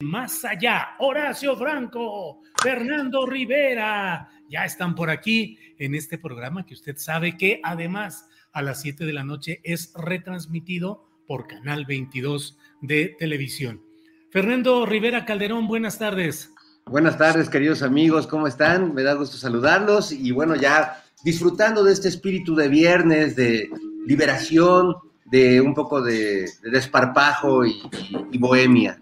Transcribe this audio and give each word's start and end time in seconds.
Más 0.00 0.46
allá, 0.46 0.94
Horacio 0.98 1.54
Franco, 1.58 2.40
Fernando 2.62 3.26
Rivera, 3.26 4.30
ya 4.48 4.64
están 4.64 4.94
por 4.94 5.10
aquí 5.10 5.58
en 5.78 5.94
este 5.94 6.16
programa 6.16 6.64
que 6.64 6.72
usted 6.72 6.96
sabe 6.96 7.36
que 7.36 7.60
además 7.62 8.26
a 8.52 8.62
las 8.62 8.80
7 8.80 9.04
de 9.04 9.12
la 9.12 9.24
noche 9.24 9.60
es 9.62 9.92
retransmitido 9.94 11.06
por 11.26 11.46
Canal 11.46 11.84
22 11.84 12.56
de 12.80 13.14
televisión. 13.18 13.82
Fernando 14.30 14.86
Rivera 14.86 15.26
Calderón, 15.26 15.68
buenas 15.68 15.98
tardes. 15.98 16.50
Buenas 16.86 17.18
tardes, 17.18 17.50
queridos 17.50 17.82
amigos, 17.82 18.26
¿cómo 18.26 18.46
están? 18.46 18.94
Me 18.94 19.02
da 19.02 19.12
gusto 19.12 19.36
saludarlos 19.36 20.12
y 20.12 20.30
bueno, 20.30 20.56
ya 20.56 21.04
disfrutando 21.24 21.84
de 21.84 21.92
este 21.92 22.08
espíritu 22.08 22.54
de 22.54 22.68
viernes, 22.68 23.36
de 23.36 23.68
liberación, 24.06 24.94
de 25.26 25.60
un 25.60 25.74
poco 25.74 26.00
de, 26.00 26.48
de 26.62 26.70
desparpajo 26.70 27.66
y 27.66 28.38
bohemia. 28.38 28.98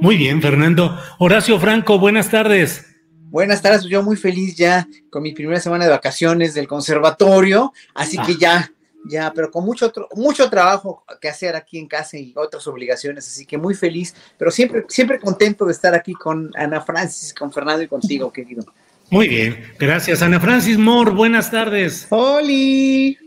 Muy 0.00 0.16
bien, 0.16 0.42
Fernando. 0.42 0.98
Horacio 1.18 1.58
Franco, 1.58 1.98
buenas 1.98 2.30
tardes. 2.30 2.86
Buenas 3.30 3.62
tardes, 3.62 3.84
yo 3.84 4.02
muy 4.02 4.16
feliz 4.16 4.54
ya 4.54 4.86
con 5.10 5.22
mi 5.22 5.32
primera 5.32 5.58
semana 5.58 5.86
de 5.86 5.90
vacaciones 5.90 6.54
del 6.54 6.68
conservatorio, 6.68 7.72
así 7.92 8.16
que 8.18 8.36
ya, 8.36 8.70
ya, 9.08 9.32
pero 9.34 9.50
con 9.50 9.64
mucho, 9.64 9.92
mucho 10.14 10.48
trabajo 10.48 11.04
que 11.20 11.28
hacer 11.28 11.56
aquí 11.56 11.78
en 11.78 11.88
casa 11.88 12.16
y 12.16 12.32
otras 12.36 12.64
obligaciones, 12.68 13.26
así 13.26 13.44
que 13.44 13.58
muy 13.58 13.74
feliz, 13.74 14.14
pero 14.38 14.52
siempre, 14.52 14.84
siempre 14.88 15.18
contento 15.18 15.64
de 15.64 15.72
estar 15.72 15.94
aquí 15.94 16.12
con 16.12 16.50
Ana 16.54 16.80
Francis, 16.80 17.34
con 17.34 17.52
Fernando 17.52 17.82
y 17.82 17.88
contigo, 17.88 18.32
querido. 18.32 18.64
Muy 19.10 19.26
bien, 19.26 19.58
gracias. 19.80 20.22
Ana 20.22 20.38
Francis 20.38 20.78
Moore, 20.78 21.10
buenas 21.10 21.50
tardes. 21.50 22.06
¡Holi! 22.10 23.18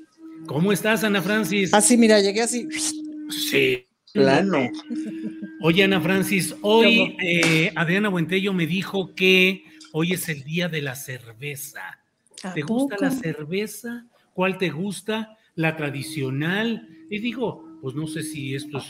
¿Cómo 0.45 0.71
estás, 0.71 1.03
Ana 1.03 1.21
Francis? 1.21 1.73
Así, 1.73 1.97
mira, 1.97 2.21
llegué 2.21 2.43
así. 2.43 2.67
Sí. 3.29 3.86
Plano. 4.17 4.69
Oye, 5.61 5.83
Ana 5.83 6.01
Francis, 6.01 6.55
hoy 6.61 7.15
eh, 7.21 7.71
Adriana 7.75 8.09
Buentello 8.09 8.53
me 8.53 8.67
dijo 8.67 9.13
que 9.15 9.63
hoy 9.93 10.13
es 10.13 10.29
el 10.29 10.43
día 10.43 10.69
de 10.69 10.81
la 10.81 10.95
cerveza. 10.95 11.99
¿Te 12.53 12.61
gusta 12.61 12.95
la 12.99 13.11
cerveza? 13.11 14.05
¿Cuál 14.33 14.57
te 14.57 14.69
gusta? 14.69 15.37
¿La 15.55 15.75
tradicional? 15.75 16.87
Y 17.09 17.19
digo, 17.19 17.79
pues 17.81 17.95
no 17.95 18.07
sé 18.07 18.23
si 18.23 18.55
esto 18.55 18.77
es, 18.77 18.85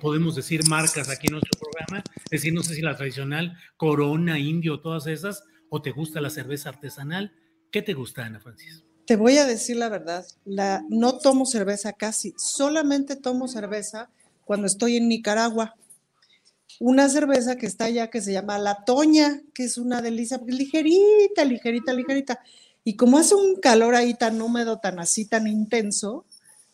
podemos 0.00 0.34
decir 0.34 0.66
marcas 0.68 1.08
aquí 1.08 1.28
en 1.28 1.34
nuestro 1.34 1.58
programa, 1.58 2.02
es 2.24 2.30
decir, 2.30 2.52
no 2.52 2.62
sé 2.62 2.74
si 2.74 2.82
la 2.82 2.96
tradicional, 2.96 3.56
Corona, 3.76 4.38
Indio, 4.38 4.80
todas 4.80 5.06
esas, 5.06 5.44
o 5.68 5.82
te 5.82 5.90
gusta 5.90 6.20
la 6.20 6.30
cerveza 6.30 6.68
artesanal. 6.68 7.32
¿Qué 7.70 7.82
te 7.82 7.94
gusta, 7.94 8.24
Ana 8.26 8.40
Francis? 8.40 8.84
Te 9.06 9.16
voy 9.16 9.38
a 9.38 9.46
decir 9.46 9.76
la 9.76 9.88
verdad, 9.88 10.24
la, 10.44 10.84
no 10.88 11.18
tomo 11.18 11.46
cerveza 11.46 11.92
casi, 11.92 12.34
solamente 12.36 13.16
tomo 13.16 13.48
cerveza 13.48 14.10
cuando 14.44 14.66
estoy 14.66 14.96
en 14.96 15.08
Nicaragua. 15.08 15.74
Una 16.80 17.08
cerveza 17.08 17.56
que 17.56 17.66
está 17.66 17.84
allá 17.86 18.10
que 18.10 18.20
se 18.20 18.32
llama 18.32 18.58
La 18.58 18.84
Toña, 18.84 19.40
que 19.54 19.64
es 19.64 19.78
una 19.78 20.02
delicia, 20.02 20.40
ligerita, 20.44 21.44
ligerita, 21.44 21.92
ligerita. 21.92 22.40
Y 22.84 22.96
como 22.96 23.18
hace 23.18 23.34
un 23.34 23.56
calor 23.56 23.94
ahí 23.94 24.14
tan 24.14 24.40
húmedo, 24.40 24.78
tan 24.78 24.98
así, 24.98 25.24
tan 25.24 25.46
intenso, 25.46 26.24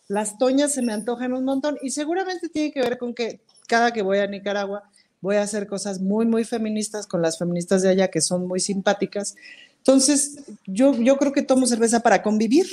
las 0.08 0.38
toñas 0.38 0.72
se 0.72 0.80
me 0.80 0.94
antojan 0.94 1.34
un 1.34 1.44
montón 1.44 1.76
y 1.82 1.90
seguramente 1.90 2.48
tiene 2.48 2.72
que 2.72 2.80
ver 2.80 2.96
con 2.96 3.14
que 3.14 3.40
cada 3.66 3.92
que 3.92 4.00
voy 4.00 4.18
a 4.18 4.26
Nicaragua 4.26 4.88
voy 5.20 5.36
a 5.36 5.42
hacer 5.42 5.66
cosas 5.66 6.00
muy, 6.00 6.26
muy 6.26 6.44
feministas 6.44 7.06
con 7.06 7.20
las 7.20 7.38
feministas 7.38 7.82
de 7.82 7.90
allá 7.90 8.08
que 8.08 8.20
son 8.20 8.46
muy 8.46 8.60
simpáticas. 8.60 9.36
Entonces, 9.78 10.38
yo, 10.66 10.94
yo 10.94 11.16
creo 11.16 11.32
que 11.32 11.42
tomo 11.42 11.66
cerveza 11.66 12.00
para 12.00 12.22
convivir. 12.22 12.66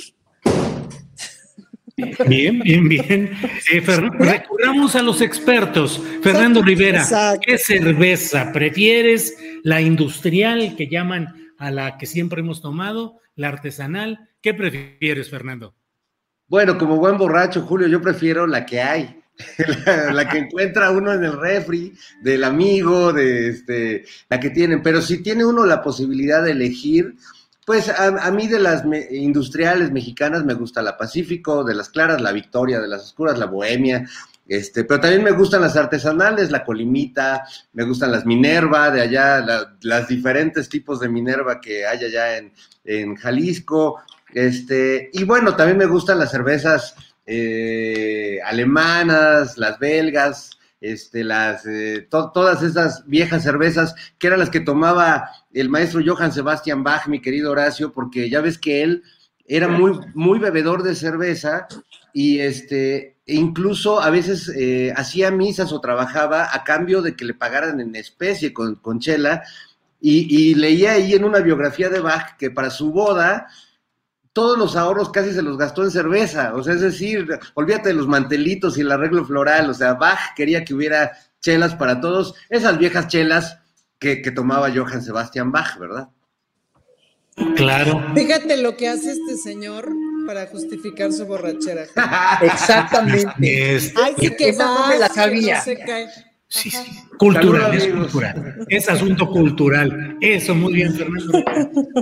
Bien, 1.96 2.58
bien, 2.58 2.88
bien. 2.90 3.30
Eh, 3.72 3.80
recurramos 3.80 4.94
a 4.96 5.02
los 5.02 5.22
expertos. 5.22 5.98
Fernando 6.22 6.62
Rivera, 6.62 7.00
Exacto. 7.00 7.40
¿qué 7.46 7.56
cerveza 7.56 8.52
prefieres? 8.52 9.34
¿La 9.62 9.80
industrial 9.80 10.76
que 10.76 10.88
llaman 10.88 11.52
a 11.56 11.70
la 11.70 11.96
que 11.96 12.04
siempre 12.04 12.40
hemos 12.40 12.60
tomado? 12.60 13.18
¿La 13.34 13.48
artesanal? 13.48 14.28
¿Qué 14.42 14.52
prefieres, 14.52 15.30
Fernando? 15.30 15.74
Bueno, 16.48 16.76
como 16.76 16.96
buen 16.96 17.16
borracho, 17.16 17.62
Julio, 17.62 17.88
yo 17.88 18.02
prefiero 18.02 18.46
la 18.46 18.66
que 18.66 18.82
hay. 18.82 19.22
La, 19.86 20.12
la, 20.14 20.28
que 20.30 20.38
encuentra 20.38 20.90
uno 20.90 21.12
en 21.12 21.22
el 21.22 21.38
refri, 21.38 21.94
del 22.22 22.42
amigo, 22.44 23.12
de 23.12 23.50
este, 23.50 24.04
la 24.30 24.40
que 24.40 24.48
tienen. 24.48 24.82
Pero 24.82 25.02
si 25.02 25.22
tiene 25.22 25.44
uno 25.44 25.66
la 25.66 25.82
posibilidad 25.82 26.42
de 26.42 26.52
elegir, 26.52 27.16
pues 27.66 27.90
a, 27.90 28.06
a 28.06 28.30
mí 28.30 28.46
de 28.46 28.60
las 28.60 28.86
me, 28.86 29.06
industriales 29.10 29.90
mexicanas 29.90 30.44
me 30.44 30.54
gusta 30.54 30.80
la 30.80 30.96
Pacífico, 30.96 31.64
de 31.64 31.74
las 31.74 31.90
claras 31.90 32.22
la 32.22 32.32
Victoria, 32.32 32.80
de 32.80 32.88
las 32.88 33.02
oscuras 33.02 33.38
la 33.38 33.46
Bohemia, 33.46 34.08
este, 34.48 34.84
pero 34.84 35.00
también 35.00 35.24
me 35.24 35.32
gustan 35.32 35.62
las 35.62 35.76
artesanales, 35.76 36.52
la 36.52 36.64
Colimita, 36.64 37.44
me 37.72 37.82
gustan 37.82 38.12
las 38.12 38.24
Minerva, 38.24 38.90
de 38.92 39.00
allá, 39.00 39.40
la, 39.40 39.76
las 39.82 40.06
diferentes 40.06 40.68
tipos 40.68 41.00
de 41.00 41.08
Minerva 41.08 41.60
que 41.60 41.84
hay 41.84 42.04
allá 42.04 42.38
en, 42.38 42.52
en 42.84 43.16
Jalisco, 43.16 44.00
este, 44.32 45.10
y 45.12 45.24
bueno, 45.24 45.56
también 45.56 45.78
me 45.78 45.86
gustan 45.86 46.20
las 46.20 46.30
cervezas 46.30 46.94
eh, 47.26 48.38
alemanas, 48.44 49.58
las 49.58 49.78
belgas, 49.80 50.50
este, 50.92 51.24
las, 51.24 51.66
eh, 51.66 52.06
to 52.10 52.30
todas 52.32 52.62
esas 52.62 53.04
viejas 53.06 53.42
cervezas 53.42 53.94
que 54.18 54.26
eran 54.26 54.38
las 54.38 54.50
que 54.50 54.60
tomaba 54.60 55.30
el 55.52 55.68
maestro 55.68 56.00
Johann 56.04 56.32
Sebastian 56.32 56.84
Bach, 56.84 57.06
mi 57.08 57.20
querido 57.20 57.52
Horacio, 57.52 57.92
porque 57.92 58.30
ya 58.30 58.40
ves 58.40 58.58
que 58.58 58.82
él 58.82 59.02
era 59.46 59.68
muy, 59.68 59.98
muy 60.14 60.38
bebedor 60.38 60.82
de 60.82 60.94
cerveza 60.94 61.68
y 62.12 62.40
este, 62.40 63.16
incluso 63.26 64.00
a 64.00 64.10
veces 64.10 64.48
eh, 64.56 64.92
hacía 64.96 65.30
misas 65.30 65.72
o 65.72 65.80
trabajaba 65.80 66.48
a 66.52 66.64
cambio 66.64 67.02
de 67.02 67.14
que 67.14 67.24
le 67.24 67.34
pagaran 67.34 67.80
en 67.80 67.94
especie 67.94 68.52
con, 68.52 68.76
con 68.76 68.98
chela 68.98 69.42
y 69.98 70.54
leía 70.54 70.92
ahí 70.92 71.14
en 71.14 71.24
una 71.24 71.40
biografía 71.40 71.88
de 71.88 71.98
Bach 71.98 72.36
que 72.38 72.50
para 72.50 72.70
su 72.70 72.92
boda 72.92 73.48
todos 74.36 74.58
los 74.58 74.76
ahorros 74.76 75.08
casi 75.08 75.32
se 75.32 75.40
los 75.40 75.56
gastó 75.56 75.82
en 75.82 75.90
cerveza, 75.90 76.52
o 76.54 76.62
sea, 76.62 76.74
es 76.74 76.82
decir, 76.82 77.26
olvídate 77.54 77.88
de 77.88 77.94
los 77.94 78.06
mantelitos 78.06 78.76
y 78.76 78.82
el 78.82 78.92
arreglo 78.92 79.24
floral, 79.24 79.70
o 79.70 79.72
sea, 79.72 79.94
Bach 79.94 80.34
quería 80.36 80.62
que 80.62 80.74
hubiera 80.74 81.12
chelas 81.40 81.74
para 81.74 82.02
todos, 82.02 82.34
esas 82.50 82.76
viejas 82.76 83.08
chelas 83.08 83.60
que, 83.98 84.20
que 84.20 84.30
tomaba 84.30 84.70
Johann 84.70 85.00
Sebastian 85.00 85.52
Bach, 85.52 85.78
¿verdad? 85.78 86.10
Claro. 87.56 88.12
Fíjate 88.14 88.58
lo 88.58 88.76
que 88.76 88.90
hace 88.90 89.12
este 89.12 89.38
señor 89.38 89.90
para 90.26 90.46
justificar 90.48 91.14
su 91.14 91.24
borrachera. 91.24 91.86
Exactamente. 92.42 93.32
Ay, 93.38 94.14
sí 94.18 94.36
que 94.36 94.50
esa 94.50 94.66
no 94.66 94.88
me 94.88 94.98
la 94.98 95.08
sabía. 95.08 95.56
No 95.56 95.64
se 95.64 95.78
cae. 95.78 96.08
Sí, 96.48 96.70
sí. 96.70 97.02
Cultural, 97.18 97.74
es 97.74 97.88
cultural. 97.88 98.66
Es 98.68 98.88
asunto 98.88 99.28
cultural. 99.28 100.16
Eso, 100.20 100.54
muy 100.54 100.74
bien, 100.74 100.94
Fernando. 100.94 101.42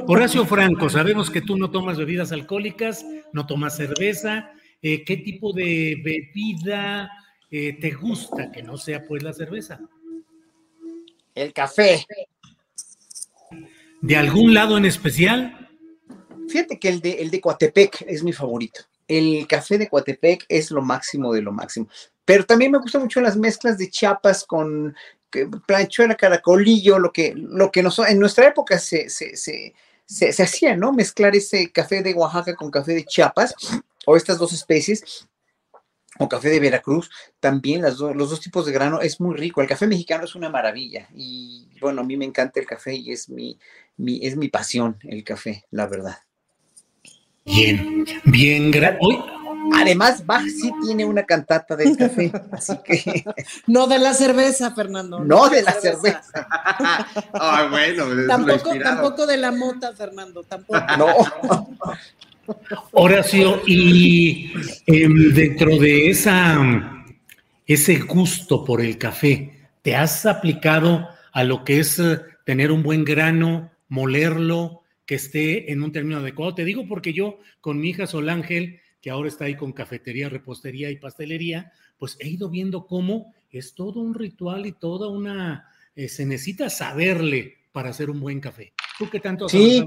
Horacio 0.06 0.44
Franco, 0.44 0.90
sabemos 0.90 1.30
que 1.30 1.40
tú 1.40 1.56
no 1.56 1.70
tomas 1.70 1.96
bebidas 1.96 2.30
alcohólicas, 2.30 3.06
no 3.32 3.46
tomas 3.46 3.76
cerveza. 3.76 4.50
Eh, 4.82 5.02
¿Qué 5.02 5.16
tipo 5.16 5.52
de 5.54 6.00
bebida 6.04 7.10
eh, 7.50 7.78
te 7.80 7.92
gusta 7.92 8.52
que 8.52 8.62
no 8.62 8.76
sea 8.76 9.06
pues 9.06 9.22
la 9.22 9.32
cerveza? 9.32 9.80
El 11.34 11.52
café. 11.54 12.04
¿De 14.02 14.16
algún 14.16 14.52
lado 14.52 14.76
en 14.76 14.84
especial? 14.84 15.70
Fíjate 16.48 16.78
que 16.78 16.90
el 16.90 17.00
de, 17.00 17.12
el 17.12 17.30
de 17.30 17.40
Coatepec 17.40 18.04
es 18.06 18.22
mi 18.22 18.34
favorito. 18.34 18.80
El 19.08 19.46
café 19.46 19.78
de 19.78 19.88
Coatepec 19.88 20.46
es 20.48 20.70
lo 20.70 20.82
máximo 20.82 21.32
de 21.32 21.42
lo 21.42 21.52
máximo. 21.52 21.88
Pero 22.24 22.46
también 22.46 22.72
me 22.72 22.78
gustan 22.78 23.02
mucho 23.02 23.20
las 23.20 23.36
mezclas 23.36 23.78
de 23.78 23.90
Chiapas 23.90 24.44
con 24.44 24.94
planchuela, 25.66 26.14
caracolillo, 26.14 26.98
lo 26.98 27.12
que, 27.12 27.34
lo 27.36 27.70
que 27.70 27.82
nos, 27.82 27.98
en 27.98 28.18
nuestra 28.18 28.46
época 28.46 28.78
se, 28.78 29.08
se, 29.08 29.36
se, 29.36 29.74
se, 30.06 30.42
hacía, 30.42 30.76
¿no? 30.76 30.92
Mezclar 30.92 31.34
ese 31.34 31.72
café 31.72 32.02
de 32.02 32.14
Oaxaca 32.14 32.54
con 32.54 32.70
café 32.70 32.92
de 32.94 33.04
Chiapas 33.04 33.54
o 34.06 34.16
estas 34.16 34.38
dos 34.38 34.52
especies 34.52 35.26
o 36.18 36.28
café 36.28 36.48
de 36.48 36.60
Veracruz, 36.60 37.10
también 37.40 37.82
las 37.82 37.98
los 37.98 38.30
dos 38.30 38.40
tipos 38.40 38.64
de 38.66 38.72
grano 38.72 39.00
es 39.00 39.20
muy 39.20 39.36
rico. 39.36 39.60
El 39.60 39.68
café 39.68 39.86
mexicano 39.86 40.24
es 40.24 40.36
una 40.36 40.48
maravilla 40.48 41.08
y 41.12 41.68
bueno, 41.80 42.02
a 42.02 42.04
mí 42.04 42.16
me 42.16 42.24
encanta 42.24 42.60
el 42.60 42.66
café 42.66 42.94
y 42.94 43.10
es 43.10 43.28
mi, 43.28 43.58
mi 43.96 44.24
es 44.24 44.36
mi 44.36 44.48
pasión 44.48 44.96
el 45.02 45.24
café, 45.24 45.64
la 45.70 45.86
verdad. 45.86 46.18
Bien, 47.44 48.06
bien, 48.24 48.72
hoy, 49.00 49.18
Además, 49.72 50.24
Bach 50.26 50.44
sí 50.46 50.70
tiene 50.84 51.04
una 51.04 51.24
cantata 51.24 51.76
del 51.76 51.96
café, 51.96 52.30
así 52.52 52.74
que. 52.84 53.24
No 53.66 53.86
de 53.86 53.98
la 53.98 54.12
cerveza, 54.14 54.74
Fernando. 54.74 55.20
No, 55.20 55.48
de, 55.48 55.62
la 55.62 55.72
cerveza. 55.72 56.46
ah, 57.32 57.68
bueno, 57.70 58.04
tampoco, 58.26 58.78
tampoco 58.78 59.26
de 59.26 59.36
la 59.36 59.52
mota, 59.52 59.92
Fernando, 59.94 60.42
tampoco. 60.42 60.80
No. 60.98 61.68
Horacio, 62.92 63.62
y 63.66 64.52
em, 64.86 65.32
dentro 65.32 65.78
de 65.78 66.10
esa, 66.10 67.02
ese 67.66 67.96
gusto 68.00 68.64
por 68.64 68.82
el 68.82 68.98
café, 68.98 69.68
¿te 69.80 69.96
has 69.96 70.26
aplicado 70.26 71.08
a 71.32 71.42
lo 71.42 71.64
que 71.64 71.80
es 71.80 71.98
eh, 71.98 72.20
tener 72.44 72.70
un 72.70 72.82
buen 72.82 73.04
grano, 73.04 73.70
molerlo, 73.88 74.83
que 75.06 75.16
esté 75.16 75.72
en 75.72 75.82
un 75.82 75.92
término 75.92 76.18
adecuado? 76.18 76.54
Te 76.54 76.64
digo 76.64 76.86
porque 76.88 77.12
yo 77.12 77.38
con 77.60 77.78
mi 77.80 77.90
hija 77.90 78.06
Sol 78.06 78.28
Ángel 78.28 78.80
que 79.04 79.10
ahora 79.10 79.28
está 79.28 79.44
ahí 79.44 79.54
con 79.54 79.74
cafetería, 79.74 80.30
repostería 80.30 80.90
y 80.90 80.96
pastelería, 80.96 81.70
pues 81.98 82.16
he 82.20 82.28
ido 82.28 82.48
viendo 82.48 82.86
cómo 82.86 83.34
es 83.50 83.74
todo 83.74 84.00
un 84.00 84.14
ritual 84.14 84.64
y 84.64 84.72
toda 84.72 85.08
una, 85.08 85.68
eh, 85.94 86.08
se 86.08 86.24
necesita 86.24 86.70
saberle 86.70 87.58
para 87.70 87.90
hacer 87.90 88.08
un 88.08 88.18
buen 88.18 88.40
café. 88.40 88.72
¿Tú 88.98 89.10
qué 89.10 89.20
tanto 89.20 89.46
sí, 89.46 89.84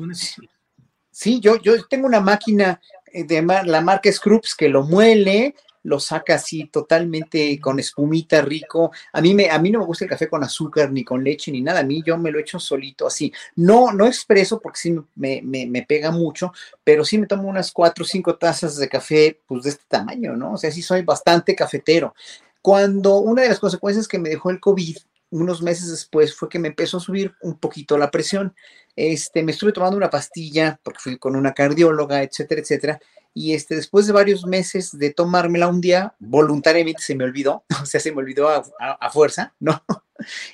Sí, 1.10 1.40
yo, 1.40 1.60
yo 1.64 1.84
tengo 1.88 2.06
una 2.06 2.22
máquina 2.22 2.80
eh, 3.12 3.24
de 3.24 3.42
la 3.42 3.82
marca 3.82 4.12
Scroops 4.12 4.54
que 4.54 4.70
lo 4.70 4.84
muele, 4.84 5.56
lo 5.88 6.02
saca 6.02 6.36
así 6.36 6.66
totalmente 6.66 7.58
con 7.62 7.80
espumita 7.80 8.42
rico. 8.42 8.92
A 9.14 9.22
mí, 9.22 9.34
me, 9.34 9.50
a 9.50 9.58
mí 9.58 9.72
no 9.72 9.80
me 9.80 9.86
gusta 9.86 10.04
el 10.04 10.10
café 10.10 10.28
con 10.28 10.44
azúcar, 10.44 10.92
ni 10.92 11.06
con 11.06 11.24
leche, 11.24 11.50
ni 11.50 11.62
nada. 11.62 11.80
A 11.80 11.84
mí 11.84 12.04
yo 12.06 12.18
me 12.18 12.30
lo 12.30 12.40
echo 12.40 12.60
solito 12.60 13.08
así. 13.08 13.32
No, 13.56 13.94
no 13.94 14.06
expreso 14.06 14.60
porque 14.60 14.80
sí 14.80 14.96
me, 15.16 15.42
me, 15.42 15.86
pega 15.88 16.12
mucho, 16.12 16.52
pero 16.84 17.06
sí 17.06 17.18
me 17.18 17.26
tomo 17.26 17.48
unas 17.48 17.72
cuatro 17.72 18.04
o 18.04 18.08
cinco 18.08 18.36
tazas 18.36 18.76
de 18.76 18.90
café, 18.90 19.40
pues 19.48 19.64
de 19.64 19.70
este 19.70 19.86
tamaño, 19.88 20.36
¿no? 20.36 20.54
O 20.54 20.58
sea, 20.58 20.72
sí 20.72 20.82
soy 20.82 21.04
bastante 21.04 21.56
cafetero. 21.56 22.14
Cuando 22.62 23.20
una 23.20 23.44
de 23.44 23.50
las 23.50 23.60
consecuencias 23.60 24.10
que 24.10 24.20
me 24.20 24.28
dejó 24.28 24.50
el 24.50 24.60
COVID 24.60 24.98
unos 25.30 25.62
meses 25.62 25.90
después 25.90 26.36
fue 26.36 26.50
que 26.50 26.60
me 26.60 26.70
empezó 26.70 26.98
a 26.98 27.02
subir 27.02 27.34
un 27.42 27.58
poquito 27.58 27.98
la 27.98 28.12
presión. 28.12 28.54
Este, 28.96 29.44
me 29.44 29.52
estuve 29.54 29.72
tomando 29.72 29.96
una 29.96 30.10
pastilla 30.10 30.80
porque 30.84 31.00
fui 31.00 31.18
con 31.18 31.36
una 31.36 31.54
cardióloga, 31.54 32.24
etcétera, 32.24 32.62
etcétera, 32.62 33.00
y 33.38 33.54
este, 33.54 33.76
después 33.76 34.08
de 34.08 34.14
varios 34.14 34.48
meses 34.48 34.98
de 34.98 35.14
tomármela 35.14 35.68
un 35.68 35.80
día, 35.80 36.16
voluntariamente 36.18 37.04
se 37.04 37.14
me 37.14 37.24
olvidó, 37.24 37.64
o 37.84 37.86
sea, 37.86 38.00
se 38.00 38.12
me 38.12 38.18
olvidó 38.18 38.50
a, 38.50 39.10
fuerza, 39.12 39.54
¿no? 39.60 39.84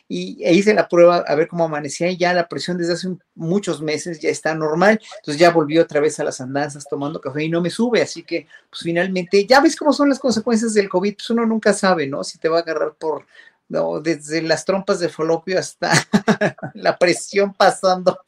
Y 0.10 0.44
e 0.44 0.54
hice 0.54 0.74
la 0.74 0.90
prueba 0.90 1.24
a 1.26 1.36
ver 1.36 1.48
cómo 1.48 1.64
amanecía 1.64 2.12
y 2.12 2.18
ya 2.18 2.34
la 2.34 2.50
presión 2.50 2.78
desde 2.78 2.94
hace 2.94 3.16
muchos 3.34 3.82
meses 3.82 4.20
ya 4.20 4.30
está 4.30 4.54
normal, 4.54 5.00
entonces 5.20 5.40
ya 5.40 5.52
volví 5.52 5.80
otra 5.80 6.02
vez 6.02 6.20
a 6.20 6.26
las 6.26 6.42
andanzas 6.42 6.86
tomando 6.90 7.22
café 7.22 7.46
y 7.46 7.50
no 7.50 7.62
me 7.62 7.70
sube, 7.70 8.02
así 8.02 8.24
que 8.24 8.46
pues 8.70 8.82
finalmente, 8.82 9.46
ya 9.46 9.62
ves 9.62 9.78
cómo 9.78 9.94
son 9.94 10.10
las 10.10 10.20
consecuencias 10.20 10.74
del 10.74 10.90
COVID, 10.90 11.16
pues 11.16 11.30
uno 11.30 11.46
nunca 11.46 11.72
sabe, 11.72 12.08
¿no? 12.08 12.26
Si 12.26 12.40
te 12.40 12.50
va 12.50 12.58
a 12.58 12.62
agarrar 12.62 12.96
por 12.96 13.26
no, 13.74 14.00
desde 14.00 14.44
las 14.44 14.66
trompas 14.66 15.00
de 15.00 15.10
falopio 15.10 15.58
hasta 15.58 15.92
la 16.76 16.96
presión 16.96 17.54
pasando 17.54 18.20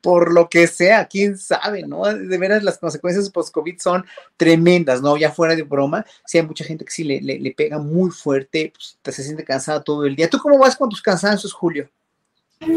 por 0.00 0.32
lo 0.32 0.48
que 0.48 0.66
sea, 0.66 1.06
quién 1.06 1.38
sabe, 1.38 1.86
¿no? 1.86 2.04
De 2.04 2.36
veras 2.36 2.64
las 2.64 2.78
consecuencias 2.78 3.30
post-COVID 3.30 3.78
son 3.78 4.04
tremendas, 4.36 5.00
¿no? 5.00 5.16
Ya 5.16 5.30
fuera 5.30 5.54
de 5.54 5.62
broma, 5.62 6.04
sí 6.26 6.38
hay 6.38 6.46
mucha 6.46 6.64
gente 6.64 6.84
que 6.84 6.90
sí 6.90 7.04
le, 7.04 7.20
le, 7.20 7.50
pega 7.52 7.78
muy 7.78 8.10
fuerte, 8.10 8.72
pues, 8.74 8.98
se 9.14 9.22
siente 9.22 9.44
cansada 9.44 9.84
todo 9.84 10.04
el 10.04 10.16
día. 10.16 10.28
¿Tú 10.28 10.38
cómo 10.38 10.58
vas 10.58 10.74
con 10.74 10.88
tus 10.88 11.00
cansancios, 11.00 11.52
Julio? 11.52 11.88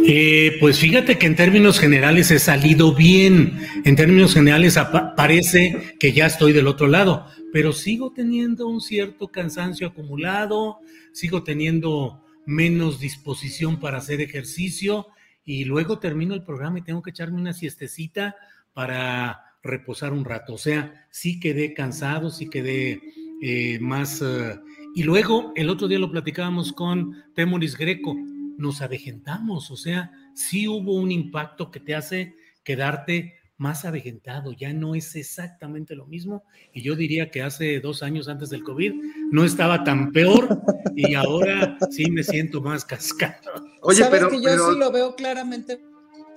Eh, 0.08 0.58
pues 0.60 0.80
fíjate 0.80 1.18
que 1.18 1.28
en 1.28 1.36
términos 1.36 1.80
generales 1.80 2.32
he 2.32 2.40
salido 2.40 2.94
bien. 2.94 3.60
En 3.84 3.96
términos 3.96 4.34
generales 4.34 4.78
parece 5.16 5.96
que 6.00 6.12
ya 6.12 6.26
estoy 6.26 6.54
del 6.54 6.68
otro 6.68 6.88
lado, 6.88 7.28
pero 7.54 7.74
sigo 7.74 8.12
teniendo 8.12 8.68
un 8.68 8.82
cierto 8.82 9.28
cansancio 9.28 9.88
acumulado, 9.88 10.80
sigo 11.12 11.44
teniendo 11.44 12.24
menos 12.46 13.00
disposición 13.00 13.80
para 13.80 13.98
hacer 13.98 14.22
ejercicio 14.22 15.08
y 15.44 15.66
luego 15.66 16.00
termino 16.00 16.34
el 16.34 16.44
programa 16.44 16.80
y 16.80 16.84
tengo 16.84 17.02
que 17.02 17.12
echarme 17.12 17.40
una 17.40 17.54
siestecita 17.54 18.36
para 18.74 19.42
reposar 19.64 20.14
un 20.14 20.26
rato. 20.26 20.54
O 20.54 20.58
sea, 20.58 21.08
sí 21.10 21.40
quedé 21.40 21.74
cansado, 21.74 22.30
sí 22.30 22.50
quedé 22.50 23.02
eh, 23.42 23.80
más... 23.80 24.22
Eh, 24.22 24.60
y 24.96 25.04
luego 25.04 25.52
el 25.56 25.70
otro 25.70 25.88
día 25.90 26.00
lo 26.00 26.10
platicábamos 26.10 26.72
con 26.72 27.16
Temoris 27.34 27.78
Greco, 27.78 28.16
nos 28.58 28.82
avejentamos, 28.82 29.72
o 29.72 29.78
sea, 29.78 30.12
sí 30.34 30.68
hubo 30.68 30.96
un 30.96 31.12
impacto 31.12 31.72
que 31.72 31.80
te 31.80 31.96
hace 31.96 32.36
quedarte 32.64 33.36
más 33.58 33.86
avejentado, 33.86 34.52
ya 34.52 34.74
no 34.74 34.96
es 34.96 35.16
exactamente 35.16 35.96
lo 35.96 36.06
mismo. 36.06 36.44
Y 36.74 36.82
yo 36.82 36.96
diría 36.96 37.32
que 37.32 37.42
hace 37.42 37.80
dos 37.80 38.04
años 38.04 38.28
antes 38.28 38.50
del 38.50 38.64
COVID 38.64 38.94
no 39.32 39.46
estaba 39.46 39.84
tan 39.84 40.12
peor 40.12 40.62
y 40.96 41.14
ahora 41.16 41.78
sí 41.90 42.12
me 42.12 42.24
siento 42.24 42.62
más 42.62 42.84
cascado. 42.84 43.54
Oye, 43.82 44.04
¿Sabes 44.04 44.20
pero 44.20 44.30
que 44.30 44.42
yo 44.42 44.72
sí 44.72 44.78
lo 44.78 44.92
veo 44.92 45.16
claramente. 45.16 45.80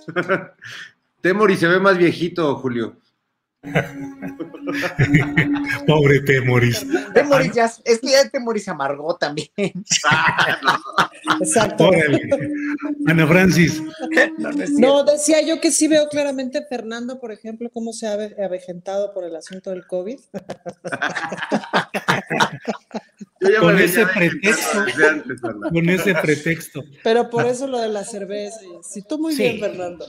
Temori 1.21 1.57
se 1.57 1.67
ve 1.67 1.79
más 1.79 1.97
viejito, 1.97 2.55
Julio. 2.55 2.97
Pobre 5.85 6.21
Temoris. 6.21 6.87
Temoris 7.13 7.53
ya, 7.53 7.69
es 7.83 7.99
que 7.99 8.07
ya 8.07 8.29
Temoris 8.29 8.63
se 8.63 8.71
amargó 8.71 9.17
también. 9.17 9.49
Exacto. 11.41 11.91
Ana 13.05 13.27
Francis. 13.27 13.83
No, 14.77 15.03
decía 15.03 15.41
yo 15.41 15.59
que 15.59 15.71
sí 15.71 15.89
veo 15.89 16.07
claramente 16.07 16.65
Fernando, 16.67 17.19
por 17.19 17.33
ejemplo, 17.33 17.69
cómo 17.69 17.91
se 17.91 18.07
ha 18.07 18.13
avejentado 18.13 19.13
por 19.13 19.25
el 19.25 19.35
asunto 19.35 19.71
del 19.71 19.85
COVID. 19.85 20.19
con 23.59 23.79
ese 23.79 24.05
pretexto. 24.05 24.85
con 25.69 25.89
ese 25.89 26.15
pretexto. 26.15 26.85
Pero 27.03 27.29
por 27.29 27.45
eso 27.45 27.67
lo 27.67 27.79
de 27.79 27.89
la 27.89 28.05
cerveza. 28.05 28.61
Si 28.83 29.01
tú 29.01 29.19
muy 29.19 29.35
bien, 29.35 29.59
Fernando. 29.59 30.05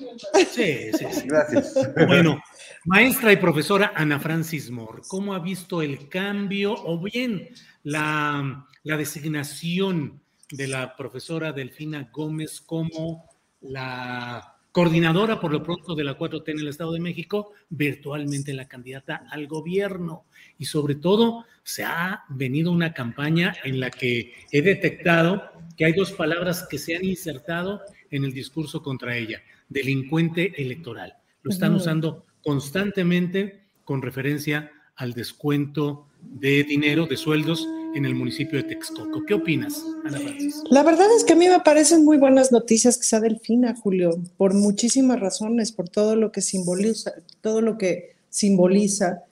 Sí, 0.53 0.93
sí, 0.93 1.07
sí. 1.11 1.27
Gracias. 1.27 1.75
Bueno, 2.07 2.41
maestra 2.85 3.33
y 3.33 3.37
profesora 3.37 3.93
Ana 3.95 4.19
Francis 4.19 4.71
Moore, 4.71 5.03
¿cómo 5.09 5.35
ha 5.35 5.39
visto 5.39 5.83
el 5.83 6.09
cambio 6.09 6.75
o 6.75 6.99
bien 6.99 7.49
la, 7.83 8.67
la 8.83 8.97
designación 8.97 10.21
de 10.51 10.67
la 10.67 10.97
profesora 10.97 11.53
Delfina 11.53 12.09
Gómez 12.13 12.61
como 12.61 13.25
la 13.61 14.57
coordinadora 14.73 15.41
por 15.41 15.53
lo 15.53 15.63
pronto 15.63 15.95
de 15.95 16.05
la 16.05 16.17
4T 16.17 16.49
en 16.49 16.61
el 16.61 16.69
Estado 16.69 16.93
de 16.93 17.01
México, 17.01 17.53
virtualmente 17.69 18.55
la 18.55 18.69
candidata 18.69 19.27
al 19.31 19.47
gobierno. 19.47 20.25
Y 20.59 20.67
sobre 20.67 20.95
todo, 20.95 21.45
se 21.63 21.85
ha 21.85 22.25
venido 22.29 22.71
una 22.71 22.93
campaña 22.93 23.55
en 23.65 23.81
la 23.81 23.91
que 23.91 24.33
he 24.51 24.63
detectado 24.63 25.51
que 25.77 25.87
hay 25.87 25.93
dos 25.93 26.13
palabras 26.13 26.67
que 26.69 26.79
se 26.79 26.95
han 26.95 27.05
insertado 27.05 27.83
en 28.11 28.25
el 28.25 28.33
discurso 28.33 28.83
contra 28.83 29.17
ella, 29.17 29.43
delincuente 29.69 30.61
electoral. 30.61 31.15
Lo 31.43 31.51
están 31.51 31.75
usando 31.75 32.27
constantemente 32.45 33.61
con 33.85 34.03
referencia 34.03 34.71
al 34.97 35.13
descuento 35.13 36.07
de 36.23 36.65
dinero, 36.65 37.07
de 37.07 37.17
sueldos 37.17 37.67
en 37.95 38.05
el 38.05 38.15
municipio 38.15 38.59
de 38.59 38.69
Texcoco. 38.69 39.25
¿Qué 39.25 39.35
opinas, 39.35 39.85
Ana 40.05 40.21
Francis? 40.21 40.63
La 40.71 40.83
verdad 40.83 41.09
es 41.17 41.25
que 41.25 41.33
a 41.33 41.37
mí 41.37 41.49
me 41.49 41.61
parecen 41.61 42.05
muy 42.05 42.19
buenas 42.19 42.53
noticias 42.53 42.97
que 42.97 43.05
sea 43.05 43.21
Delfina, 43.21 43.75
Julio, 43.75 44.23
por 44.37 44.55
muchísimas 44.55 45.19
razones, 45.19 45.73
por 45.73 45.89
todo 45.89 46.17
lo 46.17 46.31
que 46.31 46.41
simboliza, 46.41 47.13
todo 47.41 47.61
lo 47.61 47.79
que 47.79 48.17
simboliza, 48.29 49.25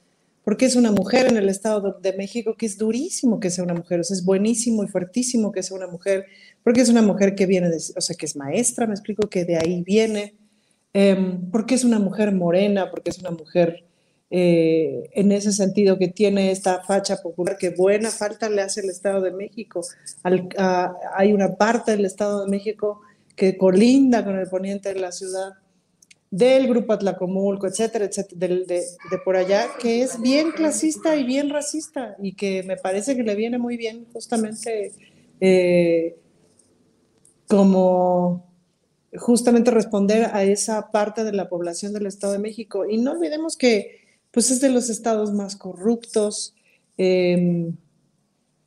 porque 0.45 0.65
es 0.65 0.77
una 0.77 0.91
mujer 0.91 1.27
en 1.27 1.37
el 1.37 1.49
Estado 1.49 1.99
de 2.01 2.13
México 2.15 2.57
que 2.57 2.67
es 2.67 2.79
durísimo 2.79 3.39
que 3.39 3.51
sea 3.51 3.65
una 3.65 3.75
mujer, 3.75 4.01
o 4.01 4.05
sea, 4.05 4.17
es 4.17 4.25
buenísimo 4.25 4.83
y 4.83 4.89
fuertísimo 4.89 5.53
que 5.53 5.63
sea 5.63 5.77
una 5.77 5.87
mujer, 5.87 6.27
porque 6.65 6.81
es 6.81 6.89
una 6.89 7.03
mujer 7.03 7.35
que 7.35 7.47
viene, 7.47 7.69
de, 7.69 7.77
o 7.77 8.01
sea, 8.01 8.17
que 8.17 8.27
es 8.27 8.35
maestra, 8.35 8.87
me 8.87 8.95
explico 8.95 9.29
que 9.29 9.45
de 9.45 9.57
ahí 9.57 9.83
viene, 9.83 10.35
em, 10.93 11.51
porque 11.51 11.75
es 11.75 11.85
una 11.85 11.99
mujer 11.99 12.33
morena, 12.33 12.91
porque 12.91 13.11
es 13.11 13.19
una 13.19 13.31
mujer 13.31 13.85
eh, 14.31 15.09
en 15.15 15.33
ese 15.33 15.53
sentido 15.53 15.99
que 15.99 16.09
tiene 16.09 16.51
esta 16.51 16.83
facha 16.83 17.17
popular 17.17 17.57
que 17.57 17.71
buena 17.71 18.11
falta 18.11 18.51
le 18.51 18.61
hace 18.61 18.83
el 18.83 18.91
Estado 18.91 19.23
de 19.23 19.33
México. 19.33 19.81
hay 20.23 21.33
una 21.33 21.55
parte 21.57 21.93
del 21.93 22.05
Estado 22.05 22.45
de 22.45 22.51
México 22.51 23.01
que 23.35 23.57
colinda 23.57 24.25
con 24.25 24.39
el 24.39 24.49
poniente 24.49 24.93
de 24.93 25.01
la 25.01 25.13
ciudad, 25.13 25.53
del 26.31 26.69
grupo 26.69 26.93
Atlacomulco, 26.93 27.67
etcétera, 27.67 28.05
etcétera, 28.05 28.39
de, 28.39 28.65
de, 28.67 29.19
por 29.25 29.37
allá, 29.37 29.67
que 29.81 30.03
es 30.03 30.21
bien 30.21 30.51
clasista 30.51 31.17
y 31.17 31.25
bien 31.25 31.49
racista 31.49 32.17
y 32.21 32.35
que 32.35 32.63
me 32.65 32.77
parece 32.77 33.17
que 33.17 33.23
le 33.23 33.35
viene 33.35 33.57
muy 33.57 33.79
bien 33.79 34.07
justamente 34.13 34.93
eh, 35.41 36.17
como 37.47 38.48
justamente 39.17 39.71
responder 39.71 40.31
a 40.33 40.45
esa 40.45 40.91
parte 40.91 41.25
de 41.25 41.33
la 41.33 41.49
población 41.49 41.93
del 41.93 42.07
Estado 42.07 42.35
de 42.35 42.39
México. 42.39 42.87
Y 42.89 42.99
no 42.99 43.13
olvidemos 43.13 43.57
que 43.57 43.99
pues 44.31 44.51
es 44.51 44.61
de 44.61 44.71
los 44.71 44.91
estados 44.91 45.33
más 45.33 45.57
corruptos, 45.57 46.55
em, 46.97 47.77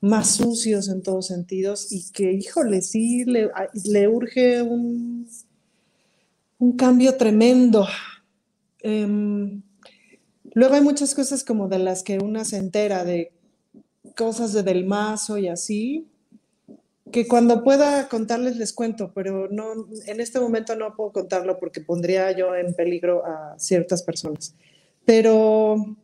más 0.01 0.35
sucios 0.35 0.89
en 0.89 1.03
todos 1.03 1.27
sentidos 1.27 1.91
y 1.91 2.11
que, 2.11 2.33
híjole, 2.33 2.81
sí, 2.81 3.23
le, 3.25 3.51
le 3.85 4.07
urge 4.07 4.63
un, 4.63 5.27
un 6.57 6.75
cambio 6.75 7.15
tremendo. 7.17 7.87
Em, 8.79 9.61
luego 10.53 10.75
hay 10.75 10.81
muchas 10.81 11.13
cosas 11.13 11.43
como 11.43 11.67
de 11.67 11.79
las 11.79 12.01
que 12.03 12.17
una 12.17 12.45
se 12.45 12.57
entera, 12.57 13.03
de 13.05 13.31
cosas 14.17 14.53
de 14.53 14.63
Del 14.63 14.85
Mazo 14.85 15.37
y 15.37 15.47
así, 15.47 16.07
que 17.11 17.27
cuando 17.27 17.63
pueda 17.63 18.07
contarles 18.07 18.57
les 18.57 18.73
cuento, 18.73 19.11
pero 19.13 19.47
no, 19.49 19.87
en 20.07 20.19
este 20.19 20.39
momento 20.39 20.75
no 20.75 20.95
puedo 20.95 21.11
contarlo 21.11 21.59
porque 21.59 21.81
pondría 21.81 22.31
yo 22.31 22.55
en 22.55 22.73
peligro 22.73 23.25
a 23.25 23.55
ciertas 23.57 24.03
personas. 24.03 24.55
Pero 25.05 25.97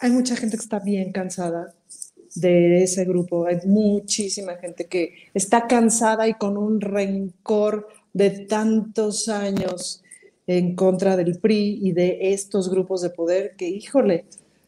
hay 0.00 0.10
mucha 0.10 0.36
gente 0.36 0.56
que 0.56 0.62
está 0.62 0.78
bien 0.78 1.12
cansada 1.12 1.74
de 2.34 2.82
ese 2.82 3.04
grupo, 3.04 3.46
hay 3.46 3.58
muchísima 3.66 4.56
gente 4.56 4.86
que 4.86 5.14
está 5.34 5.66
cansada 5.66 6.28
y 6.28 6.34
con 6.34 6.56
un 6.56 6.80
rencor 6.80 7.88
de 8.12 8.30
tantos 8.30 9.28
años 9.28 10.02
en 10.46 10.74
contra 10.74 11.16
del 11.16 11.38
PRI 11.38 11.78
y 11.82 11.92
de 11.92 12.32
estos 12.32 12.70
grupos 12.70 13.02
de 13.02 13.10
poder 13.10 13.54
que, 13.56 13.68
híjole, 13.68 14.24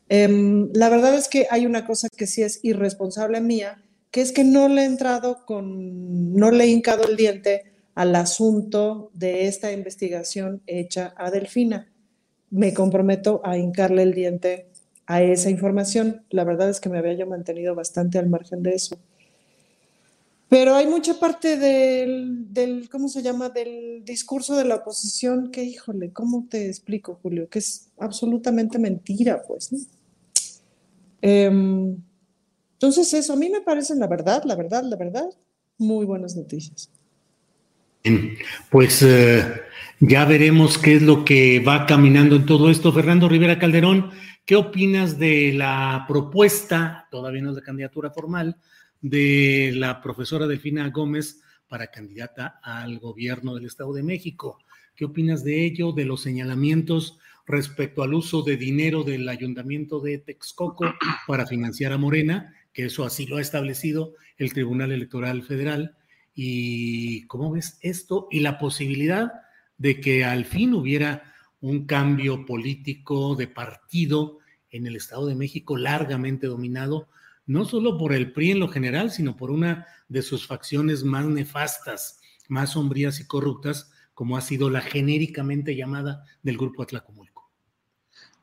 em, 0.08 0.70
la 0.74 0.88
verdad 0.88 1.14
es 1.14 1.28
que 1.28 1.46
hay 1.50 1.66
una 1.66 1.86
cosa 1.86 2.08
que 2.14 2.26
sí 2.26 2.42
es 2.42 2.60
irresponsable 2.62 3.40
mía, 3.40 3.82
que 4.10 4.20
es 4.20 4.32
que 4.32 4.44
no 4.44 4.68
le 4.68 4.82
he 4.82 4.84
entrado 4.84 5.44
con, 5.46 6.32
no 6.34 6.50
le 6.50 6.64
he 6.64 6.68
hincado 6.68 7.08
el 7.08 7.16
diente 7.16 7.64
al 7.94 8.14
asunto 8.16 9.10
de 9.14 9.46
esta 9.46 9.72
investigación 9.72 10.62
hecha 10.66 11.14
a 11.16 11.30
Delfina. 11.30 11.92
Me 12.50 12.74
comprometo 12.74 13.40
a 13.44 13.56
hincarle 13.56 14.02
el 14.02 14.14
diente 14.14 14.68
a 15.06 15.22
esa 15.22 15.50
información. 15.50 16.24
La 16.30 16.44
verdad 16.44 16.70
es 16.70 16.80
que 16.80 16.88
me 16.88 16.98
había 16.98 17.14
yo 17.14 17.26
mantenido 17.26 17.74
bastante 17.74 18.18
al 18.18 18.28
margen 18.28 18.62
de 18.62 18.70
eso. 18.70 18.98
Pero 20.48 20.74
hay 20.74 20.88
mucha 20.88 21.14
parte 21.20 21.56
del, 21.56 22.52
del, 22.52 22.88
¿cómo 22.88 23.08
se 23.08 23.22
llama?, 23.22 23.50
del 23.50 24.04
discurso 24.04 24.56
de 24.56 24.64
la 24.64 24.76
oposición 24.76 25.52
que, 25.52 25.62
híjole, 25.62 26.12
¿cómo 26.12 26.46
te 26.50 26.66
explico, 26.66 27.20
Julio? 27.22 27.48
Que 27.48 27.60
es 27.60 27.92
absolutamente 27.98 28.76
mentira, 28.80 29.44
pues. 29.46 29.70
Em, 31.22 31.96
entonces, 32.80 33.12
eso 33.12 33.34
a 33.34 33.36
mí 33.36 33.50
me 33.50 33.60
parece 33.60 33.94
la 33.94 34.06
verdad, 34.06 34.42
la 34.46 34.56
verdad, 34.56 34.82
la 34.84 34.96
verdad, 34.96 35.28
muy 35.76 36.06
buenas 36.06 36.34
noticias. 36.34 36.90
Bien, 38.02 38.38
pues 38.70 39.02
eh, 39.02 39.44
ya 39.98 40.24
veremos 40.24 40.78
qué 40.78 40.94
es 40.94 41.02
lo 41.02 41.22
que 41.22 41.60
va 41.60 41.84
caminando 41.84 42.36
en 42.36 42.46
todo 42.46 42.70
esto. 42.70 42.90
Fernando 42.90 43.28
Rivera 43.28 43.58
Calderón, 43.58 44.12
¿qué 44.46 44.56
opinas 44.56 45.18
de 45.18 45.52
la 45.52 46.06
propuesta, 46.08 47.06
todavía 47.10 47.42
no 47.42 47.50
es 47.50 47.56
de 47.56 47.62
candidatura 47.62 48.12
formal, 48.12 48.56
de 49.02 49.72
la 49.74 50.00
profesora 50.00 50.46
Delfina 50.46 50.88
Gómez 50.88 51.42
para 51.68 51.88
candidata 51.88 52.60
al 52.62 52.98
gobierno 52.98 53.54
del 53.56 53.66
Estado 53.66 53.92
de 53.92 54.04
México? 54.04 54.58
¿Qué 54.96 55.04
opinas 55.04 55.44
de 55.44 55.66
ello, 55.66 55.92
de 55.92 56.06
los 56.06 56.22
señalamientos 56.22 57.18
respecto 57.46 58.02
al 58.02 58.14
uso 58.14 58.40
de 58.40 58.56
dinero 58.56 59.04
del 59.04 59.28
ayuntamiento 59.28 60.00
de 60.00 60.16
Texcoco 60.16 60.94
para 61.26 61.46
financiar 61.46 61.92
a 61.92 61.98
Morena? 61.98 62.54
Que 62.72 62.86
eso 62.86 63.04
así 63.04 63.26
lo 63.26 63.36
ha 63.36 63.40
establecido 63.40 64.14
el 64.36 64.52
Tribunal 64.52 64.92
Electoral 64.92 65.42
Federal. 65.42 65.96
¿Y 66.34 67.26
cómo 67.26 67.50
ves 67.52 67.78
esto? 67.82 68.28
Y 68.30 68.40
la 68.40 68.58
posibilidad 68.58 69.32
de 69.78 70.00
que 70.00 70.24
al 70.24 70.44
fin 70.44 70.74
hubiera 70.74 71.34
un 71.60 71.86
cambio 71.86 72.46
político 72.46 73.34
de 73.34 73.48
partido 73.48 74.38
en 74.70 74.86
el 74.86 74.96
Estado 74.96 75.26
de 75.26 75.34
México 75.34 75.76
largamente 75.76 76.46
dominado, 76.46 77.08
no 77.46 77.64
solo 77.64 77.98
por 77.98 78.12
el 78.12 78.32
PRI 78.32 78.52
en 78.52 78.60
lo 78.60 78.68
general, 78.68 79.10
sino 79.10 79.36
por 79.36 79.50
una 79.50 79.86
de 80.08 80.22
sus 80.22 80.46
facciones 80.46 81.04
más 81.04 81.26
nefastas, 81.26 82.20
más 82.48 82.72
sombrías 82.72 83.20
y 83.20 83.26
corruptas, 83.26 83.90
como 84.14 84.36
ha 84.36 84.40
sido 84.40 84.70
la 84.70 84.80
genéricamente 84.80 85.74
llamada 85.74 86.24
del 86.42 86.56
Grupo 86.56 86.82
Atlacomulco. 86.82 87.29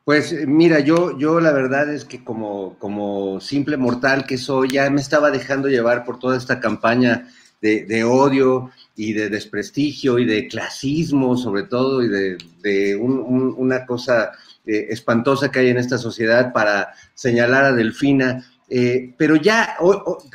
Pues 0.08 0.48
mira, 0.48 0.80
yo, 0.80 1.18
yo 1.18 1.42
la 1.42 1.52
verdad 1.52 1.94
es 1.94 2.06
que 2.06 2.24
como, 2.24 2.80
como 2.80 3.42
simple 3.42 3.76
mortal 3.76 4.26
que 4.26 4.38
soy, 4.38 4.70
ya 4.70 4.90
me 4.90 5.02
estaba 5.02 5.32
dejando 5.32 5.68
llevar 5.68 6.06
por 6.06 6.18
toda 6.18 6.38
esta 6.38 6.62
campaña 6.62 7.28
de, 7.62 8.06
odio 8.06 8.72
y 8.96 9.12
de 9.12 9.30
desprestigio 9.30 10.18
y 10.18 10.24
de 10.24 10.48
clasismo 10.48 11.36
sobre 11.36 11.64
todo 11.64 12.02
y 12.02 12.08
de, 12.08 12.96
una 12.96 13.86
cosa 13.86 14.32
eh, 14.66 14.88
espantosa 14.92 15.52
que 15.52 15.60
hay 15.60 15.68
en 15.72 15.78
esta 15.78 15.98
sociedad 15.98 16.54
para 16.54 16.94
señalar 17.14 17.66
a 17.66 17.74
Delfina. 17.74 18.46
Eh, 18.70 19.14
pero 19.18 19.36
ya, 19.36 19.76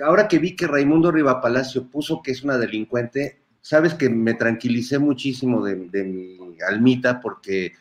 ahora 0.04 0.28
que 0.28 0.38
vi 0.38 0.54
que 0.54 0.66
Raimundo 0.66 1.10
Rivapalacio 1.10 1.88
puso 1.88 2.20
que 2.22 2.32
es 2.32 2.42
una 2.42 2.58
delincuente, 2.58 3.38
sabes 3.62 3.94
que 3.94 4.10
me 4.10 4.34
tranquilicé 4.34 4.98
muchísimo 4.98 5.64
de, 5.64 5.76
de 5.76 6.04
mi 6.04 6.58
almita 6.60 7.22
porque 7.22 7.72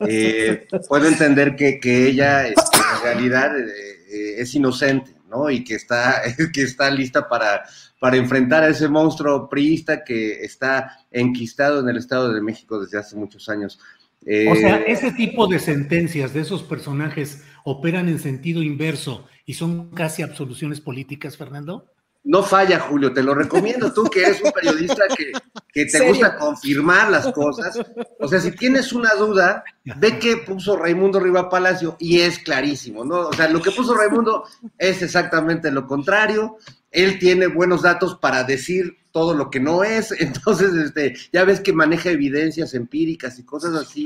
eh, 0.00 0.66
puedo 0.88 1.08
entender 1.08 1.56
que, 1.56 2.08
ella 2.08 2.46
este, 2.46 2.78
en 2.78 3.02
realidad 3.02 3.58
eh, 3.58 3.64
eh, 4.10 4.34
es 4.38 4.54
inocente, 4.54 5.12
¿no? 5.28 5.50
Y 5.50 5.64
que 5.64 5.74
está, 5.74 6.22
que 6.52 6.62
está 6.62 6.90
lista 6.90 7.28
para, 7.28 7.64
para 8.00 8.16
enfrentar 8.16 8.62
a 8.62 8.68
ese 8.68 8.88
monstruo 8.88 9.48
priista 9.48 10.04
que 10.04 10.44
está 10.44 10.98
enquistado 11.10 11.80
en 11.80 11.88
el 11.88 11.96
Estado 11.96 12.32
de 12.32 12.40
México 12.40 12.80
desde 12.80 12.98
hace 12.98 13.16
muchos 13.16 13.48
años. 13.48 13.78
o 14.24 14.54
sea, 14.54 14.78
ese 14.78 15.12
tipo 15.12 15.46
de 15.46 15.58
sentencias 15.58 16.32
de 16.32 16.40
esos 16.40 16.62
personajes 16.62 17.42
operan 17.64 18.08
en 18.08 18.18
sentido 18.18 18.62
inverso 18.62 19.26
y 19.44 19.54
son 19.54 19.90
casi 19.90 20.22
absoluciones 20.22 20.80
políticas, 20.80 21.36
Fernando. 21.36 21.90
No 22.24 22.42
falla, 22.42 22.80
Julio, 22.80 23.12
te 23.12 23.22
lo 23.22 23.34
recomiendo. 23.34 23.92
Tú 23.92 24.04
que 24.04 24.22
eres 24.22 24.42
un 24.42 24.52
periodista 24.52 25.04
que, 25.16 25.86
te 25.86 26.08
gusta 26.08 26.36
confirmar 26.36 27.10
las 27.10 27.32
cosas. 27.32 27.78
O 28.18 28.28
sea, 28.28 28.40
si 28.40 28.50
tienes 28.52 28.92
una 28.92 29.14
duda, 29.14 29.64
ve 29.96 30.18
qué 30.18 30.36
puso 30.38 30.76
Raimundo 30.76 31.20
Riva 31.20 31.48
Palacio 31.48 31.96
y 31.98 32.20
es 32.20 32.38
clarísimo, 32.38 33.04
¿no? 33.04 33.28
O 33.28 33.32
sea, 33.32 33.48
lo 33.48 33.62
que 33.62 33.70
puso 33.70 33.94
Raimundo 33.94 34.44
es 34.76 35.00
exactamente 35.00 35.70
lo 35.70 35.86
contrario. 35.86 36.58
Él 36.90 37.18
tiene 37.18 37.46
buenos 37.46 37.82
datos 37.82 38.16
para 38.16 38.44
decir 38.44 38.98
todo 39.12 39.34
lo 39.34 39.48
que 39.48 39.60
no 39.60 39.84
es. 39.84 40.12
Entonces, 40.18 40.74
este, 40.74 41.16
ya 41.32 41.44
ves 41.44 41.60
que 41.60 41.72
maneja 41.72 42.10
evidencias 42.10 42.74
empíricas 42.74 43.38
y 43.38 43.44
cosas 43.44 43.74
así 43.74 44.04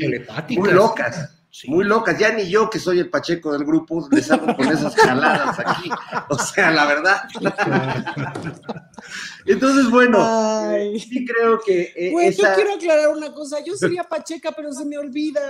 muy 0.50 0.70
locas. 0.70 1.41
Muy 1.66 1.84
locas, 1.84 2.18
ya 2.18 2.32
ni 2.32 2.48
yo 2.48 2.70
que 2.70 2.78
soy 2.78 2.98
el 2.98 3.10
Pacheco 3.10 3.52
del 3.52 3.64
grupo 3.64 4.08
les 4.10 4.30
hago 4.30 4.56
con 4.56 4.68
esas 4.68 4.96
jaladas 4.96 5.58
aquí. 5.58 5.90
O 6.30 6.38
sea, 6.38 6.70
la 6.70 6.86
verdad. 6.86 7.22
Entonces, 9.44 9.90
bueno, 9.90 10.18
sí 10.98 11.26
creo 11.26 11.60
que. 11.60 11.92
Eh, 11.94 12.32
yo 12.32 12.54
quiero 12.54 12.74
aclarar 12.74 13.08
una 13.10 13.34
cosa. 13.34 13.58
Yo 13.62 13.76
sería 13.76 14.04
Pacheca, 14.04 14.52
pero 14.52 14.72
se 14.72 14.86
me 14.86 14.96
olvida. 14.96 15.42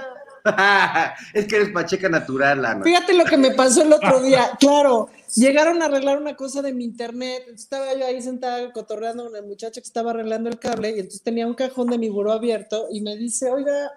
es 1.35 1.47
que 1.47 1.57
eres 1.57 1.71
Pacheca 1.71 2.09
natural, 2.09 2.65
Ana. 2.65 2.83
Fíjate 2.83 3.15
lo 3.15 3.25
que 3.25 3.37
me 3.37 3.53
pasó 3.53 3.83
el 3.83 3.93
otro 3.93 4.21
día. 4.21 4.51
Claro, 4.59 5.09
llegaron 5.35 5.83
a 5.83 5.87
arreglar 5.87 6.19
una 6.19 6.37
cosa 6.37 6.63
de 6.63 6.73
mi 6.73 6.85
internet. 6.85 7.45
estaba 7.55 7.95
yo 7.95 8.07
ahí 8.07 8.21
sentada 8.23 8.73
cotorreando 8.73 9.25
con 9.25 9.37
el 9.37 9.45
muchacho 9.45 9.81
que 9.81 9.87
estaba 9.87 10.11
arreglando 10.11 10.49
el 10.49 10.59
cable 10.59 10.91
y 10.91 11.01
entonces 11.01 11.23
tenía 11.23 11.47
un 11.47 11.55
cajón 11.55 11.89
de 11.89 11.99
mi 11.99 12.09
buró 12.09 12.33
abierto 12.33 12.87
y 12.91 13.01
me 13.01 13.17
dice, 13.17 13.51
oiga, 13.51 13.91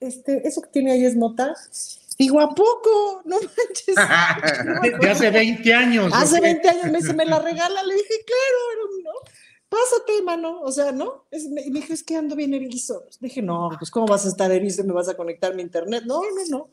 este, 0.00 0.46
eso 0.48 0.62
que 0.62 0.70
tiene 0.70 0.92
ahí 0.92 1.04
es 1.04 1.16
nota. 1.16 1.54
Digo, 2.18 2.40
¿a 2.40 2.50
poco? 2.50 3.22
No 3.24 3.36
manches. 3.36 3.96
De 5.00 5.10
hace 5.10 5.30
20 5.30 5.74
años. 5.74 6.12
Hace 6.14 6.40
20 6.40 6.68
años 6.68 6.84
me 6.86 6.98
dice, 6.98 7.14
¿me 7.14 7.24
la 7.24 7.38
regala? 7.38 7.82
Le 7.82 7.94
dije, 7.94 8.14
claro, 8.26 8.90
¿no? 9.04 9.10
Pásate, 9.68 10.22
mano. 10.22 10.60
O 10.60 10.72
sea, 10.72 10.92
¿no? 10.92 11.26
Es, 11.30 11.48
me, 11.48 11.62
dijo, 11.62 11.92
es 11.92 12.02
que 12.02 12.16
ando 12.16 12.36
bien 12.36 12.52
erizo. 12.52 13.04
Dije, 13.20 13.40
no, 13.40 13.70
pues 13.78 13.90
¿cómo 13.90 14.06
vas 14.06 14.26
a 14.26 14.28
estar 14.28 14.50
erizo 14.50 14.84
me 14.84 14.92
vas 14.92 15.08
a 15.08 15.16
conectar 15.16 15.54
mi 15.54 15.62
internet? 15.62 16.04
No, 16.06 16.20
no, 16.20 16.42
no. 16.50 16.70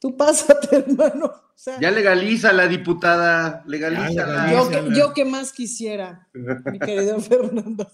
Tú 0.00 0.16
pásate, 0.16 0.76
hermano. 0.76 1.26
O 1.26 1.58
sea, 1.58 1.80
ya 1.80 1.90
legaliza 1.90 2.52
la 2.52 2.68
diputada, 2.68 3.64
legaliza. 3.66 4.50
Yo, 4.52 4.92
yo 4.92 5.14
que 5.14 5.24
más 5.24 5.52
quisiera, 5.52 6.28
mi 6.32 6.78
querido 6.78 7.18
Fernando. 7.20 7.90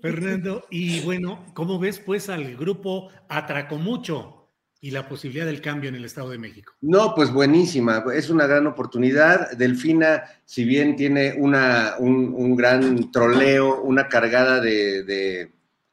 Fernando, 0.00 0.66
y 0.70 1.00
bueno, 1.00 1.44
¿cómo 1.54 1.78
ves 1.78 2.00
pues 2.00 2.28
al 2.28 2.56
grupo 2.56 3.08
Atracomucho 3.28 4.50
y 4.80 4.90
la 4.90 5.08
posibilidad 5.08 5.46
del 5.46 5.60
cambio 5.60 5.88
en 5.88 5.96
el 5.96 6.04
Estado 6.04 6.30
de 6.30 6.38
México? 6.38 6.72
No, 6.80 7.14
pues 7.14 7.32
buenísima, 7.32 8.04
es 8.14 8.30
una 8.30 8.46
gran 8.46 8.66
oportunidad. 8.66 9.52
Delfina, 9.52 10.24
si 10.44 10.64
bien 10.64 10.96
tiene 10.96 11.34
una, 11.38 11.94
un, 11.98 12.56
gran 12.56 13.10
troleo, 13.10 13.82
una 13.82 14.08
cargada 14.08 14.60
de, 14.60 15.50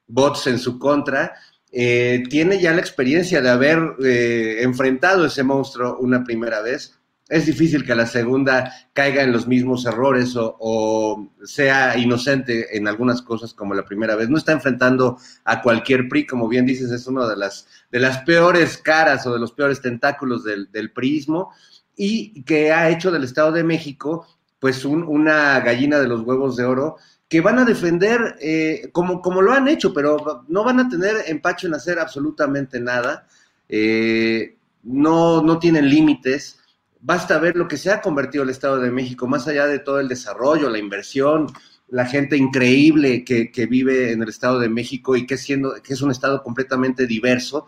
bots 0.07 0.47
en 0.47 0.59
su 0.59 0.77
contra, 0.77 1.33
eh, 1.71 2.23
tiene 2.29 2.59
ya 2.59 2.71
la 2.71 2.81
experiencia 2.81 3.41
de 3.41 3.49
haber 3.49 3.79
eh, 4.03 4.57
enfrentado 4.61 5.25
ese 5.25 5.43
monstruo 5.43 5.97
una 5.99 6.23
primera 6.23 6.61
vez. 6.61 6.99
Es 7.29 7.45
difícil 7.45 7.85
que 7.85 7.95
la 7.95 8.05
segunda 8.05 8.73
caiga 8.93 9.23
en 9.23 9.31
los 9.31 9.47
mismos 9.47 9.85
errores 9.85 10.33
o, 10.35 11.29
sea 11.43 11.97
inocente 11.97 12.75
en 12.77 12.87
algunas 12.87 13.21
cosas 13.21 13.53
como 13.53 13.73
la 13.73 13.85
primera 13.85 14.15
vez. 14.15 14.29
No 14.29 14.37
está 14.37 14.51
enfrentando 14.51 15.17
a 15.45 15.61
cualquier 15.61 16.09
PRI, 16.09 16.27
como 16.27 16.47
bien 16.47 16.65
dices, 16.65 16.91
es 16.91 17.07
una 17.07 17.27
de 17.27 17.37
las, 17.37 17.67
de 17.91 17.99
las 17.99 18.19
peores 18.19 18.77
caras 18.77 19.25
o 19.25 19.33
de 19.33 19.39
los 19.39 19.53
peores 19.53 19.81
tentáculos 19.81 20.43
del, 20.43 20.71
del 20.71 20.91
priismo 20.91 21.51
y 21.95 22.43
que 22.43 22.71
ha 22.71 22.89
hecho 22.89 23.11
del 23.11 23.23
Estado 23.23 23.51
de 23.51 23.63
México 23.63 24.27
pues 24.63 24.85
una 24.85 25.59
gallina 25.59 25.99
de 25.99 26.07
los 26.07 26.21
huevos 26.21 26.55
de 26.55 26.63
oro 26.63 26.95
que 27.27 27.41
van 27.41 27.59
a 27.59 27.65
defender 27.65 28.37
eh, 28.39 28.89
como, 28.93 29.21
como 29.21 29.41
lo 29.41 29.51
han 29.51 29.67
hecho, 29.67 29.93
pero 29.93 30.45
no 30.47 30.63
van 30.63 30.79
a 30.79 30.87
tener 30.87 31.15
empacho 31.27 31.67
en 31.67 31.73
hacer 31.73 31.99
absolutamente 31.99 32.79
nada, 32.79 33.27
eh, 33.67 34.55
no, 34.83 35.41
no 35.41 35.59
tienen 35.59 35.89
límites, 35.89 36.59
basta 37.03 37.37
ver 37.37 37.55
lo 37.55 37.67
que 37.67 37.77
se 37.77 37.91
ha 37.91 38.01
convertido 38.01 38.43
el 38.43 38.49
Estado 38.49 38.79
de 38.79 38.89
México, 38.89 39.27
más 39.27 39.47
allá 39.47 39.67
de 39.67 39.79
todo 39.79 39.99
el 39.99 40.07
desarrollo, 40.07 40.69
la 40.69 40.79
inversión, 40.79 41.47
la 41.89 42.05
gente 42.05 42.37
increíble 42.37 43.23
que, 43.23 43.51
que 43.51 43.65
vive 43.65 44.11
en 44.11 44.23
el 44.23 44.29
Estado 44.29 44.59
de 44.59 44.69
México 44.69 45.15
y 45.15 45.27
que, 45.27 45.37
siendo, 45.37 45.75
que 45.83 45.93
es 45.93 46.01
un 46.01 46.11
Estado 46.11 46.41
completamente 46.41 47.05
diverso, 47.05 47.67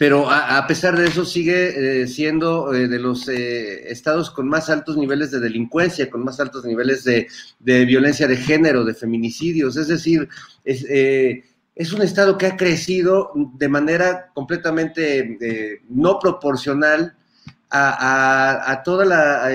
pero 0.00 0.30
a, 0.30 0.66
pesar 0.66 0.96
de 0.96 1.08
eso 1.08 1.26
sigue 1.26 2.02
eh, 2.02 2.06
siendo 2.06 2.72
eh, 2.72 2.88
de 2.88 2.98
los 2.98 3.28
eh, 3.28 3.92
estados 3.92 4.30
con 4.30 4.48
más 4.48 4.70
altos 4.70 4.96
niveles 4.96 5.30
de 5.30 5.40
delincuencia, 5.40 6.08
con 6.08 6.24
más 6.24 6.40
altos 6.40 6.64
niveles 6.64 7.04
de, 7.04 7.28
violencia 7.60 8.26
de 8.26 8.38
género, 8.38 8.82
de 8.82 8.94
feminicidios. 8.94 9.76
Es 9.76 9.88
decir, 9.88 10.26
es, 10.64 11.92
un 11.92 12.00
estado 12.00 12.38
que 12.38 12.46
ha 12.46 12.56
crecido 12.56 13.30
de 13.58 13.68
manera 13.68 14.30
completamente 14.32 15.82
no 15.90 16.18
proporcional 16.18 17.18
a, 17.70 18.82
toda 18.84 19.04
la, 19.04 19.48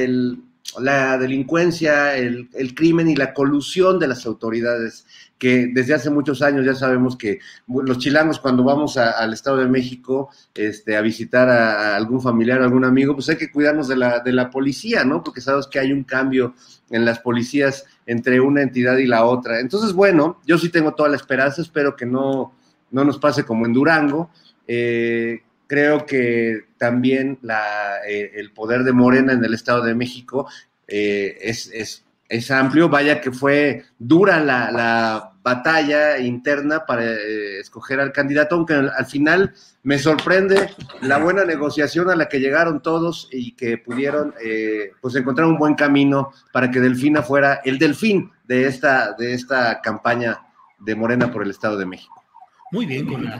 la 0.79 1.17
delincuencia, 1.17 2.15
el, 2.15 2.49
crimen 2.75 3.09
y 3.09 3.15
la 3.15 3.33
colusión 3.33 3.99
de 3.99 4.07
las 4.07 4.25
autoridades 4.25 5.05
que 5.37 5.67
desde 5.73 5.93
hace 5.93 6.09
muchos 6.09 6.41
años 6.41 6.65
ya 6.65 6.73
sabemos 6.73 7.17
que 7.17 7.39
los 7.67 7.97
chilangos 7.97 8.39
cuando 8.39 8.63
vamos 8.63 8.95
al 8.97 9.33
Estado 9.33 9.57
de 9.57 9.67
México 9.67 10.29
este, 10.53 10.95
a 10.95 11.01
visitar 11.01 11.49
a, 11.49 11.95
algún 11.95 12.21
familiar, 12.21 12.61
algún 12.61 12.85
amigo, 12.85 13.13
pues 13.13 13.27
hay 13.29 13.35
que 13.35 13.51
cuidarnos 13.51 13.89
de 13.89 13.97
la, 13.97 14.19
de 14.21 14.31
la 14.31 14.49
policía, 14.49 15.03
¿no? 15.03 15.23
Porque 15.23 15.41
sabes 15.41 15.67
que 15.67 15.79
hay 15.79 15.91
un 15.91 16.03
cambio 16.03 16.55
en 16.89 17.03
las 17.03 17.19
policías 17.19 17.85
entre 18.05 18.39
una 18.39 18.61
entidad 18.61 18.97
y 18.97 19.07
la 19.07 19.25
otra. 19.25 19.59
Entonces, 19.59 19.91
bueno, 19.91 20.39
yo 20.45 20.57
sí 20.57 20.69
tengo 20.69 20.93
toda 20.93 21.09
la 21.09 21.17
esperanza, 21.17 21.61
espero 21.61 21.95
que 21.95 22.05
no, 22.05 22.53
no 22.91 23.03
nos 23.03 23.17
pase 23.17 23.43
como 23.43 23.65
en 23.65 23.73
Durango. 23.73 24.29
Eh, 24.67 25.41
creo 25.67 26.05
que 26.05 26.65
también 26.77 27.39
la, 27.41 27.97
eh, 28.07 28.31
el 28.35 28.51
poder 28.51 28.83
de 28.83 28.93
Morena 28.93 29.33
en 29.33 29.43
el 29.43 29.53
Estado 29.53 29.83
de 29.83 29.95
México 29.95 30.47
eh, 30.87 31.37
es, 31.41 31.69
es 31.73 32.05
es 32.29 32.51
amplio. 32.51 32.89
Vaya 32.89 33.21
que 33.21 33.31
fue 33.31 33.85
dura 33.97 34.39
la, 34.39 35.31
batalla 35.45 36.17
interna 36.17 36.87
para 36.87 37.03
eh, 37.05 37.59
escoger 37.59 37.99
al 37.99 38.11
candidato, 38.11 38.55
aunque 38.55 38.73
al, 38.73 39.05
final 39.05 39.53
me 39.83 39.99
sorprende 39.99 40.71
la 41.01 41.19
buena 41.19 41.45
negociación 41.45 42.09
a 42.09 42.15
la 42.15 42.27
que 42.27 42.39
llegaron 42.39 42.81
todos 42.81 43.29
y 43.31 43.51
que 43.51 43.77
pudieron 43.77 44.33
eh, 44.43 44.93
pues 44.99 45.13
encontrar 45.13 45.47
un 45.47 45.59
buen 45.59 45.75
camino 45.75 46.31
para 46.51 46.71
que 46.71 46.79
Delfina 46.79 47.21
fuera 47.21 47.61
el 47.63 47.77
delfín 47.77 48.31
de 48.45 48.65
esta, 48.65 49.13
de 49.13 49.35
esta 49.35 49.81
campaña 49.81 50.39
de 50.79 50.95
Morena 50.95 51.31
por 51.31 51.43
el 51.43 51.51
Estado 51.51 51.77
de 51.77 51.85
México. 51.85 52.23
Muy 52.71 52.87
bien, 52.87 53.05
con, 53.05 53.31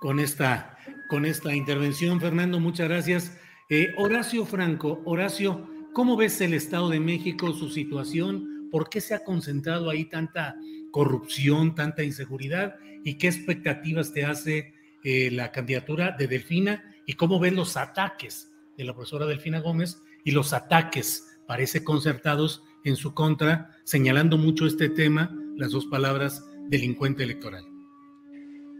con, 0.00 0.18
esta, 0.18 0.73
con 1.08 1.24
esta 1.24 1.54
intervención, 1.54 2.20
Fernando, 2.20 2.60
muchas 2.60 2.88
gracias. 2.88 3.36
Eh, 3.68 3.92
Horacio 3.96 4.44
Franco, 4.44 5.00
Horacio, 5.04 5.68
¿Cómo 5.94 6.16
ves 6.16 6.40
el 6.40 6.54
Estado 6.54 6.88
de 6.88 6.98
México, 6.98 7.52
su 7.52 7.70
situación? 7.70 8.68
¿Por 8.72 8.88
qué 8.88 9.00
se 9.00 9.14
ha 9.14 9.22
concentrado 9.22 9.88
ahí 9.88 10.06
tanta 10.06 10.56
corrupción, 10.90 11.76
tanta 11.76 12.02
inseguridad? 12.02 12.74
¿Y 13.04 13.16
qué 13.16 13.28
expectativas 13.28 14.12
te 14.12 14.24
hace 14.24 14.74
eh, 15.04 15.30
la 15.30 15.52
candidatura 15.52 16.10
de 16.18 16.26
Delfina? 16.26 16.82
¿Y 17.06 17.12
cómo 17.12 17.38
ves 17.38 17.52
los 17.52 17.76
ataques 17.76 18.50
de 18.76 18.82
la 18.82 18.92
profesora 18.92 19.26
Delfina 19.26 19.60
Gómez 19.60 20.02
y 20.24 20.32
los 20.32 20.52
ataques, 20.52 21.38
parece 21.46 21.84
concertados, 21.84 22.64
en 22.84 22.96
su 22.96 23.14
contra, 23.14 23.76
señalando 23.84 24.36
mucho 24.36 24.66
este 24.66 24.88
tema, 24.88 25.32
las 25.56 25.70
dos 25.70 25.86
palabras 25.86 26.44
delincuente 26.70 27.22
electoral? 27.22 27.73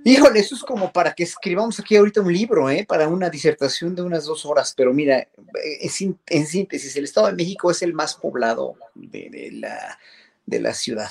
Híjole, 0.07 0.41
eso 0.41 0.55
es 0.55 0.63
como 0.63 0.93
para 0.93 1.15
que 1.15 1.23
escribamos 1.23 1.81
aquí 1.81 1.97
ahorita 1.97 2.21
un 2.21 2.31
libro, 2.31 2.69
¿eh? 2.69 2.85
para 2.87 3.09
una 3.09 3.31
disertación 3.31 3.95
de 3.95 4.03
unas 4.03 4.27
dos 4.27 4.45
horas, 4.45 4.75
pero 4.77 4.93
mira, 4.93 5.27
en 6.27 6.47
síntesis, 6.47 6.95
el 6.97 7.05
Estado 7.05 7.29
de 7.29 7.33
México 7.33 7.71
es 7.71 7.81
el 7.81 7.95
más 7.95 8.13
poblado 8.15 8.77
de, 8.95 9.49
la, 9.53 9.99
de 10.45 10.61
la 10.61 10.75
ciudad. 10.75 11.09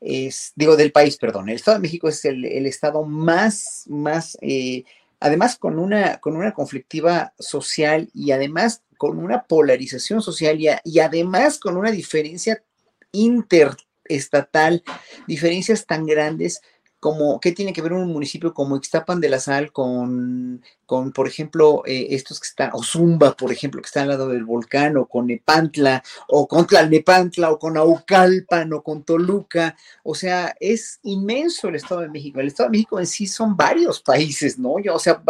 Es, 0.00 0.52
digo, 0.56 0.74
del 0.74 0.90
país, 0.90 1.16
perdón. 1.16 1.48
El 1.48 1.54
Estado 1.54 1.76
de 1.76 1.82
México 1.82 2.08
es 2.08 2.24
el, 2.24 2.44
estado 2.66 3.04
más, 3.04 3.84
más, 3.86 4.36
eh, 4.40 4.82
además 5.20 5.56
con 5.56 5.78
una, 5.78 6.18
con 6.18 6.36
una 6.36 6.52
conflictiva 6.52 7.32
social 7.38 8.10
y 8.12 8.32
además 8.32 8.82
con 8.98 9.18
una 9.18 9.44
polarización 9.44 10.22
social 10.22 10.60
y, 10.60 10.66
y 10.82 10.98
además 10.98 11.60
con 11.60 11.76
una 11.76 11.92
diferencia 11.92 12.64
interestatal, 13.12 14.82
diferencias 15.28 15.86
tan 15.86 16.04
grandes 16.04 16.60
como, 17.04 17.38
¿qué 17.38 17.52
tiene 17.52 17.74
que 17.74 17.82
ver 17.82 17.92
un 17.92 18.10
municipio 18.10 18.54
como 18.54 18.78
Ixtapan 18.78 19.20
de 19.20 19.28
la 19.28 19.38
Sal 19.38 19.72
con, 19.72 20.64
con 20.86 21.12
por 21.12 21.28
ejemplo, 21.28 21.82
eh, 21.84 22.06
estos 22.12 22.40
que 22.40 22.46
están, 22.46 22.70
o 22.72 22.82
Zumba, 22.82 23.36
por 23.36 23.52
ejemplo, 23.52 23.82
que 23.82 23.86
está 23.88 24.00
al 24.00 24.08
lado 24.08 24.28
del 24.28 24.46
volcán, 24.46 24.96
o 24.96 25.04
con 25.04 25.26
Nepantla, 25.26 26.02
o 26.28 26.48
con 26.48 26.66
Tlalnepantla, 26.66 27.50
o 27.50 27.58
con 27.58 27.76
Aucalpan, 27.76 28.72
o 28.72 28.82
con 28.82 29.02
Toluca? 29.02 29.76
O 30.02 30.14
sea, 30.14 30.56
es 30.58 30.98
inmenso 31.02 31.68
el 31.68 31.74
Estado 31.74 32.00
de 32.00 32.08
México. 32.08 32.40
El 32.40 32.46
Estado 32.46 32.70
de 32.70 32.78
México 32.78 32.98
en 32.98 33.06
sí 33.06 33.26
son 33.26 33.54
varios 33.54 34.00
países, 34.00 34.58
¿no? 34.58 34.76
O 34.90 34.98
sea, 34.98 35.22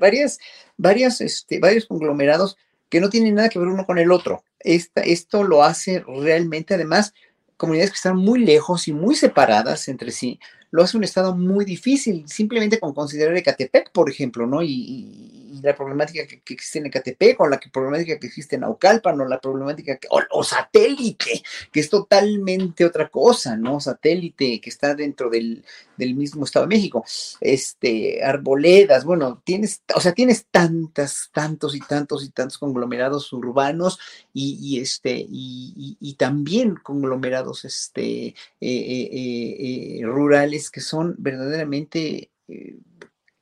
varias, 0.00 0.38
varias, 0.76 1.20
este, 1.20 1.58
varios 1.58 1.86
conglomerados 1.86 2.56
que 2.88 3.00
no 3.00 3.10
tienen 3.10 3.34
nada 3.34 3.48
que 3.48 3.58
ver 3.58 3.66
uno 3.66 3.86
con 3.86 3.98
el 3.98 4.12
otro. 4.12 4.44
Esta, 4.60 5.00
esto 5.00 5.42
lo 5.42 5.64
hace 5.64 5.98
realmente, 6.06 6.74
además, 6.74 7.12
comunidades 7.56 7.90
que 7.90 7.96
están 7.96 8.16
muy 8.16 8.38
lejos 8.38 8.86
y 8.86 8.92
muy 8.92 9.16
separadas 9.16 9.88
entre 9.88 10.12
sí, 10.12 10.38
lo 10.70 10.82
hace 10.82 10.96
un 10.96 11.04
estado 11.04 11.34
muy 11.34 11.64
difícil, 11.64 12.24
simplemente 12.28 12.78
con 12.78 12.92
considerar 12.94 13.36
Ecatepec, 13.36 13.90
por 13.92 14.10
ejemplo, 14.10 14.46
¿no? 14.46 14.62
Y, 14.62 15.47
la 15.62 15.74
problemática 15.74 16.26
que, 16.26 16.42
existe 16.54 16.78
en 16.78 16.86
Ecatepec, 16.86 17.40
o 17.40 17.48
la 17.48 17.60
problemática 17.72 18.18
que 18.18 18.26
existe 18.26 18.56
en 18.56 18.62
Naucalpan, 18.62 19.20
o 19.20 19.24
la 19.24 19.40
problemática, 19.40 19.96
que, 19.96 20.08
o, 20.10 20.42
satélite, 20.42 21.42
que 21.72 21.80
es 21.80 21.90
totalmente 21.90 22.84
otra 22.84 23.08
cosa, 23.08 23.56
¿no? 23.56 23.80
Satélite 23.80 24.60
que 24.60 24.70
está 24.70 24.94
dentro 24.94 25.30
del, 25.30 25.64
mismo 25.96 26.44
Estado 26.44 26.66
de 26.66 26.74
México, 26.76 27.04
este, 27.40 28.22
arboledas, 28.22 29.04
bueno, 29.04 29.42
tienes, 29.44 29.82
o 29.94 30.00
sea, 30.00 30.12
tienes 30.12 30.46
tantas, 30.50 31.30
tantos 31.32 31.74
y 31.74 31.80
tantos 31.80 32.24
y 32.24 32.30
tantos 32.30 32.58
conglomerados 32.58 33.32
urbanos 33.32 33.98
y, 34.32 34.80
este, 34.80 35.26
y, 35.28 36.14
también 36.18 36.76
conglomerados, 36.76 37.64
este, 37.64 38.28
eh, 38.28 38.34
eh, 38.60 40.00
eh, 40.00 40.00
rurales 40.04 40.70
que 40.70 40.80
son 40.80 41.14
verdaderamente 41.18 42.30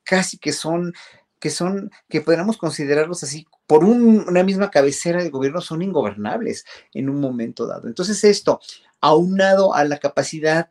casi 0.07 0.37
que 0.37 0.53
son 0.53 0.93
que 1.39 1.49
son, 1.49 1.91
que 2.09 2.21
podríamos 2.21 2.57
considerarlos 2.57 3.23
así, 3.23 3.47
por 3.65 3.83
una 3.83 4.43
misma 4.43 4.71
cabecera 4.71 5.23
de 5.23 5.29
gobierno, 5.29 5.61
son 5.61 5.81
ingobernables 5.81 6.65
en 6.93 7.09
un 7.09 7.19
momento 7.19 7.67
dado. 7.67 7.87
Entonces 7.87 8.23
esto, 8.23 8.59
aunado 9.01 9.73
a 9.73 9.83
la 9.83 9.97
capacidad 9.99 10.69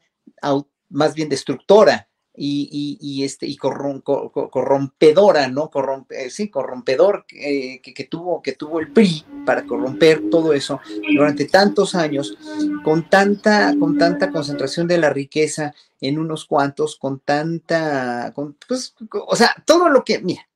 más 0.88 1.14
bien 1.14 1.28
destructora 1.28 2.08
y, 2.38 3.24
este, 3.24 3.46
y 3.46 3.56
corrompedora, 3.56 5.48
¿no? 5.48 5.70
Corrompe, 5.70 6.28
sí, 6.30 6.50
corrompedor 6.50 7.24
eh, 7.30 7.80
que, 7.80 8.04
tuvo, 8.04 8.42
que 8.42 8.52
tuvo 8.52 8.78
el 8.80 8.92
PRI 8.92 9.24
para 9.46 9.64
corromper 9.64 10.28
todo 10.30 10.52
eso 10.52 10.80
durante 11.14 11.46
tantos 11.46 11.94
años, 11.94 12.36
con 12.84 13.08
tanta, 13.08 13.74
con 13.78 13.96
tanta 13.96 14.30
concentración 14.30 14.86
de 14.86 14.98
la 14.98 15.08
riqueza 15.10 15.74
en 16.00 16.18
unos 16.18 16.44
cuantos, 16.44 16.96
con 16.96 17.20
tanta, 17.20 18.34
pues, 18.68 18.94
o 19.26 19.36
sea, 19.36 19.54
todo 19.64 19.88
lo 19.88 20.04
que, 20.04 20.18
mira, 20.20 20.46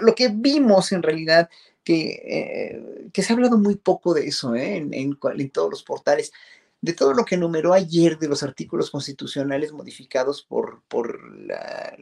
lo, 0.00 0.14
que 0.14 0.28
vimos 0.28 0.92
en 0.92 1.02
realidad, 1.02 1.48
que, 1.82 2.22
eh, 2.24 3.08
que, 3.12 3.22
se 3.22 3.32
ha 3.32 3.36
hablado 3.36 3.58
muy 3.58 3.76
poco 3.76 4.14
de 4.14 4.26
eso 4.26 4.54
¿eh? 4.54 4.76
en, 4.76 4.92
en 4.92 5.50
todos 5.50 5.70
los 5.70 5.82
portales, 5.82 6.32
de 6.82 6.94
todo 6.94 7.12
lo 7.12 7.24
que 7.24 7.34
enumeró 7.34 7.72
ayer 7.72 8.18
de 8.18 8.28
los 8.28 8.42
artículos 8.42 8.90
constitucionales 8.90 9.72
modificados 9.72 10.42
por, 10.42 10.82
por 10.88 11.20
la, 11.46 11.96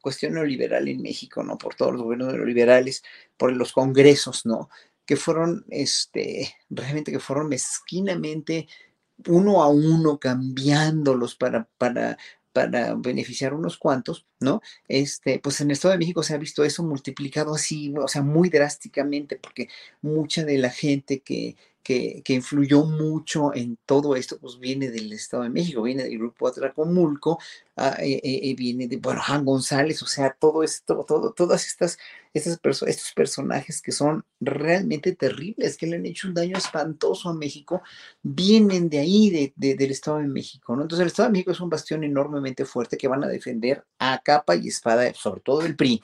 cuestión 0.00 0.34
neoliberal 0.34 0.88
en 0.88 1.02
México, 1.02 1.42
¿no? 1.42 1.58
Por 1.58 1.74
todos 1.74 1.92
los 1.92 2.02
gobiernos 2.02 2.32
neoliberales, 2.32 3.02
por 3.36 3.52
los 3.52 3.72
congresos, 3.72 4.46
¿no? 4.46 4.70
Que 5.04 5.16
fueron, 5.16 5.66
este, 5.68 6.56
realmente 6.70 7.12
que 7.12 7.20
fueron 7.20 7.48
mezquinamente 7.48 8.66
uno 9.28 9.62
a 9.62 9.68
uno 9.68 10.18
cambiándolos 10.18 11.34
para, 11.34 11.68
para, 11.78 12.18
para 12.52 12.94
beneficiar 12.94 13.54
unos 13.54 13.78
cuantos, 13.78 14.26
¿no? 14.40 14.60
Este, 14.88 15.38
pues 15.38 15.60
en 15.60 15.68
el 15.68 15.72
Estado 15.72 15.92
de 15.92 15.98
México 15.98 16.22
se 16.22 16.34
ha 16.34 16.38
visto 16.38 16.64
eso 16.64 16.82
multiplicado 16.82 17.54
así, 17.54 17.94
o 17.96 18.08
sea, 18.08 18.22
muy 18.22 18.48
drásticamente, 18.50 19.36
porque 19.36 19.68
mucha 20.02 20.44
de 20.44 20.58
la 20.58 20.70
gente 20.70 21.20
que, 21.20 21.56
que, 21.82 22.22
influyó 22.28 22.84
mucho 22.84 23.54
en 23.54 23.78
todo 23.86 24.14
esto, 24.16 24.38
pues 24.38 24.58
viene 24.58 24.90
del 24.90 25.12
Estado 25.12 25.44
de 25.44 25.50
México, 25.50 25.82
viene 25.82 26.04
del 26.04 26.18
grupo 26.18 26.48
Atracomulco, 26.48 27.38
ah, 27.76 27.96
eh, 28.00 28.20
eh, 28.22 28.40
eh, 28.50 28.54
viene 28.54 28.86
de, 28.86 28.98
bueno, 28.98 29.22
Juan 29.26 29.44
González, 29.44 30.02
o 30.02 30.06
sea, 30.06 30.36
todo 30.38 30.62
esto, 30.62 31.04
todo, 31.06 31.32
todas 31.32 31.66
estas, 31.66 31.98
estas 32.34 32.60
estos 32.86 33.12
personajes 33.14 33.82
que 33.82 33.92
son 33.92 34.24
realmente 34.40 35.14
terribles, 35.16 35.76
que 35.76 35.86
le 35.86 35.96
han 35.96 36.06
hecho 36.06 36.28
un 36.28 36.34
daño 36.34 36.56
espantoso 36.56 37.28
a 37.28 37.34
México, 37.34 37.82
vienen 38.22 38.88
de 38.88 38.98
ahí, 38.98 39.52
de, 39.56 39.74
del 39.74 39.90
Estado 39.90 40.18
de 40.18 40.28
México, 40.28 40.76
¿no? 40.76 40.82
Entonces 40.82 41.02
el 41.02 41.08
Estado 41.08 41.28
de 41.28 41.32
México 41.32 41.50
es 41.52 41.60
un 41.60 41.70
bastión 41.70 42.04
enormemente 42.04 42.64
fuerte 42.64 42.96
que 42.96 43.08
van 43.08 43.24
a 43.24 43.28
defender 43.28 43.84
a 43.98 44.20
capa 44.22 44.54
y 44.56 44.68
espada, 44.68 45.12
sobre 45.14 45.40
todo 45.40 45.62
el 45.62 45.76
PRI 45.76 46.00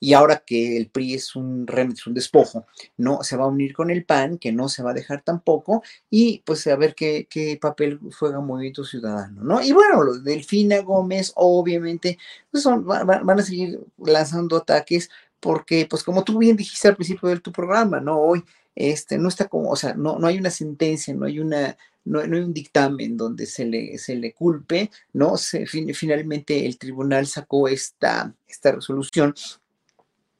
y 0.00 0.12
ahora 0.12 0.42
que 0.44 0.76
el 0.76 0.88
PRI 0.88 1.14
es 1.14 1.36
un 1.36 1.66
es 1.68 2.06
un 2.06 2.14
despojo, 2.14 2.66
no 2.96 3.22
se 3.22 3.36
va 3.36 3.44
a 3.44 3.48
unir 3.48 3.74
con 3.74 3.90
el 3.90 4.04
PAN, 4.04 4.38
que 4.38 4.52
no 4.52 4.68
se 4.68 4.82
va 4.82 4.92
a 4.92 4.94
dejar 4.94 5.22
tampoco, 5.22 5.82
y 6.10 6.42
pues 6.44 6.66
a 6.66 6.76
ver 6.76 6.94
qué, 6.94 7.58
papel 7.60 7.98
juega 8.18 8.40
Movimiento 8.40 8.84
Ciudadano, 8.84 9.42
¿no? 9.42 9.62
Y 9.62 9.72
bueno, 9.72 10.02
los 10.02 10.24
Delfina 10.24 10.80
Gómez, 10.82 11.32
obviamente, 11.36 12.18
pues 12.50 12.62
son, 12.62 12.86
van, 12.86 13.30
a 13.30 13.42
seguir 13.42 13.80
lanzando 13.98 14.56
ataques, 14.56 15.10
porque, 15.40 15.86
pues 15.88 16.02
como 16.02 16.24
tú 16.24 16.38
bien 16.38 16.56
dijiste 16.56 16.88
al 16.88 16.96
principio 16.96 17.28
de 17.28 17.40
tu 17.40 17.52
programa, 17.52 18.00
¿no? 18.00 18.18
Hoy, 18.18 18.44
este, 18.74 19.18
no 19.18 19.28
está 19.28 19.48
como, 19.48 19.70
o 19.70 19.76
sea, 19.76 19.94
no, 19.94 20.18
no 20.18 20.26
hay 20.26 20.38
una 20.38 20.50
sentencia, 20.50 21.14
no 21.14 21.26
hay 21.26 21.40
una, 21.40 21.76
no, 22.04 22.20
hay 22.20 22.30
un 22.30 22.54
dictamen 22.54 23.16
donde 23.16 23.46
se 23.46 23.64
le, 23.64 23.98
se 23.98 24.16
le 24.16 24.32
culpe, 24.32 24.90
¿no? 25.12 25.36
Se, 25.36 25.66
finalmente 25.66 26.66
el 26.66 26.78
tribunal 26.78 27.26
sacó 27.26 27.68
esta, 27.68 28.34
esta 28.46 28.72
resolución 28.72 29.34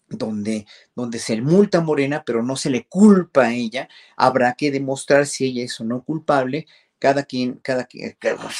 donde, 0.08 0.66
donde 0.94 1.18
se 1.18 1.40
multa 1.40 1.80
Morena, 1.80 2.22
pero 2.24 2.42
no 2.42 2.56
se 2.56 2.70
le 2.70 2.86
culpa 2.86 3.46
a 3.46 3.52
ella, 3.54 3.88
habrá 4.16 4.54
que 4.54 4.70
demostrar 4.70 5.26
si 5.26 5.46
ella 5.46 5.64
es 5.64 5.80
o 5.80 5.84
no 5.84 6.02
culpable. 6.02 6.66
Cada 6.98 7.22
quien, 7.24 7.54
cada, 7.62 7.86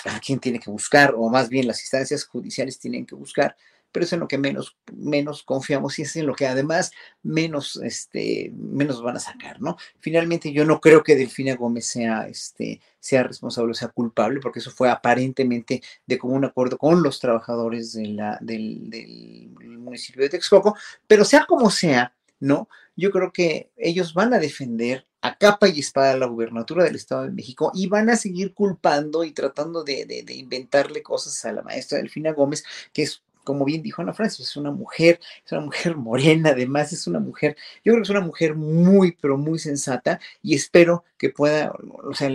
cada 0.05 0.21
quien 0.21 0.39
tiene 0.39 0.61
que 0.61 0.71
buscar, 0.71 1.15
o 1.17 1.29
más 1.29 1.49
bien 1.49 1.67
las 1.67 1.81
instancias 1.81 2.25
judiciales 2.25 2.79
tienen 2.79 3.05
que 3.05 3.17
buscar 3.17 3.57
pero 3.93 4.05
es 4.05 4.13
en 4.13 4.21
lo 4.21 4.29
que 4.29 4.39
menos, 4.39 4.77
menos 4.93 5.43
confiamos 5.43 5.99
y 5.99 6.03
es 6.03 6.17
en 6.17 6.27
lo 6.27 6.35
que 6.35 6.47
además 6.47 6.91
menos, 7.23 7.77
este, 7.83 8.53
menos 8.55 9.03
van 9.03 9.17
a 9.17 9.21
sacar, 9.21 9.61
¿no? 9.61 9.77
Finalmente 9.99 10.53
yo 10.53 10.65
no 10.65 10.81
creo 10.81 11.03
que 11.03 11.17
Delfina 11.17 11.57
Gómez 11.57 11.87
sea, 11.87 12.29
este, 12.29 12.81
sea 13.01 13.23
responsable 13.23 13.75
sea 13.75 13.89
culpable, 13.89 14.41
porque 14.41 14.59
eso 14.59 14.71
fue 14.71 14.91
aparentemente 14.91 15.83
de 16.07 16.19
común 16.19 16.45
acuerdo 16.45 16.79
con 16.79 17.03
los 17.03 17.21
trabajadores 17.21 17.93
de 17.93 18.07
la, 18.09 18.39
del, 18.41 18.91
del 18.91 19.51
municipio 19.79 20.23
de 20.23 20.29
Texcoco, 20.29 20.77
pero 21.07 21.25
sea 21.25 21.47
como 21.47 21.71
sea, 21.71 22.15
¿no? 22.41 22.69
Yo 22.97 23.11
creo 23.11 23.33
que 23.33 23.71
ellos 23.77 24.15
van 24.15 24.35
a 24.35 24.39
defender 24.39 25.07
a 25.21 25.37
capa 25.37 25.69
y 25.69 25.81
espada 25.81 26.17
la 26.17 26.27
gubernatura 26.27 26.85
del 26.85 26.95
Estado 26.95 27.25
de 27.25 27.31
México 27.31 27.73
y 27.75 27.89
van 27.89 28.09
a 28.11 28.17
seguir 28.17 28.55
culpando 28.55 29.25
y 29.25 29.33
tratando 29.33 29.83
de, 29.83 30.05
de, 30.05 30.23
de 30.23 30.35
inventarle 30.35 31.03
cosas 31.03 31.45
a 31.45 31.53
la 31.53 31.63
maestra 31.63 31.99
Delfina 31.99 32.33
Gómez, 32.33 32.65
que 32.93 33.03
es 33.03 33.23
como 33.49 33.65
bien 33.65 33.83
dijo 33.83 34.03
Ana 34.03 34.13
Francis, 34.13 34.41
es 34.41 34.57
una 34.59 34.71
mujer, 34.71 35.21
es 35.43 35.53
una 35.53 35.63
mujer 35.63 35.97
morena, 35.97 36.51
además 36.51 36.93
es 36.93 37.07
una 37.07 37.19
mujer, 37.19 37.57
yo 37.83 37.93
creo 37.93 37.97
que 37.97 38.03
es 38.03 38.11
una 38.11 38.21
mujer 38.21 38.55
muy, 38.55 39.17
pero 39.19 39.39
muy 39.39 39.59
sensata 39.59 40.21
y 40.43 40.55
espero 40.55 41.03
que 41.17 41.31
pueda, 41.31 41.73
o 42.05 42.13
sea, 42.13 42.29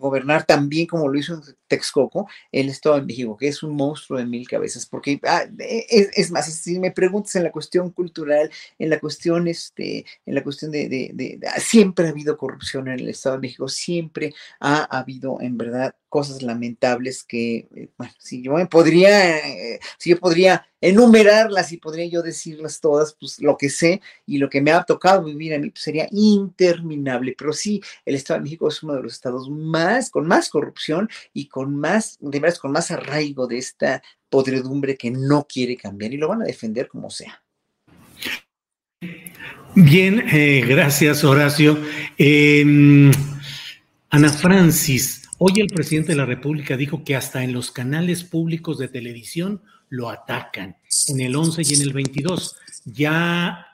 gobernar 0.00 0.46
tan 0.46 0.70
bien 0.70 0.86
como 0.86 1.08
lo 1.08 1.18
hizo 1.18 1.42
Texcoco, 1.68 2.28
el 2.50 2.68
Estado 2.68 2.96
de 2.96 3.02
México, 3.02 3.36
que 3.36 3.48
es 3.48 3.62
un 3.62 3.76
monstruo 3.76 4.18
de 4.18 4.26
mil 4.26 4.48
cabezas, 4.48 4.86
porque 4.86 5.20
ah, 5.24 5.44
es, 5.58 6.30
más, 6.30 6.52
si 6.52 6.78
me 6.78 6.90
preguntas 6.90 7.36
en 7.36 7.44
la 7.44 7.52
cuestión 7.52 7.90
cultural, 7.90 8.50
en 8.78 8.90
la 8.90 8.98
cuestión, 8.98 9.46
este, 9.48 10.04
en 10.26 10.34
la 10.34 10.42
cuestión 10.42 10.70
de, 10.70 10.88
de, 10.88 11.40
siempre 11.58 12.06
ha 12.06 12.10
habido 12.10 12.36
corrupción 12.36 12.88
en 12.88 13.00
el 13.00 13.08
Estado 13.08 13.36
de 13.36 13.42
México, 13.42 13.68
siempre 13.68 14.34
ha 14.60 14.84
habido 14.98 15.40
en 15.40 15.56
verdad 15.56 15.94
cosas 16.08 16.42
lamentables 16.42 17.22
que, 17.22 17.68
eh, 17.74 17.90
bueno, 17.96 18.12
si 18.18 18.42
yo 18.42 18.54
me 18.54 18.66
podría, 18.66 19.38
eh, 19.38 19.80
si 19.98 20.10
yo 20.10 20.18
podría 20.18 20.66
enumerarlas 20.80 21.72
y 21.72 21.78
podría 21.78 22.06
yo 22.06 22.22
decirlas 22.22 22.80
todas, 22.80 23.14
pues 23.18 23.40
lo 23.40 23.56
que 23.56 23.68
sé 23.68 24.00
y 24.26 24.38
lo 24.38 24.48
que 24.48 24.60
me 24.60 24.70
ha 24.70 24.82
tocado 24.84 25.24
vivir 25.24 25.54
a 25.54 25.58
mí 25.58 25.70
pues, 25.70 25.82
sería 25.82 26.08
interminable. 26.12 27.34
Pero 27.36 27.52
sí, 27.52 27.80
el 28.04 28.14
Estado 28.14 28.38
de 28.38 28.44
México 28.44 28.68
es 28.68 28.82
uno 28.82 28.94
de 28.94 29.02
los 29.02 29.12
estados 29.12 29.48
más, 29.50 30.10
con 30.10 30.26
más 30.26 30.48
corrupción 30.48 31.08
y 31.32 31.46
con 31.48 31.74
más, 31.76 32.18
de 32.20 32.40
verdad, 32.40 32.58
con 32.58 32.72
más 32.72 32.90
arraigo 32.90 33.46
de 33.46 33.58
esta 33.58 34.02
podredumbre 34.28 34.96
que 34.96 35.10
no 35.10 35.46
quiere 35.48 35.76
cambiar 35.76 36.12
y 36.12 36.16
lo 36.16 36.28
van 36.28 36.42
a 36.42 36.46
defender 36.46 36.88
como 36.88 37.10
sea. 37.10 37.42
Bien, 39.74 40.24
eh, 40.32 40.64
gracias 40.66 41.22
Horacio. 41.24 41.78
Em, 42.16 43.12
Ana 44.10 44.28
Francis, 44.30 45.28
Hoy 45.40 45.52
el 45.60 45.68
presidente 45.68 46.10
de 46.10 46.16
la 46.16 46.26
República 46.26 46.76
dijo 46.76 47.04
que 47.04 47.14
hasta 47.14 47.44
en 47.44 47.52
los 47.52 47.70
canales 47.70 48.24
públicos 48.24 48.76
de 48.76 48.88
televisión 48.88 49.62
lo 49.88 50.10
atacan, 50.10 50.76
en 51.08 51.20
el 51.20 51.36
11 51.36 51.62
y 51.62 51.74
en 51.74 51.82
el 51.82 51.92
22. 51.92 52.56
Ya 52.84 53.66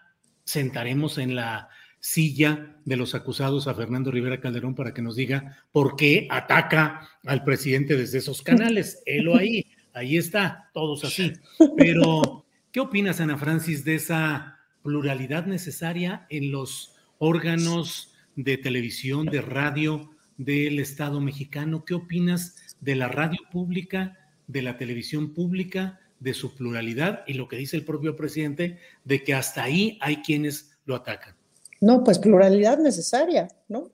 sentaremos 0.44 1.18
en 1.18 1.34
la 1.34 1.68
silla 2.00 2.76
de 2.84 2.96
los 2.96 3.14
acusados 3.14 3.66
a 3.66 3.74
Fernando 3.74 4.10
Rivera 4.10 4.40
Calderón 4.40 4.74
para 4.74 4.92
que 4.92 5.02
nos 5.02 5.16
diga 5.16 5.64
por 5.72 5.96
qué 5.96 6.28
ataca 6.30 7.08
al 7.24 7.44
presidente 7.44 7.96
desde 7.96 8.18
esos 8.18 8.42
canales. 8.42 9.02
Élo 9.06 9.36
ahí, 9.36 9.66
ahí 9.94 10.16
está, 10.16 10.70
todos 10.74 11.04
así. 11.04 11.32
Pero, 11.76 12.44
¿qué 12.72 12.80
opinas, 12.80 13.20
Ana 13.20 13.38
Francis, 13.38 13.84
de 13.84 13.94
esa 13.94 14.58
pluralidad 14.82 15.46
necesaria 15.46 16.26
en 16.28 16.52
los 16.52 16.94
órganos 17.18 18.12
de 18.36 18.58
televisión, 18.58 19.26
de 19.26 19.40
radio? 19.40 20.10
del 20.36 20.78
Estado 20.80 21.20
mexicano. 21.20 21.84
¿Qué 21.84 21.94
opinas 21.94 22.56
de 22.80 22.96
la 22.96 23.08
radio 23.08 23.38
pública, 23.50 24.18
de 24.46 24.62
la 24.62 24.76
televisión 24.76 25.32
pública, 25.32 26.00
de 26.24 26.34
su 26.34 26.54
pluralidad 26.54 27.22
y 27.26 27.34
lo 27.34 27.46
que 27.46 27.56
dice 27.56 27.76
el 27.76 27.84
propio 27.84 28.16
presidente 28.16 28.78
de 29.04 29.22
que 29.22 29.34
hasta 29.34 29.62
ahí 29.62 29.98
hay 30.00 30.16
quienes 30.16 30.72
lo 30.84 30.96
atacan? 30.96 31.36
No, 31.80 32.02
pues 32.02 32.18
pluralidad 32.18 32.78
necesaria, 32.78 33.48
¿no? 33.68 33.90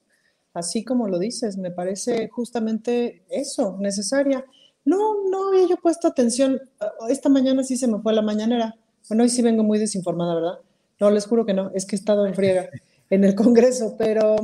Así 0.54 0.84
como 0.84 1.08
lo 1.08 1.18
dices, 1.18 1.58
me 1.58 1.70
parece 1.70 2.28
justamente 2.28 3.24
eso, 3.28 3.76
necesaria. 3.78 4.44
No, 4.84 5.28
no 5.28 5.48
había 5.48 5.68
yo 5.68 5.76
puesto 5.76 6.08
atención. 6.08 6.60
Esta 7.08 7.28
mañana 7.28 7.62
sí 7.62 7.76
se 7.76 7.86
me 7.86 7.98
fue 7.98 8.12
la 8.12 8.22
mañanera. 8.22 8.76
Bueno, 9.08 9.24
hoy 9.24 9.28
sí 9.28 9.42
vengo 9.42 9.62
muy 9.62 9.78
desinformada, 9.78 10.34
¿verdad? 10.34 10.58
No, 10.98 11.10
les 11.10 11.26
juro 11.26 11.44
que 11.44 11.54
no, 11.54 11.70
es 11.74 11.84
que 11.84 11.96
he 11.96 11.98
estado 11.98 12.26
en 12.26 12.34
friega 12.34 12.70
en 13.10 13.24
el 13.24 13.34
Congreso, 13.34 13.96
pero 13.98 14.36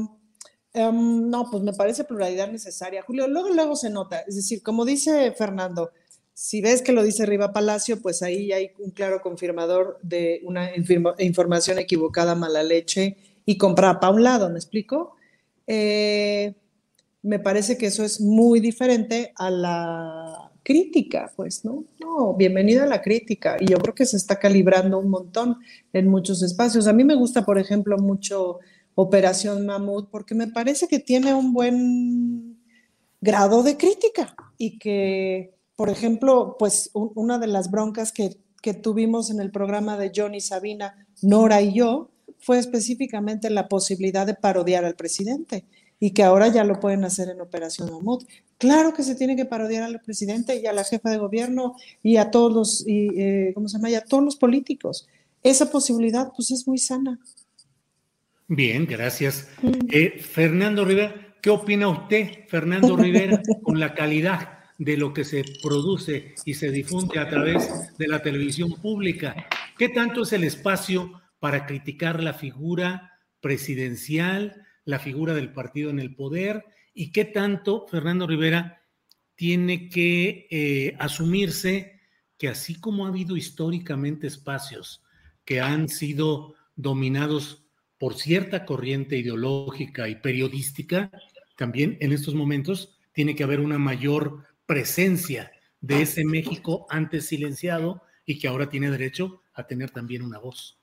Em, 0.77 1.31
no, 1.31 1.49
pues 1.51 1.63
me 1.63 1.73
parece 1.73 2.05
pluralidad 2.05 2.53
necesaria. 2.53 3.01
Julio, 3.01 3.27
luego, 3.29 3.49
luego 3.49 3.77
se 3.77 3.89
nota. 3.89 4.21
Es 4.21 4.37
decir, 4.37 4.63
como 4.63 4.85
dice 4.85 5.33
Fernando, 5.33 5.91
si 6.37 6.61
ves 6.61 6.83
que 6.83 6.93
lo 6.93 7.03
dice 7.03 7.25
Riva 7.25 7.55
Palacio, 7.55 8.03
pues 8.03 8.23
ahí 8.23 8.53
hay 8.53 8.73
un 8.79 8.91
claro 8.91 9.23
confirmador 9.23 9.99
de 10.03 10.43
una 10.45 10.69
información 10.77 11.79
equivocada, 11.79 12.35
mala 12.35 12.63
leche 12.63 13.17
y 13.47 13.57
comprar 13.57 14.01
para 14.01 14.13
un 14.13 14.23
lado, 14.23 14.51
¿me 14.51 14.59
explico? 14.59 15.17
Eh, 15.67 16.53
me 17.23 17.39
parece 17.39 17.79
que 17.79 17.87
eso 17.87 18.05
es 18.05 18.21
muy 18.21 18.61
diferente 18.61 19.33
a 19.35 19.51
la 19.51 20.53
crítica, 20.63 21.33
pues, 21.35 21.65
¿no? 21.65 21.85
No, 21.99 22.35
bienvenida 22.35 22.83
a 22.83 22.87
la 22.87 23.01
crítica. 23.01 23.57
Y 23.59 23.71
yo 23.71 23.79
creo 23.79 23.95
que 23.95 24.05
se 24.05 24.19
está 24.19 24.39
calibrando 24.39 24.99
un 24.99 25.09
montón 25.09 25.57
en 25.95 26.07
muchos 26.07 26.43
espacios. 26.43 26.87
A 26.87 26.93
mí 26.93 27.03
me 27.03 27.15
gusta, 27.15 27.47
por 27.47 27.59
ejemplo, 27.59 27.97
mucho 27.97 28.59
Operación 28.95 29.65
Mamut, 29.65 30.11
porque 30.11 30.35
me 30.35 30.49
parece 30.49 30.87
que 30.87 30.99
tiene 30.99 31.33
un 31.33 31.55
buen 31.55 32.59
grado 33.23 33.63
de 33.63 33.79
crítica 33.79 34.37
y 34.59 34.79
que, 34.79 35.56
por 35.77 35.91
ejemplo, 35.91 36.57
pues 36.59 36.91
una 36.95 37.39
de 37.39 37.47
las 37.47 37.71
broncas 37.71 38.11
que, 38.11 38.39
que 38.63 38.73
tuvimos 38.73 39.31
en 39.31 39.41
el 39.41 39.51
programa 39.51 39.99
de 39.99 40.11
Johnny 40.15 40.41
Sabina, 40.41 41.07
Nora 41.23 41.61
y 41.61 41.75
yo, 41.75 42.11
fue 42.39 42.59
específicamente 42.59 43.51
la 43.51 43.69
posibilidad 43.69 44.27
de 44.27 44.35
parodiar 44.35 44.85
al 44.85 44.97
presidente 44.97 45.65
y 46.01 46.11
que 46.11 46.23
ahora 46.23 46.49
ya 46.49 46.65
lo 46.65 46.81
pueden 46.81 47.05
hacer 47.05 47.29
en 47.29 47.41
Operación 47.41 47.91
Mamut. 47.91 48.25
Claro 48.59 48.95
que 48.95 49.03
se 49.03 49.15
tiene 49.15 49.37
que 49.37 49.45
parodiar 49.45 49.83
al 49.83 50.01
presidente 50.01 50.57
y 50.57 50.67
a 50.67 50.73
la 50.73 50.85
jefa 50.85 51.11
de 51.11 51.19
gobierno 51.19 51.77
y 52.03 52.17
a 52.17 52.31
todos 52.31 52.53
los, 52.53 52.87
y, 52.87 53.09
eh, 53.21 53.53
¿cómo 53.55 53.69
se 53.69 53.77
llama? 53.77 53.91
Y 53.91 53.95
a 53.95 54.05
todos 54.05 54.25
los 54.25 54.37
políticos. 54.37 55.07
Esa 55.43 55.71
posibilidad, 55.71 56.33
pues, 56.35 56.51
es 56.51 56.67
muy 56.67 56.79
sana. 56.79 57.19
Bien, 58.49 58.87
gracias. 58.87 59.49
Eh, 59.91 60.19
Fernando 60.21 60.85
Rivera, 60.85 61.37
¿qué 61.43 61.51
opina 61.51 61.89
usted, 61.89 62.47
Fernando 62.49 62.97
Rivera, 62.97 63.43
con 63.63 63.79
la 63.79 63.95
calidad 63.95 64.56
de 64.79 64.97
lo 64.97 65.13
que 65.13 65.25
se 65.25 65.45
produce 65.63 66.35
y 66.45 66.55
se 66.55 66.71
difunde 66.71 67.19
a 67.19 67.29
través 67.29 67.97
de 67.97 68.09
la 68.09 68.23
televisión 68.23 68.73
pública? 68.81 69.47
¿Qué 69.79 69.89
tanto 69.89 70.23
es 70.23 70.33
el 70.33 70.45
espacio 70.45 71.21
para 71.39 71.67
criticar 71.67 72.23
la 72.23 72.35
figura 72.35 73.13
presidencial, 73.41 74.67
la 74.85 74.99
figura 74.99 75.35
del 75.35 75.53
partido 75.53 75.91
en 75.91 75.99
el 75.99 76.15
poder 76.15 76.65
y 76.95 77.13
qué 77.13 77.25
tanto, 77.25 77.87
Fernando 77.89 78.27
Rivera, 78.27 78.83
tiene 79.35 79.89
que 79.89 80.47
eh, 80.51 80.97
asumirse 80.99 82.01
que 82.39 82.49
así 82.49 82.81
como 82.81 83.05
ha 83.05 83.09
habido 83.09 83.37
históricamente 83.37 84.27
espacios 84.27 85.03
que 85.45 85.61
han 85.61 85.89
sido 85.89 86.55
dominados 86.75 87.65
por 87.99 88.15
cierta 88.15 88.65
corriente 88.65 89.17
ideológica 89.17 90.09
y 90.09 90.17
periodística, 90.17 91.11
también 91.57 91.97
en 92.01 92.13
estos 92.13 92.35
momentos 92.35 92.99
tiene 93.13 93.35
que 93.35 93.45
haber 93.45 93.61
una 93.61 93.79
mayor 93.79 94.45
presencia 94.67 95.53
de 95.81 96.03
ese 96.03 96.25
México 96.25 96.87
antes 96.91 97.27
silenciado 97.27 98.03
y 98.25 98.39
que 98.39 98.49
ahora 98.49 98.69
tiene 98.69 98.91
derecho 98.91 99.43
a 99.55 99.67
tener 99.67 99.91
también 99.91 100.23
una 100.23 100.39
voz. 100.39 100.79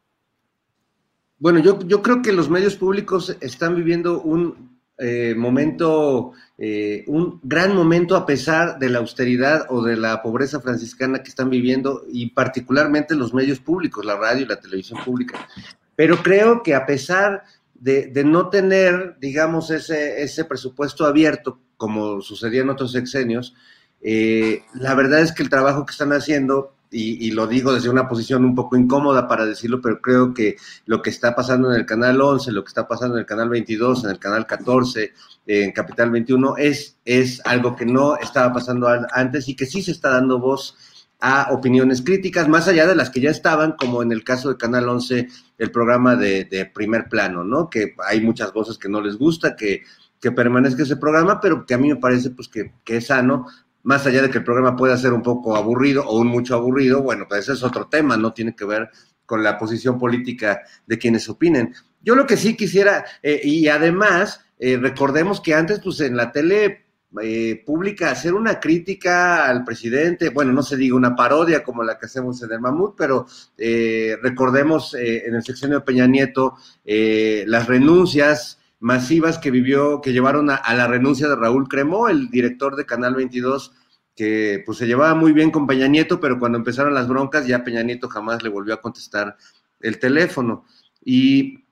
Bueno, 1.39 1.59
yo, 1.59 1.79
yo 1.85 2.01
creo 2.01 2.21
que 2.21 2.31
los 2.31 2.49
medios 2.49 2.75
públicos 2.75 3.35
están 3.41 3.75
viviendo 3.75 4.21
un 4.21 4.79
eh, 4.97 5.33
momento, 5.35 6.33
eh, 6.57 7.03
un 7.07 7.39
gran 7.43 7.75
momento 7.75 8.15
a 8.15 8.25
pesar 8.25 8.77
de 8.77 8.89
la 8.89 8.99
austeridad 8.99 9.65
o 9.69 9.81
de 9.81 9.97
la 9.97 10.21
pobreza 10.21 10.61
franciscana 10.61 11.23
que 11.23 11.29
están 11.29 11.49
viviendo 11.49 12.05
y 12.09 12.29
particularmente 12.29 13.15
los 13.15 13.33
medios 13.33 13.59
públicos, 13.59 14.05
la 14.05 14.15
radio 14.15 14.43
y 14.43 14.47
la 14.47 14.59
televisión 14.59 15.03
pública. 15.03 15.47
Pero 15.95 16.17
creo 16.23 16.63
que 16.63 16.75
a 16.75 16.85
pesar 16.85 17.43
de, 17.83 18.23
no 18.23 18.49
tener, 18.49 19.17
digamos, 19.19 19.69
ese, 19.69 20.23
ese 20.23 20.45
presupuesto 20.45 21.05
abierto, 21.05 21.59
como 21.75 22.21
sucedía 22.21 22.61
en 22.61 22.69
otros 22.69 22.93
sexenios, 22.93 23.55
eh, 24.01 24.63
la 24.73 24.95
verdad 24.95 25.19
es 25.19 25.33
que 25.33 25.43
el 25.43 25.49
trabajo 25.49 25.85
que 25.85 25.91
están 25.91 26.13
haciendo, 26.13 26.75
y, 26.91 27.31
lo 27.31 27.47
digo 27.47 27.73
desde 27.73 27.89
una 27.89 28.07
posición 28.07 28.45
un 28.45 28.53
poco 28.53 28.77
incómoda 28.77 29.27
para 29.27 29.45
decirlo, 29.45 29.81
pero 29.81 29.99
creo 29.99 30.33
que 30.33 30.57
lo 30.85 31.01
que 31.01 31.09
está 31.09 31.35
pasando 31.35 31.71
en 31.73 31.79
el 31.79 31.85
canal 31.85 32.21
11, 32.21 32.51
lo 32.51 32.63
que 32.63 32.69
está 32.69 32.87
pasando 32.87 33.15
en 33.15 33.21
el 33.21 33.25
canal 33.25 33.49
22, 33.49 34.05
en 34.05 34.11
el 34.11 34.19
canal 34.19 34.45
14, 34.45 35.11
en 35.47 35.71
Capital 35.71 36.11
21, 36.11 36.55
es, 36.57 36.99
es 37.03 37.41
algo 37.45 37.75
que 37.75 37.85
no 37.85 38.15
estaba 38.17 38.53
pasando 38.53 38.87
antes 39.11 39.49
y 39.49 39.55
que 39.55 39.65
sí 39.65 39.81
se 39.81 39.91
está 39.91 40.11
dando 40.11 40.39
voz 40.39 40.77
a 41.19 41.53
opiniones 41.53 42.01
críticas, 42.01 42.49
más 42.49 42.67
allá 42.67 42.85
de 42.85 42.95
las 42.95 43.09
que 43.09 43.21
ya 43.21 43.29
estaban, 43.29 43.73
como 43.73 44.03
en 44.03 44.11
el 44.11 44.23
caso 44.23 44.49
de 44.49 44.57
Canal 44.57 44.89
11, 44.89 45.27
el 45.57 45.71
programa 45.71 46.15
de, 46.15 46.71
primer 46.73 47.07
plano, 47.07 47.43
¿no? 47.43 47.69
Que 47.69 47.95
hay 48.05 48.21
muchas 48.21 48.51
voces 48.51 48.77
que 48.77 48.89
no 48.89 49.01
les 49.01 49.17
gusta, 49.17 49.55
que, 49.55 49.83
que 50.19 50.31
permanezca 50.31 50.83
ese 50.83 50.97
programa, 50.97 51.39
pero 51.39 51.65
que 51.65 51.73
a 51.73 51.77
mí 51.77 51.89
me 51.89 51.95
parece 51.95 52.31
pues 52.31 52.49
que, 52.49 52.73
que, 52.83 52.97
es 52.97 53.07
sano, 53.07 53.45
más 53.83 54.05
allá 54.05 54.21
de 54.21 54.29
que 54.29 54.39
el 54.39 54.43
programa 54.43 54.75
pueda 54.75 54.97
ser 54.97 55.13
un 55.13 55.21
poco 55.21 55.55
aburrido 55.55 56.03
o 56.05 56.19
un 56.19 56.27
mucho 56.27 56.55
aburrido, 56.55 57.01
bueno, 57.01 57.25
pues 57.27 57.41
ese 57.41 57.53
es 57.53 57.63
otro 57.63 57.87
tema, 57.87 58.17
no 58.17 58.33
tiene 58.33 58.55
que 58.55 58.65
ver 58.65 58.89
con 59.25 59.43
la 59.43 59.57
posición 59.57 59.97
política 59.97 60.61
de 60.85 60.97
quienes 60.97 61.27
opinen. 61.29 61.73
Yo 62.01 62.15
lo 62.15 62.25
que 62.25 62.37
sí 62.37 62.55
quisiera, 62.55 63.05
eh, 63.21 63.41
y 63.43 63.67
además, 63.67 64.45
eh, 64.59 64.77
recordemos 64.77 65.41
que 65.41 65.53
antes, 65.53 65.79
pues 65.79 65.99
en 66.01 66.17
la 66.17 66.31
tele 66.31 66.82
eh, 67.21 67.61
pública 67.65 68.09
hacer 68.09 68.33
una 68.33 68.59
crítica 68.59 69.47
al 69.47 69.63
presidente, 69.63 70.29
bueno, 70.29 70.51
no 70.51 70.63
se 70.63 70.77
diga 70.77 70.95
una 70.95 71.15
parodia 71.15 71.63
como 71.63 71.83
la 71.83 71.99
que 71.99 72.07
hacemos 72.07 72.41
en 72.41 72.51
el 72.51 72.59
Mamut, 72.59 72.95
pero 72.97 73.27
eh, 73.57 74.17
recordemos 74.21 74.95
eh, 74.95 75.27
en 75.27 75.35
el 75.35 75.43
sexenio 75.43 75.79
de 75.79 75.85
Peña 75.85 76.07
Nieto 76.07 76.55
las 76.83 77.67
renuncias 77.67 78.59
masivas 78.79 79.37
que 79.37 79.51
vivió, 79.51 80.01
que 80.01 80.11
llevaron 80.11 80.49
a, 80.49 80.61
la 80.75 80.87
renuncia 80.87 81.27
de 81.27 81.35
Raúl 81.35 81.69
Cremó, 81.69 82.09
el 82.09 82.29
director 82.29 82.75
de 82.75 82.85
Canal 82.85 83.15
22, 83.15 83.73
que 84.15 84.63
pues 84.65 84.77
se 84.77 84.87
llevaba 84.87 85.15
muy 85.15 85.33
bien 85.33 85.51
con 85.51 85.67
Peña 85.67 85.87
Nieto, 85.87 86.19
pero 86.19 86.39
cuando 86.39 86.57
empezaron 86.57 86.93
las 86.93 87.07
broncas 87.07 87.47
ya 87.47 87.63
Peña 87.63 87.83
Nieto 87.83 88.09
jamás 88.09 88.43
le 88.43 88.49
volvió 88.49 88.73
a 88.73 88.81
contestar 88.81 89.37
el 89.79 89.99
teléfono. 89.99 90.65
Y 91.03 91.65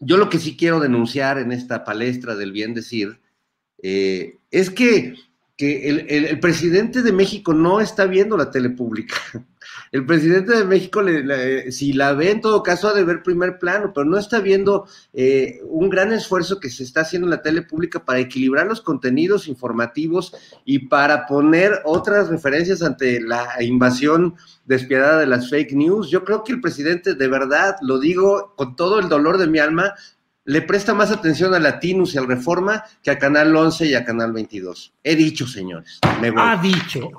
yo 0.00 0.16
lo 0.16 0.30
que 0.30 0.38
sí 0.38 0.56
quiero 0.56 0.80
denunciar 0.80 1.38
en 1.38 1.52
esta 1.52 1.84
palestra 1.84 2.34
del 2.36 2.52
bien 2.52 2.74
decir, 2.74 3.20
eh, 3.86 4.38
es 4.50 4.70
que, 4.70 5.14
el, 5.58 6.40
presidente 6.40 7.02
de 7.02 7.12
México 7.12 7.52
no 7.52 7.80
está 7.80 8.06
viendo 8.06 8.36
la 8.36 8.50
tele 8.50 8.70
pública. 8.70 9.16
El 9.92 10.04
presidente 10.04 10.56
de 10.56 10.64
México, 10.64 11.00
si 11.70 11.92
la 11.92 12.12
ve 12.14 12.30
en 12.32 12.40
todo 12.40 12.62
caso, 12.62 12.88
ha 12.88 12.94
de 12.94 13.04
ver 13.04 13.22
primer 13.22 13.58
plano, 13.58 13.92
pero 13.94 14.04
no 14.04 14.18
está 14.18 14.40
viendo 14.40 14.86
eh, 15.12 15.60
un 15.68 15.88
gran 15.88 16.12
esfuerzo 16.12 16.58
que 16.58 16.68
se 16.68 16.82
está 16.82 17.02
haciendo 17.02 17.26
en 17.26 17.30
la 17.30 17.42
tele 17.42 17.62
pública 17.62 18.04
para 18.04 18.18
equilibrar 18.18 18.66
los 18.66 18.80
contenidos 18.80 19.46
informativos 19.46 20.34
y 20.64 20.80
para 20.88 21.26
poner 21.26 21.80
otras 21.84 22.28
referencias 22.28 22.82
ante 22.82 23.20
la 23.20 23.62
invasión 23.62 24.34
despiadada 24.64 25.20
de 25.20 25.26
las 25.26 25.48
fake 25.48 25.72
news. 25.74 26.10
Yo 26.10 26.24
creo 26.24 26.42
que 26.42 26.52
el 26.52 26.60
presidente, 26.60 27.14
de 27.14 27.28
verdad, 27.28 27.76
lo 27.80 28.00
digo 28.00 28.54
con 28.56 28.74
todo 28.74 28.98
el 28.98 29.08
dolor 29.08 29.38
de 29.38 29.46
mi 29.46 29.60
alma, 29.60 29.94
le 30.44 30.62
presta 30.62 30.94
más 30.94 31.10
atención 31.10 31.54
a 31.54 31.58
Latinus 31.58 32.14
y 32.14 32.18
al 32.18 32.26
Reforma 32.26 32.84
que 33.02 33.10
a 33.10 33.18
Canal 33.18 33.54
11 33.54 33.86
y 33.86 33.94
a 33.94 34.04
Canal 34.04 34.32
22. 34.32 34.94
He 35.02 35.16
dicho, 35.16 35.46
señores. 35.46 35.98
Ha 36.02 36.56
dicho. 36.58 37.10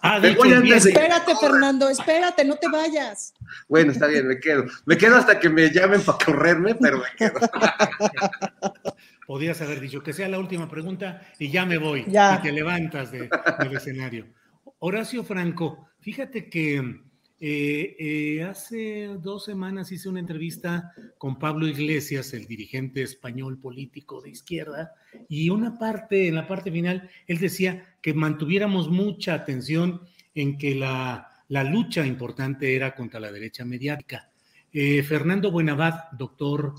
Ha, 0.00 0.20
dicho 0.20 0.44
espérate, 0.44 1.34
Fernando, 1.40 1.88
espérate, 1.88 2.44
no 2.44 2.56
te 2.56 2.68
vayas. 2.68 3.34
Bueno, 3.68 3.90
está 3.90 4.06
bien, 4.06 4.28
me 4.28 4.38
quedo. 4.38 4.64
Me 4.84 4.96
quedo 4.96 5.16
hasta 5.16 5.40
que 5.40 5.48
me 5.48 5.70
llamen 5.70 6.02
para 6.02 6.18
correrme, 6.24 6.74
pero 6.76 6.98
me 6.98 7.16
quedo. 7.16 7.40
Podías 9.26 9.60
haber 9.60 9.80
dicho 9.80 10.02
que 10.02 10.12
sea 10.12 10.28
la 10.28 10.38
última 10.38 10.68
pregunta 10.70 11.22
y 11.38 11.50
ya 11.50 11.66
me 11.66 11.78
voy. 11.78 12.04
Y 12.06 12.42
te 12.42 12.52
levantas 12.52 13.10
del 13.10 13.28
escenario. 13.72 14.26
Horacio 14.78 15.24
Franco, 15.24 15.88
fíjate 16.00 16.48
que 16.48 17.02
eh, 17.40 17.94
eh, 18.00 18.42
hace 18.42 19.06
dos 19.20 19.44
semanas 19.44 19.92
hice 19.92 20.08
una 20.08 20.18
entrevista 20.18 20.92
con 21.18 21.38
Pablo 21.38 21.68
Iglesias, 21.68 22.34
el 22.34 22.46
dirigente 22.46 23.02
español 23.02 23.58
político 23.60 24.20
de 24.20 24.30
izquierda, 24.30 24.94
y 25.28 25.48
una 25.50 25.78
parte, 25.78 26.26
en 26.26 26.34
la 26.34 26.48
parte 26.48 26.72
final, 26.72 27.08
él 27.28 27.38
decía 27.38 27.94
que 28.02 28.12
mantuviéramos 28.12 28.90
mucha 28.90 29.34
atención 29.34 30.02
en 30.34 30.58
que 30.58 30.74
la, 30.74 31.28
lucha 31.48 32.04
importante 32.04 32.74
era 32.74 32.96
contra 32.96 33.20
la 33.20 33.30
derecha 33.30 33.64
mediática. 33.64 34.30
Eh, 34.72 35.02
Fernando 35.04 35.50
Buenavad, 35.50 36.10
doctor, 36.12 36.74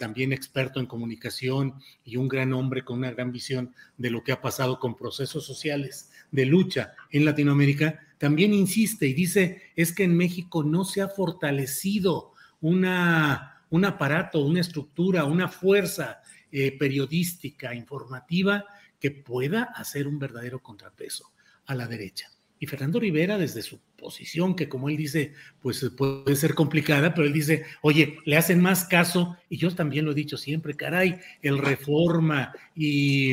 también 0.00 0.32
experto 0.32 0.80
en 0.80 0.86
comunicación 0.86 1.74
y 2.04 2.16
un 2.16 2.26
gran 2.26 2.52
hombre 2.52 2.82
con 2.82 2.98
una 2.98 3.12
gran 3.12 3.30
visión 3.30 3.72
de 3.96 4.10
lo 4.10 4.24
que 4.24 4.32
ha 4.32 4.40
pasado 4.40 4.80
con 4.80 4.96
procesos 4.96 5.46
sociales 5.46 6.10
de 6.32 6.46
lucha 6.46 6.94
en 7.12 7.24
Latinoamérica, 7.24 8.05
también 8.18 8.54
insiste 8.54 9.06
y 9.06 9.14
dice, 9.14 9.62
es 9.76 9.92
que 9.92 10.04
en 10.04 10.16
México 10.16 10.64
no 10.64 10.84
se 10.84 11.02
ha 11.02 11.08
fortalecido 11.08 12.32
una, 12.60 13.64
un 13.70 13.84
aparato, 13.84 14.40
una 14.40 14.60
estructura, 14.60 15.24
una 15.24 15.48
fuerza 15.48 16.20
eh, 16.50 16.76
periodística, 16.78 17.74
informativa, 17.74 18.64
que 18.98 19.10
pueda 19.10 19.64
hacer 19.64 20.06
un 20.08 20.18
verdadero 20.18 20.62
contrapeso 20.62 21.32
a 21.66 21.74
la 21.74 21.86
derecha. 21.86 22.30
Y 22.58 22.66
Fernando 22.66 22.98
Rivera, 22.98 23.36
desde 23.36 23.60
su 23.60 23.80
posición, 23.96 24.56
que 24.56 24.68
como 24.68 24.88
él 24.88 24.96
dice, 24.96 25.34
pues 25.60 25.90
puede 25.94 26.36
ser 26.36 26.54
complicada, 26.54 27.12
pero 27.12 27.26
él 27.26 27.32
dice, 27.34 27.64
oye, 27.82 28.18
le 28.24 28.36
hacen 28.38 28.60
más 28.60 28.84
caso, 28.84 29.36
y 29.50 29.58
yo 29.58 29.74
también 29.74 30.06
lo 30.06 30.12
he 30.12 30.14
dicho 30.14 30.38
siempre, 30.38 30.74
caray, 30.74 31.18
el 31.42 31.58
Reforma 31.58 32.54
y 32.74 33.32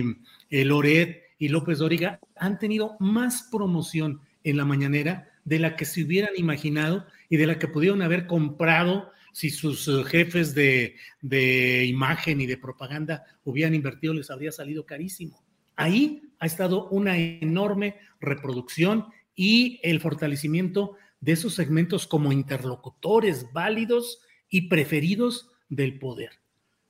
el 0.50 0.68
Loret 0.68 1.24
y 1.40 1.48
López 1.48 1.80
Dóriga 1.80 2.20
han 2.36 2.60
tenido 2.60 2.98
más 3.00 3.48
promoción 3.50 4.20
en 4.44 4.58
la 4.58 4.66
mañanera 4.66 5.30
de 5.46 5.60
la 5.60 5.76
que 5.76 5.86
se 5.86 6.04
hubieran 6.04 6.32
imaginado 6.38 7.06
y 7.30 7.38
de 7.38 7.48
la 7.48 7.60
que 7.60 7.68
pudieron 7.68 8.02
haber 8.02 8.28
comprado 8.28 9.12
si 9.34 9.50
sus 9.50 9.88
eh, 9.88 10.04
jefes 10.06 10.56
de, 10.56 11.86
imagen 11.86 12.40
y 12.40 12.46
de 12.46 12.58
propaganda 12.58 13.26
hubieran 13.44 13.76
invertido, 13.76 14.14
les 14.14 14.30
habría 14.30 14.52
salido 14.52 14.86
carísimo. 14.86 15.44
Ahí 15.76 16.22
ha 16.40 16.46
estado 16.46 16.88
una 16.90 17.18
enorme 17.18 17.96
reproducción 18.22 19.08
y 19.36 19.80
el 19.84 20.00
fortalecimiento 20.00 20.96
de 21.20 21.32
esos 21.32 21.56
segmentos 21.56 22.06
como 22.06 22.32
interlocutores 22.32 23.52
válidos 23.52 24.22
y 24.50 24.68
preferidos 24.68 25.50
del 25.68 25.98
poder. 25.98 26.44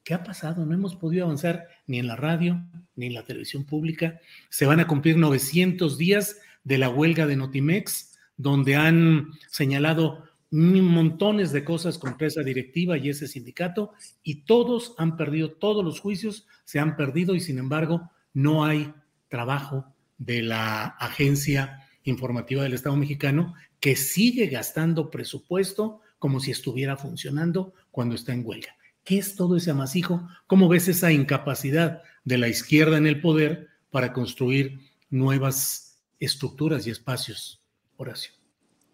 ¿Qué 0.04 0.14
ha 0.14 0.24
pasado? 0.24 0.66
No 0.66 0.74
hemos 0.74 0.98
podido 0.98 1.24
avanzar 1.24 1.70
ni 1.88 1.98
en 1.98 2.08
la 2.08 2.18
radio, 2.18 2.62
ni 2.96 3.06
en 3.06 3.14
la 3.14 3.24
televisión 3.24 3.64
pública. 3.64 4.20
Se 4.50 4.66
van 4.66 4.82
a 4.82 4.88
cumplir 4.88 5.16
900 5.16 5.98
días 5.98 6.42
de 6.64 6.78
la 6.78 6.90
huelga 6.90 7.28
de 7.28 7.36
Notimex, 7.36 8.18
donde 8.38 8.76
han 8.76 9.32
señalado 9.50 10.24
montones 10.50 11.52
de 11.52 11.64
cosas 11.64 11.98
contra 11.98 12.28
esa 12.28 12.44
directiva 12.44 12.98
y 12.98 13.10
ese 13.10 13.28
sindicato, 13.28 13.92
y 14.22 14.46
todos 14.46 14.94
han 14.98 15.18
perdido, 15.18 15.52
todos 15.52 15.84
los 15.84 16.00
juicios 16.00 16.48
se 16.64 16.80
han 16.80 16.96
perdido 16.96 17.34
y 17.34 17.40
sin 17.40 17.58
embargo 17.58 18.12
no 18.34 18.64
hay 18.64 18.94
trabajo 19.30 19.94
de 20.18 20.44
la 20.44 20.86
agencia 20.86 21.88
informativa 22.04 22.64
del 22.64 22.74
Estado 22.74 22.96
mexicano 22.96 23.56
que 23.80 23.96
sigue 23.96 24.48
gastando 24.48 25.10
presupuesto 25.10 26.02
como 26.20 26.40
si 26.40 26.52
estuviera 26.52 26.98
funcionando 26.98 27.74
cuando 27.92 28.16
está 28.16 28.34
en 28.34 28.46
huelga. 28.46 28.76
¿Qué 29.04 29.18
es 29.18 29.36
todo 29.36 29.58
ese 29.58 29.72
amasijo? 29.72 30.28
¿Cómo 30.48 30.70
ves 30.70 30.88
esa 30.88 31.12
incapacidad 31.12 32.02
de 32.24 32.38
la 32.38 32.48
izquierda 32.48 32.98
en 32.98 33.08
el 33.08 33.20
poder 33.20 33.70
para 33.92 34.14
construir 34.14 34.80
nuevas 35.10 35.83
estructuras 36.26 36.88
y 36.88 36.92
espacios, 36.92 37.62
Horacio. 37.98 38.34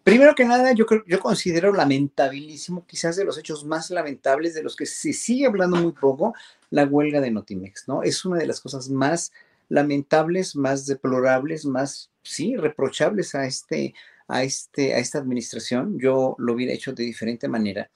Primero 0.04 0.34
que 0.34 0.46
nada, 0.46 0.72
yo 0.74 0.86
creo, 0.86 1.04
yo 1.06 1.20
considero 1.20 1.74
lamentabilísimo, 1.74 2.86
quizás 2.88 3.16
de 3.16 3.26
los 3.26 3.38
hechos 3.38 3.66
más 3.66 3.92
lamentables 3.92 4.56
de 4.56 4.64
los 4.64 4.76
que 4.76 4.86
se 4.86 5.14
sigue 5.14 5.46
hablando 5.46 5.78
muy 5.78 5.92
poco, 5.92 6.34
la 6.70 6.86
huelga 6.86 7.22
de 7.22 7.32
Notimex, 7.32 7.88
¿no? 7.88 8.02
Es 8.02 8.26
una 8.26 8.38
de 8.38 8.48
las 8.48 8.60
cosas 8.60 8.90
más 8.90 9.32
lamentables, 9.68 10.56
más 10.56 10.86
deplorables, 10.86 11.66
más, 11.66 12.10
sí, 12.24 12.56
reprochables 12.56 13.36
a 13.36 13.46
este, 13.46 13.94
a 14.28 14.44
este, 14.44 14.96
a 14.96 14.98
esta 15.00 15.20
administración. 15.20 16.00
Yo 16.00 16.36
lo 16.40 16.54
hubiera 16.54 16.74
hecho 16.74 16.94
de 16.94 17.04
diferente 17.04 17.48
manera. 17.48 17.92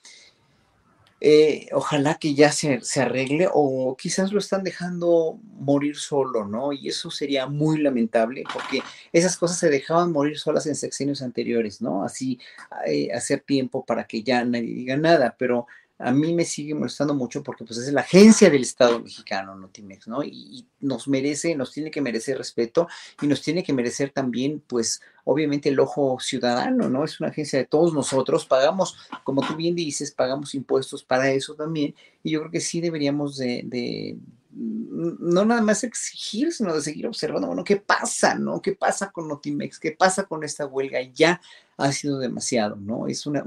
Eh, 1.25 1.69
ojalá 1.71 2.15
que 2.15 2.33
ya 2.33 2.51
se, 2.51 2.81
se, 2.81 2.99
arregle 2.99 3.47
o 3.49 3.95
quizás 3.95 4.33
lo 4.33 4.39
están 4.39 4.61
dejando 4.61 5.39
morir 5.57 5.95
solo, 5.95 6.45
¿no? 6.45 6.73
Y 6.73 6.89
eso 6.89 7.09
sería 7.09 7.47
muy 7.47 7.77
lamentable 7.81 8.43
porque 8.51 8.81
esas 9.13 9.37
cosas 9.37 9.57
se 9.57 9.69
dejaban 9.69 10.11
morir 10.11 10.37
solas 10.37 10.67
en 10.67 10.75
sexenios 10.75 11.21
anteriores, 11.21 11.81
¿no? 11.81 12.03
Así 12.03 12.39
eh, 12.85 13.07
hacer 13.13 13.39
tiempo 13.39 13.85
para 13.85 14.03
que 14.03 14.21
ya 14.21 14.43
nadie 14.43 14.73
diga 14.73 14.97
nada, 14.97 15.33
pero 15.39 15.65
a 15.97 16.11
mí 16.11 16.33
me 16.33 16.43
sigue 16.43 16.75
molestando 16.75 17.13
mucho 17.13 17.41
porque 17.41 17.63
pues 17.63 17.79
es 17.79 17.93
la 17.93 18.01
agencia 18.01 18.49
del 18.49 18.63
Estado 18.63 18.99
mexicano, 18.99 19.55
Notimex, 19.55 20.09
¿no? 20.09 20.23
Y, 20.23 20.67
nos 20.81 21.07
merece, 21.07 21.55
nos 21.55 21.71
tiene 21.71 21.89
que 21.89 22.01
merecer 22.01 22.37
respeto 22.37 22.89
y 23.21 23.27
nos 23.27 23.41
tiene 23.41 23.63
que 23.63 23.71
merecer 23.71 24.09
también, 24.09 24.61
pues, 24.67 25.01
obviamente 25.23 25.69
el 25.69 25.79
ojo 25.79 26.17
ciudadano, 26.19 26.89
¿no? 26.89 27.03
Es 27.03 27.19
una 27.19 27.29
agencia 27.29 27.59
de 27.59 27.65
todos 27.65 27.93
nosotros, 27.93 28.45
pagamos, 28.45 28.97
como 29.23 29.41
tú 29.41 29.55
bien 29.55 29.75
dices, 29.75 30.11
pagamos 30.11 30.55
impuestos 30.55 31.03
para 31.03 31.31
eso 31.31 31.55
también 31.55 31.95
y 32.23 32.31
yo 32.31 32.39
creo 32.41 32.51
que 32.51 32.59
sí 32.59 32.81
deberíamos 32.81 33.37
de 33.37 34.17
no 34.55 35.45
nada 35.45 35.61
más 35.61 35.83
exigir, 35.83 36.51
sino 36.51 36.73
de 36.73 36.81
seguir 36.81 37.07
observando, 37.07 37.47
bueno, 37.47 37.63
¿qué 37.63 37.77
pasa, 37.77 38.35
no? 38.35 38.61
¿Qué 38.61 38.73
pasa 38.73 39.11
con 39.11 39.27
Notimex? 39.27 39.79
¿Qué 39.79 39.91
pasa 39.91 40.23
con 40.23 40.43
esta 40.43 40.65
huelga? 40.65 41.01
Ya 41.13 41.41
ha 41.77 41.91
sido 41.91 42.19
demasiado, 42.19 42.75
¿no? 42.75 43.07
Es 43.07 43.25
una, 43.25 43.43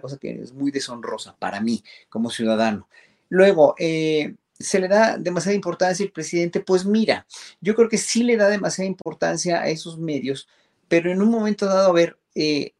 cosa 0.00 0.18
que 0.18 0.42
es 0.42 0.52
muy 0.52 0.70
deshonrosa 0.70 1.36
para 1.36 1.60
mí 1.60 1.82
como 2.08 2.30
ciudadano. 2.30 2.88
Luego, 3.28 3.74
eh, 3.78 4.36
se 4.58 4.78
le 4.78 4.88
da 4.88 5.18
demasiada 5.18 5.56
importancia 5.56 6.06
al 6.06 6.12
presidente, 6.12 6.60
pues 6.60 6.84
mira, 6.84 7.26
yo 7.60 7.74
creo 7.74 7.88
que 7.88 7.98
sí 7.98 8.22
le 8.22 8.36
da 8.36 8.48
demasiada 8.48 8.86
importancia 8.86 9.60
a 9.60 9.68
esos 9.68 9.98
medios, 9.98 10.48
pero 10.88 11.10
en 11.10 11.22
un 11.22 11.30
momento 11.30 11.66
dado, 11.66 11.90
a 11.90 11.92
ver, 11.92 12.18
eh, 12.34 12.72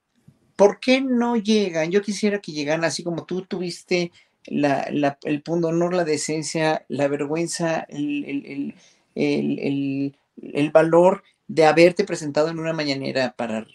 ¿por 0.56 0.80
qué 0.80 1.00
no 1.00 1.36
llegan? 1.36 1.90
Yo 1.90 2.02
quisiera 2.02 2.40
que 2.40 2.52
llegaran 2.52 2.84
así 2.84 3.02
como 3.02 3.24
tú 3.24 3.42
tuviste 3.42 4.12
la, 4.46 5.18
el 5.22 5.42
punto 5.42 5.68
honor, 5.68 5.94
la 5.94 6.04
decencia, 6.04 6.84
la 6.88 7.08
vergüenza, 7.08 7.86
el, 7.88 8.74
el, 9.14 10.70
valor 10.70 11.22
de 11.48 11.64
haberte 11.64 12.04
presentado 12.04 12.48
en 12.48 12.58
una 12.58 12.72
mañanera 12.72 13.34
para 13.36 13.66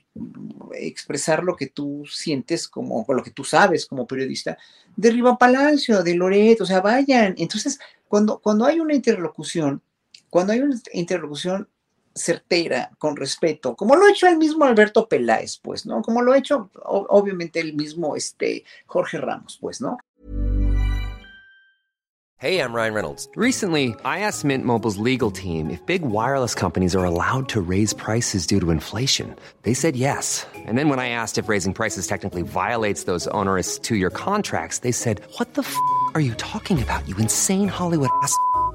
expresar 0.73 1.43
lo 1.43 1.55
que 1.55 1.67
tú 1.67 2.05
sientes 2.09 2.67
como, 2.67 3.05
o 3.07 3.13
lo 3.13 3.23
que 3.23 3.31
tú 3.31 3.43
sabes 3.43 3.85
como 3.85 4.07
periodista, 4.07 4.57
de 4.95 5.11
Riva 5.11 5.37
Palacio, 5.37 6.03
de 6.03 6.15
Loreto, 6.15 6.63
o 6.63 6.67
sea, 6.67 6.81
vayan. 6.81 7.35
Entonces, 7.37 7.79
cuando, 8.07 8.39
cuando 8.39 8.65
hay 8.65 8.79
una 8.79 8.93
interlocución, 8.93 9.81
cuando 10.29 10.53
hay 10.53 10.59
una 10.59 10.79
interlocución 10.93 11.67
certera, 12.13 12.91
con 12.97 13.15
respeto, 13.15 13.75
como 13.75 13.95
lo 13.95 14.05
ha 14.05 14.11
hecho 14.11 14.27
el 14.27 14.37
mismo 14.37 14.65
Alberto 14.65 15.07
Peláez, 15.07 15.57
pues, 15.57 15.85
¿no? 15.85 16.01
Como 16.01 16.21
lo 16.21 16.33
ha 16.33 16.37
hecho, 16.37 16.69
obviamente, 16.83 17.59
el 17.59 17.73
mismo 17.73 18.15
este, 18.15 18.63
Jorge 18.85 19.17
Ramos, 19.17 19.57
pues, 19.59 19.81
¿no? 19.81 19.97
Hey, 22.41 22.59
I'm 22.59 22.73
Ryan 22.73 22.95
Reynolds. 22.95 23.29
Recently, 23.35 23.93
I 24.03 24.21
asked 24.21 24.43
Mint 24.43 24.65
Mobile's 24.65 24.97
legal 24.97 25.29
team 25.29 25.69
if 25.69 25.85
big 25.85 26.01
wireless 26.01 26.55
companies 26.55 26.95
are 26.95 27.05
allowed 27.05 27.47
to 27.49 27.61
raise 27.61 27.93
prices 27.93 28.47
due 28.47 28.59
to 28.59 28.71
inflation. 28.71 29.35
They 29.61 29.75
said 29.75 29.95
yes. 29.95 30.47
And 30.65 30.75
then 30.75 30.89
when 30.89 30.97
I 30.97 31.09
asked 31.09 31.37
if 31.37 31.47
raising 31.49 31.75
prices 31.75 32.07
technically 32.07 32.41
violates 32.41 33.03
those 33.03 33.27
onerous 33.27 33.77
two 33.77 33.95
year 33.95 34.09
contracts, 34.09 34.79
they 34.79 34.91
said, 34.91 35.21
What 35.37 35.53
the 35.53 35.61
f 35.61 35.77
are 36.15 36.19
you 36.19 36.33
talking 36.33 36.81
about, 36.81 37.07
you 37.07 37.15
insane 37.17 37.67
Hollywood 37.67 38.09
ass? 38.23 38.35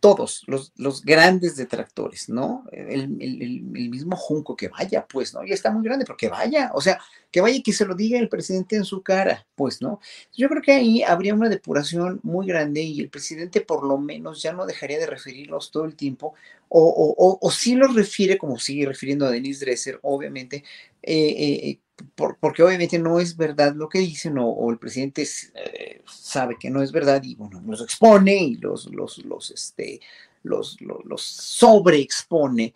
todos 0.00 0.42
los, 0.46 0.72
los, 0.76 1.02
grandes 1.02 1.56
detractores, 1.56 2.28
¿no? 2.28 2.64
El, 2.72 3.08
mismo 3.08 4.16
Junco, 4.16 4.56
que 4.56 4.68
vaya, 4.68 5.06
pues, 5.06 5.34
¿no? 5.34 5.44
Ya 5.44 5.54
está 5.54 5.70
muy 5.70 5.84
grande, 5.84 6.04
pero 6.04 6.16
que 6.16 6.28
vaya, 6.28 6.70
o 6.74 6.80
sea, 6.80 6.98
que 7.30 7.40
vaya 7.40 7.56
y 7.56 7.62
que 7.62 7.72
se 7.72 7.84
lo 7.84 7.94
diga 7.94 8.18
el 8.18 8.28
presidente 8.28 8.76
en 8.76 8.84
su 8.84 9.02
cara, 9.02 9.46
pues, 9.54 9.80
¿no? 9.80 10.00
Yo 10.36 10.48
creo 10.48 10.62
que 10.62 10.72
ahí 10.72 11.02
habría 11.02 11.34
una 11.34 11.48
depuración 11.48 12.20
muy 12.22 12.46
grande 12.46 12.82
y 12.82 13.00
el 13.00 13.08
presidente 13.08 13.60
por 13.60 13.84
lo 13.84 13.98
menos 13.98 14.42
ya 14.42 14.52
no 14.52 14.66
dejaría 14.66 14.98
de 14.98 15.06
referirlos 15.06 15.70
todo 15.70 15.84
el 15.84 15.96
tiempo, 15.96 16.34
o, 16.68 17.14
o, 17.18 17.38
o, 17.40 17.50
sí 17.50 17.74
los 17.74 17.94
refiere, 17.94 18.38
como 18.38 18.58
sigue 18.58 18.86
refiriendo 18.86 19.26
a 19.26 19.30
Denise 19.30 19.64
Dresser, 19.64 19.98
obviamente, 20.02 20.64
eh, 21.02 21.34
eh, 21.38 21.78
porque 22.14 22.62
obviamente 22.62 22.98
no 22.98 23.20
es 23.20 23.36
verdad 23.36 23.74
lo 23.74 23.88
que 23.88 23.98
dicen 23.98 24.36
o, 24.38 24.70
el 24.70 24.78
presidente 24.78 25.26
eh, 25.54 26.02
sabe 26.06 26.56
que 26.58 26.70
no 26.70 26.82
es 26.82 26.92
verdad 26.92 27.22
y 27.22 27.34
bueno, 27.34 27.62
los 27.66 27.80
expone 27.80 28.36
y 28.36 28.56
los, 28.56 28.86
los, 28.92 29.18
los, 29.24 29.50
este, 29.50 30.00
los, 30.42 30.78
los, 30.80 31.22
sobreexpone, 31.22 32.74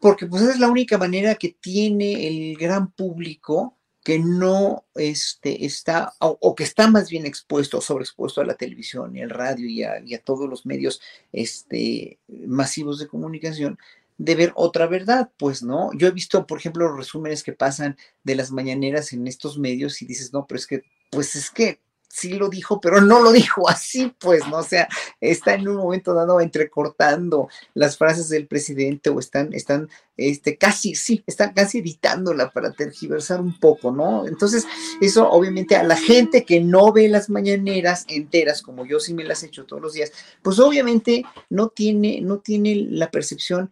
porque 0.00 0.26
pues 0.26 0.42
es 0.42 0.58
la 0.58 0.68
única 0.68 0.98
manera 0.98 1.34
que 1.34 1.56
tiene 1.60 2.26
el 2.26 2.56
gran 2.56 2.90
público 2.92 3.74
que 4.04 4.18
no 4.18 4.86
este, 4.94 5.66
está, 5.66 6.14
o, 6.20 6.54
que 6.54 6.64
está 6.64 6.88
más 6.88 7.10
bien 7.10 7.26
expuesto, 7.26 7.80
sobreexpuesto 7.80 8.40
a 8.40 8.46
la 8.46 8.54
televisión 8.54 9.14
y 9.14 9.22
al 9.22 9.28
radio 9.28 9.68
y 9.68 9.82
a, 9.82 10.00
y 10.00 10.14
a 10.14 10.22
todos 10.22 10.48
los 10.48 10.64
medios 10.64 11.00
este, 11.30 12.18
masivos 12.26 12.98
de 13.00 13.06
comunicación, 13.08 13.78
de 14.18 14.34
ver 14.34 14.52
otra 14.56 14.86
verdad, 14.86 15.30
pues, 15.38 15.62
¿no? 15.62 15.90
Yo 15.94 16.08
he 16.08 16.10
visto, 16.10 16.46
por 16.46 16.58
ejemplo, 16.58 16.88
los 16.88 16.98
resúmenes 16.98 17.42
que 17.42 17.52
pasan 17.52 17.96
de 18.24 18.34
las 18.34 18.50
mañaneras 18.50 19.12
en 19.12 19.26
estos 19.26 19.58
medios 19.58 20.02
y 20.02 20.06
dices, 20.06 20.32
no, 20.32 20.46
pero 20.46 20.58
es 20.58 20.66
que, 20.66 20.82
pues 21.10 21.36
es 21.36 21.50
que 21.50 21.80
sí 22.08 22.32
lo 22.32 22.48
dijo, 22.48 22.80
pero 22.80 23.00
no 23.00 23.20
lo 23.20 23.30
dijo 23.32 23.68
así, 23.68 24.12
pues, 24.18 24.46
¿no? 24.48 24.58
O 24.58 24.62
sea, 24.62 24.88
está 25.20 25.54
en 25.54 25.68
un 25.68 25.76
momento 25.76 26.14
dado 26.14 26.40
entrecortando 26.40 27.48
las 27.74 27.96
frases 27.96 28.28
del 28.28 28.48
presidente 28.48 29.10
o 29.10 29.20
están, 29.20 29.52
están, 29.52 29.88
este, 30.16 30.56
casi, 30.56 30.96
sí, 30.96 31.22
están 31.26 31.52
casi 31.52 31.78
editándola 31.78 32.50
para 32.50 32.72
tergiversar 32.72 33.40
un 33.40 33.58
poco, 33.60 33.92
¿no? 33.92 34.26
Entonces, 34.26 34.66
eso 35.00 35.30
obviamente 35.30 35.76
a 35.76 35.84
la 35.84 35.96
gente 35.96 36.44
que 36.44 36.60
no 36.60 36.92
ve 36.92 37.08
las 37.08 37.30
mañaneras 37.30 38.04
enteras, 38.08 38.62
como 38.62 38.84
yo 38.84 38.98
sí 38.98 39.14
me 39.14 39.24
las 39.24 39.44
he 39.44 39.46
hecho 39.46 39.64
todos 39.64 39.82
los 39.82 39.92
días, 39.92 40.10
pues 40.42 40.58
obviamente 40.58 41.24
no 41.50 41.68
tiene, 41.68 42.20
no 42.20 42.38
tiene 42.38 42.74
la 42.90 43.10
percepción 43.12 43.70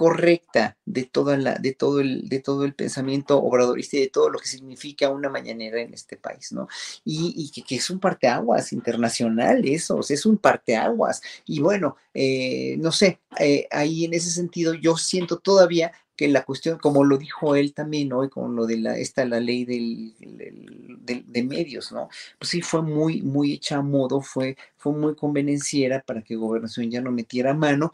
correcta 0.00 0.78
de, 0.86 1.04
toda 1.04 1.36
la, 1.36 1.56
de, 1.56 1.74
todo 1.74 2.00
el, 2.00 2.26
de 2.26 2.40
todo 2.40 2.64
el 2.64 2.72
pensamiento 2.72 3.36
obradorista 3.36 3.98
y 3.98 4.00
de 4.00 4.08
todo 4.08 4.30
lo 4.30 4.38
que 4.38 4.48
significa 4.48 5.10
una 5.10 5.28
mañanera 5.28 5.78
en 5.78 5.92
este 5.92 6.16
país, 6.16 6.52
¿no? 6.52 6.68
Y, 7.04 7.50
que, 7.50 7.76
es 7.76 7.90
un 7.90 8.00
parteaguas 8.00 8.72
internacional, 8.72 9.62
eso, 9.68 10.00
es 10.00 10.24
un 10.24 10.38
parteaguas. 10.38 11.20
Y 11.44 11.60
bueno, 11.60 11.96
eh, 12.14 12.76
no 12.78 12.92
sé, 12.92 13.20
eh, 13.38 13.68
ahí 13.70 14.06
en 14.06 14.14
ese 14.14 14.30
sentido 14.30 14.72
yo 14.72 14.96
siento 14.96 15.38
todavía 15.38 15.92
que 16.20 16.28
la 16.28 16.44
cuestión, 16.44 16.76
como 16.78 17.02
lo 17.02 17.16
dijo 17.16 17.56
él 17.56 17.72
también 17.72 18.12
hoy, 18.12 18.28
con 18.28 18.54
lo 18.54 18.66
de 18.66 18.76
la, 18.76 18.98
esta, 18.98 19.24
la 19.24 19.40
ley 19.40 19.64
del, 19.64 20.12
de 20.18 21.42
medios, 21.42 21.92
¿no? 21.92 22.10
Pues 22.38 22.50
sí, 22.50 22.60
fue 22.60 22.82
muy, 22.82 23.22
muy 23.22 23.54
hecha 23.54 23.78
a 23.78 23.82
modo, 23.82 24.20
fue, 24.20 24.54
fue 24.76 24.92
muy 24.92 25.14
convenenciera 25.14 26.02
para 26.06 26.22
que 26.22 26.36
Gobernación 26.36 26.90
ya 26.90 27.00
no 27.00 27.10
metiera 27.10 27.54
mano, 27.54 27.90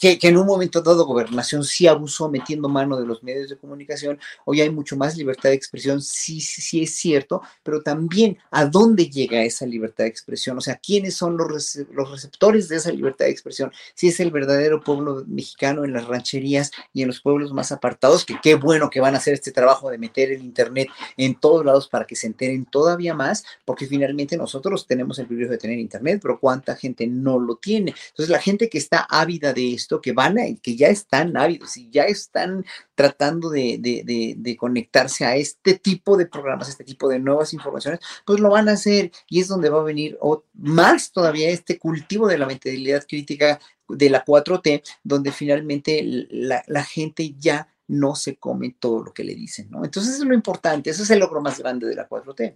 que, 0.00 0.18
que 0.18 0.28
en 0.28 0.38
un 0.38 0.46
momento 0.46 0.80
dado 0.80 1.04
Gobernación 1.04 1.62
sí 1.62 1.86
abusó 1.86 2.30
metiendo 2.30 2.70
mano 2.70 2.98
de 2.98 3.06
los 3.06 3.22
medios 3.22 3.50
de 3.50 3.58
comunicación, 3.58 4.18
hoy 4.46 4.62
hay 4.62 4.70
mucho 4.70 4.96
más 4.96 5.18
libertad 5.18 5.50
de 5.50 5.56
expresión, 5.56 6.00
sí, 6.00 6.40
sí, 6.40 6.62
sí 6.62 6.82
es 6.82 6.94
cierto, 6.94 7.42
pero 7.62 7.82
también 7.82 8.38
a 8.50 8.64
dónde 8.64 9.10
llega 9.10 9.42
esa 9.42 9.66
libertad 9.66 10.04
de 10.04 10.10
expresión, 10.10 10.56
o 10.56 10.62
sea, 10.62 10.76
quiénes 10.76 11.14
son 11.14 11.36
los, 11.36 11.76
los 11.92 12.10
receptores 12.10 12.68
de 12.68 12.76
esa 12.76 12.90
libertad 12.90 13.26
de 13.26 13.32
expresión, 13.32 13.70
si 13.94 14.08
es 14.08 14.18
el 14.20 14.30
verdadero 14.30 14.82
pueblo 14.82 15.24
mexicano 15.26 15.84
en 15.84 15.92
las 15.92 16.06
rancherías 16.06 16.70
y 16.94 17.02
en 17.02 17.08
los 17.08 17.20
pueblos 17.20 17.49
más 17.52 17.72
apartados, 17.72 18.24
que 18.24 18.38
qué 18.42 18.54
bueno 18.54 18.90
que 18.90 19.00
van 19.00 19.14
a 19.14 19.18
hacer 19.18 19.34
este 19.34 19.52
trabajo 19.52 19.90
de 19.90 19.98
meter 19.98 20.30
el 20.32 20.42
Internet 20.42 20.88
en 21.16 21.34
todos 21.34 21.64
lados 21.64 21.88
para 21.88 22.06
que 22.06 22.16
se 22.16 22.26
enteren 22.26 22.64
todavía 22.66 23.14
más, 23.14 23.44
porque 23.64 23.86
finalmente 23.86 24.36
nosotros 24.36 24.86
tenemos 24.86 25.18
el 25.18 25.26
privilegio 25.26 25.52
de 25.52 25.58
tener 25.58 25.78
Internet, 25.78 26.20
pero 26.22 26.38
cuánta 26.38 26.76
gente 26.76 27.06
no 27.06 27.38
lo 27.38 27.56
tiene. 27.56 27.94
Entonces, 28.08 28.30
la 28.30 28.40
gente 28.40 28.68
que 28.68 28.78
está 28.78 29.06
ávida 29.08 29.52
de 29.52 29.74
esto, 29.74 30.00
que 30.00 30.12
van 30.12 30.38
a, 30.38 30.42
que 30.62 30.76
ya 30.76 30.88
están 30.88 31.36
ávidos 31.36 31.76
y 31.76 31.90
ya 31.90 32.04
están 32.04 32.64
tratando 32.94 33.48
de, 33.48 33.78
de, 33.78 34.34
de, 34.36 34.56
conectarse 34.56 35.24
a 35.24 35.34
este 35.34 35.74
tipo 35.74 36.18
de 36.18 36.26
programas, 36.26 36.68
este 36.68 36.84
tipo 36.84 37.08
de 37.08 37.18
nuevas 37.18 37.54
informaciones, 37.54 38.00
pues 38.26 38.40
lo 38.40 38.50
van 38.50 38.68
a 38.68 38.72
hacer 38.72 39.10
y 39.28 39.40
es 39.40 39.48
donde 39.48 39.70
va 39.70 39.80
a 39.80 39.84
venir 39.84 40.18
más 40.52 41.10
todavía 41.10 41.48
este 41.48 41.78
cultivo 41.78 42.28
de 42.28 42.36
la 42.36 42.46
mentalidad 42.46 43.06
crítica 43.08 43.58
de 43.96 44.10
la 44.10 44.24
4T, 44.24 44.82
donde 45.02 45.32
finalmente 45.32 46.00
la, 46.30 46.62
la 46.66 46.84
gente 46.84 47.34
ya 47.38 47.68
no 47.88 48.14
se 48.14 48.36
come 48.36 48.76
todo 48.78 49.02
lo 49.02 49.12
que 49.12 49.24
le 49.24 49.34
dicen, 49.34 49.68
¿no? 49.70 49.84
Entonces 49.84 50.14
eso 50.14 50.22
es 50.22 50.28
lo 50.28 50.34
importante, 50.34 50.90
ese 50.90 51.02
es 51.02 51.10
el 51.10 51.18
logro 51.18 51.40
más 51.40 51.58
grande 51.58 51.86
de 51.86 51.96
la 51.96 52.08
4T. 52.08 52.54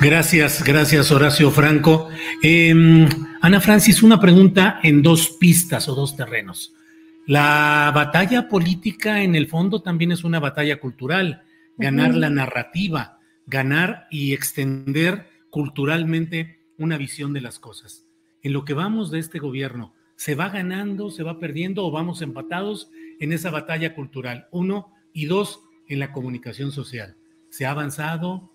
Gracias, 0.00 0.62
gracias 0.62 1.10
Horacio 1.10 1.50
Franco. 1.50 2.08
Em, 2.42 3.08
Ana 3.40 3.60
Francis, 3.60 4.02
una 4.02 4.20
pregunta 4.20 4.80
en 4.82 5.02
dos 5.02 5.30
pistas 5.40 5.88
o 5.88 5.94
dos 5.94 6.16
terrenos. 6.16 6.72
La 7.26 7.90
batalla 7.94 8.48
política 8.48 9.22
en 9.22 9.34
el 9.34 9.46
fondo 9.46 9.80
también 9.80 10.12
es 10.12 10.24
una 10.24 10.40
batalla 10.40 10.78
cultural, 10.78 11.44
ganar 11.78 12.14
la 12.14 12.28
narrativa, 12.28 13.18
ganar 13.46 14.06
y 14.10 14.34
extender 14.34 15.28
culturalmente 15.48 16.60
una 16.76 16.98
visión 16.98 17.32
de 17.32 17.40
las 17.40 17.58
cosas. 17.58 18.04
En 18.44 18.52
lo 18.52 18.66
que 18.66 18.74
vamos 18.74 19.10
de 19.10 19.20
este 19.20 19.38
gobierno, 19.38 19.94
¿se 20.16 20.34
va 20.34 20.50
ganando, 20.50 21.10
se 21.10 21.22
va 21.22 21.40
perdiendo 21.40 21.82
o 21.84 21.90
vamos 21.90 22.20
empatados 22.20 22.90
en 23.18 23.32
esa 23.32 23.50
batalla 23.50 23.94
cultural? 23.94 24.48
Uno, 24.52 24.92
y 25.14 25.24
dos, 25.24 25.62
en 25.88 25.98
la 25.98 26.12
comunicación 26.12 26.70
social. 26.70 27.16
¿Se 27.48 27.64
ha 27.64 27.70
avanzado? 27.70 28.50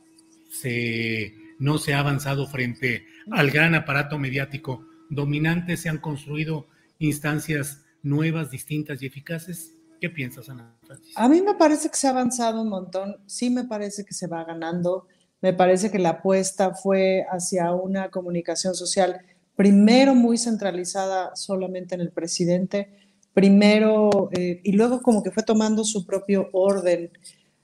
¿No 1.57 1.77
se 1.79 1.93
ha 1.95 1.99
avanzado 1.99 2.45
frente 2.45 3.07
al 3.31 3.49
gran 3.49 3.73
aparato 3.73 4.19
mediático 4.19 4.85
dominante? 5.09 5.75
¿Se 5.75 5.89
han 5.89 5.97
construido 5.97 6.67
instancias 6.99 7.83
nuevas, 8.03 8.51
distintas 8.51 9.01
y 9.01 9.07
eficaces? 9.07 9.75
¿Qué 9.99 10.11
piensas, 10.11 10.49
Ana 10.49 10.77
Francis? 10.85 11.17
A 11.17 11.27
mí 11.27 11.41
me 11.41 11.55
parece 11.55 11.89
que 11.89 11.95
se 11.95 12.05
ha 12.05 12.11
avanzado 12.11 12.61
un 12.61 12.69
montón. 12.69 13.15
Sí 13.25 13.49
me 13.49 13.63
parece 13.63 14.05
que 14.05 14.13
se 14.13 14.27
va 14.27 14.43
ganando. 14.43 15.07
Me 15.41 15.53
parece 15.53 15.89
que 15.89 15.97
la 15.97 16.09
apuesta 16.09 16.75
fue 16.75 17.25
hacia 17.31 17.71
una 17.71 18.11
comunicación 18.11 18.75
social 18.75 19.19
primero 19.59 20.15
muy 20.15 20.37
centralizada 20.37 21.35
solamente 21.35 21.93
en 21.93 21.99
el 21.99 22.11
presidente, 22.11 22.87
primero 23.33 24.29
eh, 24.31 24.61
y 24.63 24.71
luego 24.71 25.01
como 25.01 25.21
que 25.21 25.31
fue 25.31 25.43
tomando 25.43 25.83
su 25.83 26.05
propio 26.05 26.47
orden. 26.53 27.11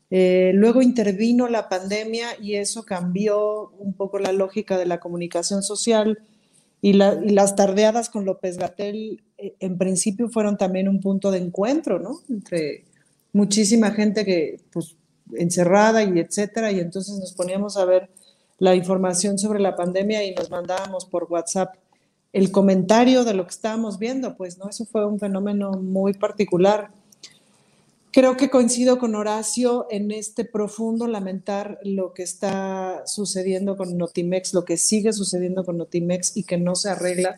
Eh, 0.10 0.52
luego 0.56 0.82
intervino 0.82 1.48
la 1.48 1.70
pandemia 1.70 2.28
y 2.42 2.56
eso 2.56 2.84
cambió 2.84 3.70
un 3.80 3.94
poco 3.94 4.20
la 4.20 4.34
lógica 4.34 4.78
de 4.78 4.86
la 4.86 5.00
comunicación 5.00 5.64
social 5.64 6.20
y, 6.82 6.92
las 6.92 7.56
tardeadas 7.56 8.10
con 8.10 8.26
López 8.26 8.58
Gatel 8.58 9.24
eh, 9.38 9.56
en 9.62 9.78
principio 9.78 10.28
fueron 10.28 10.58
también 10.58 10.90
un 10.90 11.00
punto 11.00 11.32
de 11.32 11.38
encuentro, 11.38 12.00
¿no? 12.00 12.20
Entre 12.28 12.84
muchísima 13.32 13.92
gente 13.92 14.26
que, 14.26 14.60
pues, 14.74 14.98
encerrada 15.38 16.04
y 16.04 16.20
etcétera, 16.20 16.74
y 16.74 16.82
entonces 16.82 17.18
nos 17.18 17.32
poníamos 17.32 17.78
a 17.78 17.86
ver 17.86 18.10
la 18.58 18.76
información 18.76 19.40
sobre 19.40 19.62
la 19.62 19.78
pandemia 19.78 20.26
y 20.26 20.36
nos 20.36 20.50
mandábamos 20.50 21.06
por 21.06 21.28
WhatsApp 21.30 21.76
el 22.36 22.52
comentario 22.52 23.24
de 23.24 23.34
lo 23.34 23.46
que 23.46 23.52
estábamos 23.52 23.98
viendo, 23.98 24.36
pues, 24.36 24.58
¿no? 24.58 24.68
Eso 24.68 24.86
fue 24.86 25.06
un 25.06 25.20
fenómeno 25.20 25.72
muy 25.72 26.14
particular. 26.14 26.90
Creo 28.12 28.36
que 28.36 28.50
coincido 28.50 29.00
con 29.00 29.16
Horacio 29.16 29.88
en 29.90 30.12
este 30.12 30.44
profundo 30.44 31.08
lamentar 31.08 31.80
lo 31.86 32.14
que 32.14 32.24
está 32.24 33.04
sucediendo 33.06 33.78
con 33.78 33.98
Notimex, 33.98 34.54
lo 34.54 34.66
que 34.66 34.76
sigue 34.76 35.14
sucediendo 35.14 35.64
con 35.64 35.78
Notimex 35.78 36.36
y 36.36 36.44
que 36.44 36.58
no 36.58 36.76
se 36.76 36.90
arregla. 36.90 37.38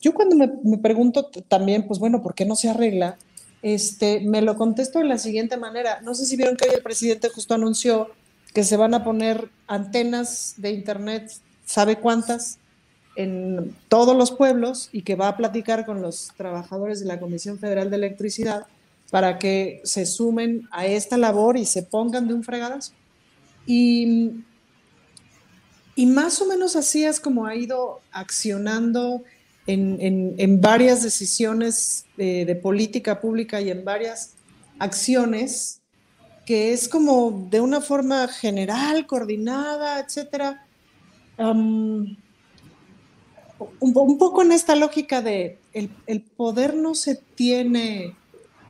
Yo 0.00 0.14
cuando 0.14 0.36
me, 0.36 0.78
pregunto 0.78 1.28
también, 1.48 1.88
pues 1.88 1.98
bueno, 1.98 2.22
¿por 2.22 2.36
qué 2.36 2.44
no 2.44 2.54
se 2.54 2.68
arregla? 2.68 3.18
Este, 3.62 4.20
me 4.20 4.40
lo 4.40 4.56
contesto 4.56 5.00
de 5.00 5.06
la 5.06 5.18
siguiente 5.18 5.56
manera. 5.56 6.00
No 6.02 6.14
sé 6.14 6.26
si 6.26 6.36
vieron 6.36 6.56
que 6.56 6.68
hoy 6.68 6.76
el 6.76 6.82
presidente 6.84 7.28
justo 7.28 7.54
anunció 7.54 8.10
que 8.54 8.62
se 8.62 8.76
van 8.76 8.94
a 8.94 9.02
poner 9.02 9.50
antenas 9.66 10.54
de 10.58 10.70
internet, 10.70 11.28
¿sabe 11.66 11.96
cuántas? 11.96 12.60
En 13.18 13.74
todos 13.88 14.16
los 14.16 14.30
pueblos 14.30 14.90
y 14.92 15.02
que 15.02 15.16
va 15.16 15.26
a 15.26 15.36
platicar 15.36 15.84
con 15.84 16.00
los 16.00 16.30
trabajadores 16.36 17.00
de 17.00 17.06
la 17.06 17.18
Comisión 17.18 17.58
Federal 17.58 17.90
de 17.90 17.96
Electricidad 17.96 18.66
para 19.10 19.40
que 19.40 19.80
se 19.82 20.06
sumen 20.06 20.68
a 20.70 20.86
esta 20.86 21.18
labor 21.18 21.56
y 21.56 21.64
se 21.64 21.82
pongan 21.82 22.28
de 22.28 22.34
un 22.34 22.44
fregadazo. 22.44 22.92
Y, 23.66 24.44
y 25.96 26.06
más 26.06 26.40
o 26.40 26.46
menos 26.46 26.76
así 26.76 27.04
es 27.04 27.18
como 27.18 27.44
ha 27.44 27.56
ido 27.56 28.00
accionando 28.12 29.24
en, 29.66 30.60
varias 30.60 31.02
decisiones 31.02 32.06
de, 32.16 32.54
política 32.62 33.20
pública 33.20 33.60
y 33.60 33.70
en 33.70 33.84
varias 33.84 34.34
acciones, 34.78 35.80
que 36.46 36.72
es 36.72 36.88
como 36.88 37.48
de 37.50 37.60
una 37.60 37.80
forma 37.80 38.28
general, 38.28 39.08
coordinada, 39.08 39.98
etcétera 39.98 40.64
un, 43.80 44.18
poco 44.18 44.42
en 44.42 44.52
esta 44.52 44.74
lógica 44.74 45.22
de 45.22 45.58
el, 45.72 46.20
poder 46.36 46.74
no 46.74 46.94
se 46.94 47.16
tiene 47.16 48.14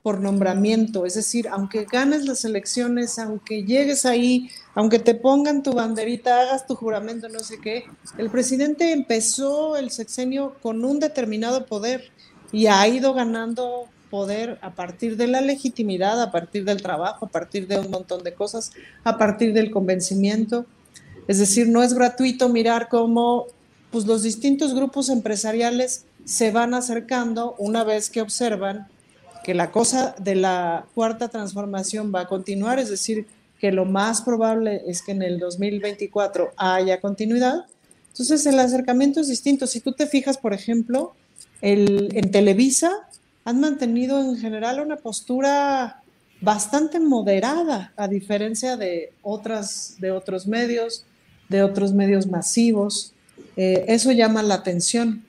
por 0.03 0.21
nombramiento, 0.21 1.05
es 1.05 1.15
decir, 1.15 1.49
aunque 1.49 1.85
ganes 1.85 2.25
las 2.25 2.45
elecciones, 2.45 3.19
aunque 3.19 3.65
llegues 3.65 4.07
ahí, 4.07 4.49
aunque 4.75 4.99
te 4.99 5.15
pongan 5.15 5.63
tu 5.63 5.73
banderita, 5.73 6.41
hagas 6.41 6.67
tu 6.67 6.77
juramento, 6.77 7.29
no 7.29 7.41
sé 7.41 7.59
qué, 7.59 7.85
el 8.17 8.31
presidente 8.31 8.93
empezó 8.93 9.77
el 9.77 9.91
sexenio 9.91 10.55
con 10.63 10.85
un 10.85 11.01
determinado 11.01 11.67
poder 11.67 12.11
y 12.53 12.67
ha 12.67 12.87
ido 12.89 13.13
ganando 13.13 13.87
poder 14.09 14.59
a 14.63 14.71
partir 14.71 15.17
de 15.17 15.27
la 15.27 15.43
legitimidad, 15.43 16.23
a 16.23 16.31
partir 16.31 16.65
del 16.65 16.81
trabajo, 16.81 17.27
a 17.27 17.29
partir 17.29 17.67
de 17.67 17.79
un 17.79 17.91
montón 17.91 18.23
de 18.23 18.33
cosas, 18.33 18.73
a 19.05 19.19
partir 19.19 19.53
del 19.53 19.71
convencimiento. 19.71 20.65
Es 21.27 21.39
decir, 21.39 21.69
no 21.69 21.83
es 21.83 21.93
gratuito 21.93 22.49
mirar 22.49 22.89
cómo 22.89 23.47
pues 23.91 24.07
los 24.07 24.23
distintos 24.23 24.75
grupos 24.75 25.09
empresariales 25.09 26.05
se 26.25 26.51
van 26.51 26.75
acercando 26.75 27.55
una 27.59 27.85
vez 27.85 28.11
que 28.11 28.21
observan 28.21 28.89
que 29.45 29.55
la 29.55 29.71
cosa 29.71 30.15
de 30.19 30.35
la 30.35 30.87
cuarta 30.95 31.29
transformación 31.29 32.13
va 32.15 32.23
a 32.23 32.27
continuar, 32.27 32.79
es 32.79 32.91
decir, 32.91 33.27
que 33.59 33.73
lo 33.73 33.85
más 33.85 34.23
probable 34.23 34.83
es 34.87 35.03
que 35.03 35.13
en 35.13 35.23
el 35.23 35.39
2024 35.39 36.53
haya 36.57 37.01
continuidad. 37.01 37.67
Entonces, 38.09 38.45
el 38.47 38.59
acercamiento 38.59 39.21
es 39.21 39.29
distinto. 39.29 39.67
Si 39.67 39.81
tú 39.81 39.93
te 39.93 40.07
fijas, 40.07 40.39
por 40.39 40.53
ejemplo, 40.53 41.15
en 41.61 42.31
Televisa 42.31 43.09
han 43.45 43.61
mantenido 43.61 44.21
en 44.21 44.37
general 44.37 44.81
una 44.81 44.97
postura 44.97 46.03
bastante 46.41 47.01
moderada, 47.01 47.93
a 47.97 48.07
diferencia 48.07 48.77
de, 48.77 49.13
otras, 49.23 49.97
de 49.99 50.11
otros 50.11 50.47
medios, 50.47 51.05
de 51.49 51.63
otros 51.63 51.93
medios 51.93 52.27
masivos. 52.27 53.15
Eh, 53.57 53.85
eso 53.89 54.13
llama 54.13 54.43
la 54.43 54.55
atención. 54.55 55.25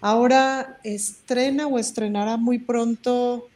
Ahora 0.00 0.78
estrena 0.84 1.66
o 1.66 1.78
estrenará 1.78 2.36
muy 2.36 2.58
pronto 2.58 3.48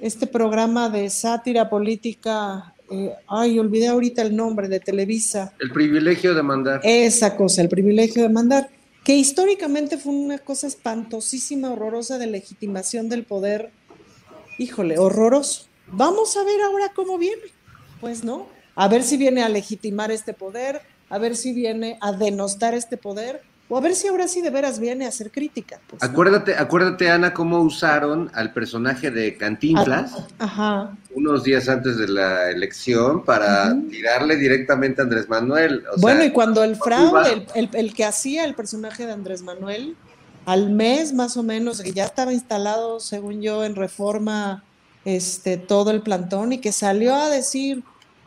este 0.00 0.26
programa 0.26 0.88
de 0.88 1.10
sátira 1.10 1.68
política. 1.68 2.74
Eh, 2.90 3.12
ay, 3.26 3.58
olvidé 3.58 3.88
ahorita 3.88 4.22
el 4.22 4.34
nombre 4.34 4.68
de 4.68 4.80
Televisa. 4.80 5.52
El 5.60 5.70
privilegio 5.72 6.34
de 6.34 6.42
mandar. 6.42 6.80
Esa 6.84 7.36
cosa, 7.36 7.62
el 7.62 7.68
privilegio 7.68 8.22
de 8.22 8.28
mandar, 8.28 8.70
que 9.04 9.16
históricamente 9.16 9.98
fue 9.98 10.12
una 10.12 10.38
cosa 10.38 10.66
espantosísima, 10.66 11.70
horrorosa 11.70 12.18
de 12.18 12.26
legitimación 12.26 13.08
del 13.08 13.24
poder. 13.24 13.70
Híjole, 14.58 14.98
horroroso. 14.98 15.66
Vamos 15.86 16.36
a 16.36 16.44
ver 16.44 16.60
ahora 16.62 16.92
cómo 16.94 17.18
viene. 17.18 17.42
Pues 18.00 18.24
no, 18.24 18.46
a 18.74 18.88
ver 18.88 19.02
si 19.02 19.16
viene 19.16 19.42
a 19.42 19.48
legitimar 19.48 20.10
este 20.10 20.34
poder, 20.34 20.82
a 21.10 21.18
ver 21.18 21.36
si 21.36 21.52
viene 21.52 21.98
a 22.00 22.12
denostar 22.12 22.74
este 22.74 22.96
poder 22.96 23.42
o 23.70 23.76
a 23.76 23.80
ver 23.80 23.94
si 23.94 24.08
ahora 24.08 24.26
sí 24.28 24.40
de 24.40 24.48
veras 24.50 24.78
viene 24.78 25.04
a 25.04 25.08
hacer 25.08 25.30
crítica. 25.30 25.78
Pues, 25.88 26.02
acuérdate, 26.02 26.54
acuérdate, 26.56 27.10
Ana, 27.10 27.34
cómo 27.34 27.60
usaron 27.60 28.30
al 28.32 28.52
personaje 28.54 29.10
de 29.10 29.36
Cantinflas 29.36 30.12
ah, 30.40 30.92
unos 31.14 31.44
días 31.44 31.68
antes 31.68 31.98
de 31.98 32.08
la 32.08 32.50
elección 32.50 33.24
para 33.24 33.76
tirarle 33.90 34.36
directamente 34.36 35.02
a 35.02 35.04
Andrés 35.04 35.28
Manuel. 35.28 35.84
bueno, 35.98 36.24
y 36.24 36.30
cuando 36.30 36.64
el 36.64 36.76
fraude, 36.76 37.46
el, 37.54 37.92
que 37.92 38.04
hacía 38.06 38.46
el 38.46 38.54
personaje 38.54 39.04
de 39.04 39.12
Andrés 39.12 39.42
Manuel, 39.42 39.96
al 40.46 40.70
mes 40.70 41.12
más 41.12 41.36
o 41.36 41.42
menos, 41.42 41.82
que 41.82 41.92
ya 41.92 42.04
estaba 42.04 42.32
instalado, 42.32 43.00
según 43.00 43.42
yo, 43.42 43.64
en 43.64 43.76
reforma 43.76 44.64
este, 45.04 45.58
todo 45.58 45.90
el 45.90 46.00
plantón 46.00 46.54
y 46.54 46.58
que 46.58 46.72
salió 46.72 47.14
a 47.14 47.28
decir 47.28 47.84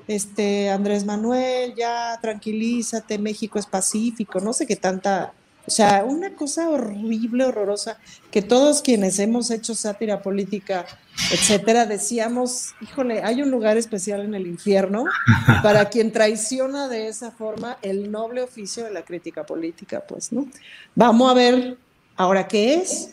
este, 0.08 0.70
Andrés 0.70 1.06
Manuel, 1.06 1.74
ya 1.76 2.20
tranquilízate, 2.22 3.18
México 3.18 3.60
es 3.60 3.66
pacífico, 3.66 4.40
no 4.40 4.54
sé 4.54 4.66
qué 4.66 4.76
tanta, 4.76 5.34
o 5.66 5.72
sea, 5.72 6.04
una 6.06 6.36
cosa 6.36 6.70
horrible, 6.70 7.46
horrorosa, 7.46 7.98
que 8.32 8.42
todos 8.42 8.82
quienes 8.82 9.20
hemos 9.20 9.52
hecho 9.52 9.76
sátira 9.76 10.22
política, 10.22 10.86
etcétera, 11.32 11.86
decíamos, 11.86 12.74
híjole, 12.82 13.22
hay 13.24 13.42
un 13.42 13.52
lugar 13.52 13.78
especial 13.78 14.22
en 14.22 14.34
el 14.34 14.48
infierno 14.48 15.06
para 15.64 15.90
quien 15.90 16.12
traiciona 16.12 16.88
de 16.88 17.08
esa 17.08 17.32
forma 17.32 17.78
el 17.82 18.12
noble 18.12 18.42
oficio 18.42 18.84
de 18.84 18.92
la 18.92 19.04
crítica 19.04 19.46
política, 19.46 20.04
pues, 20.08 20.32
¿no? 20.32 20.48
Vamos 20.96 21.30
a 21.32 21.34
ver 21.34 21.78
ahora 22.16 22.48
qué 22.48 22.76
es. 22.76 23.12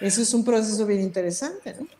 Eso 0.00 0.22
es 0.22 0.32
un 0.32 0.44
proceso 0.44 0.86
bien 0.86 1.00
interesante, 1.00 1.74
¿no? 1.78 1.97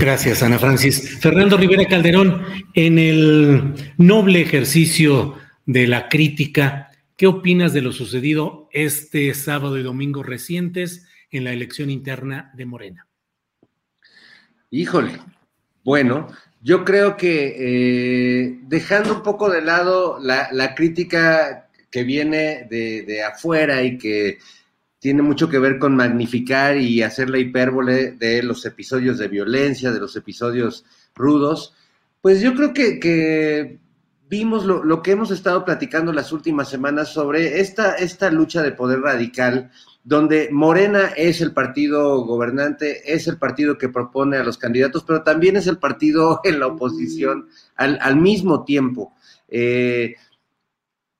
Gracias, 0.00 0.42
Ana 0.42 0.58
Francis. 0.58 1.18
Fernando 1.20 1.58
Rivera 1.58 1.84
Calderón, 1.84 2.42
en 2.72 2.98
el 2.98 3.92
noble 3.98 4.40
ejercicio 4.40 5.34
de 5.66 5.86
la 5.86 6.08
crítica, 6.08 6.90
¿qué 7.18 7.26
opinas 7.26 7.74
de 7.74 7.82
lo 7.82 7.92
sucedido 7.92 8.70
este 8.72 9.34
sábado 9.34 9.76
y 9.76 9.82
domingo 9.82 10.22
recientes 10.22 11.06
en 11.30 11.44
la 11.44 11.52
elección 11.52 11.90
interna 11.90 12.50
de 12.54 12.64
Morena? 12.64 13.08
Híjole, 14.70 15.18
bueno, 15.84 16.28
yo 16.62 16.82
creo 16.82 17.18
que 17.18 17.56
eh, 17.58 18.58
dejando 18.62 19.16
un 19.16 19.22
poco 19.22 19.50
de 19.50 19.60
lado 19.60 20.18
la, 20.18 20.74
crítica 20.74 21.68
que 21.90 22.04
viene 22.04 22.66
de 22.70 23.22
afuera 23.22 23.82
y 23.82 23.98
que 23.98 24.38
tiene 25.00 25.22
mucho 25.22 25.48
que 25.48 25.58
ver 25.58 25.78
con 25.78 25.96
magnificar 25.96 26.76
y 26.76 27.02
hacer 27.02 27.30
la 27.30 27.38
hipérbole 27.38 28.12
de 28.12 28.42
los 28.42 28.64
episodios 28.66 29.18
de 29.18 29.28
violencia, 29.28 29.90
de 29.90 29.98
los 29.98 30.14
episodios 30.14 30.84
rudos. 31.14 31.74
Pues 32.20 32.42
yo 32.42 32.54
creo 32.54 32.74
que, 32.74 33.78
vimos 34.28 34.66
lo, 34.66 35.02
que 35.02 35.12
hemos 35.12 35.30
estado 35.30 35.64
platicando 35.64 36.12
las 36.12 36.32
últimas 36.32 36.68
semanas 36.68 37.08
sobre 37.08 37.60
esta, 37.60 37.94
esta 37.94 38.30
lucha 38.30 38.62
de 38.62 38.72
poder 38.72 39.00
radical, 39.00 39.70
donde 40.04 40.50
Morena 40.52 41.12
es 41.16 41.40
el 41.40 41.52
partido 41.52 42.22
gobernante, 42.26 43.00
es 43.10 43.26
el 43.26 43.38
partido 43.38 43.78
que 43.78 43.88
propone 43.88 44.36
a 44.36 44.44
los 44.44 44.58
candidatos, 44.58 45.02
pero 45.04 45.22
también 45.22 45.56
es 45.56 45.66
el 45.66 45.78
partido 45.78 46.40
en 46.44 46.60
la 46.60 46.66
oposición 46.66 47.48
al, 47.74 48.16
mismo 48.16 48.64
tiempo. 48.64 49.14
Eh, 49.48 50.14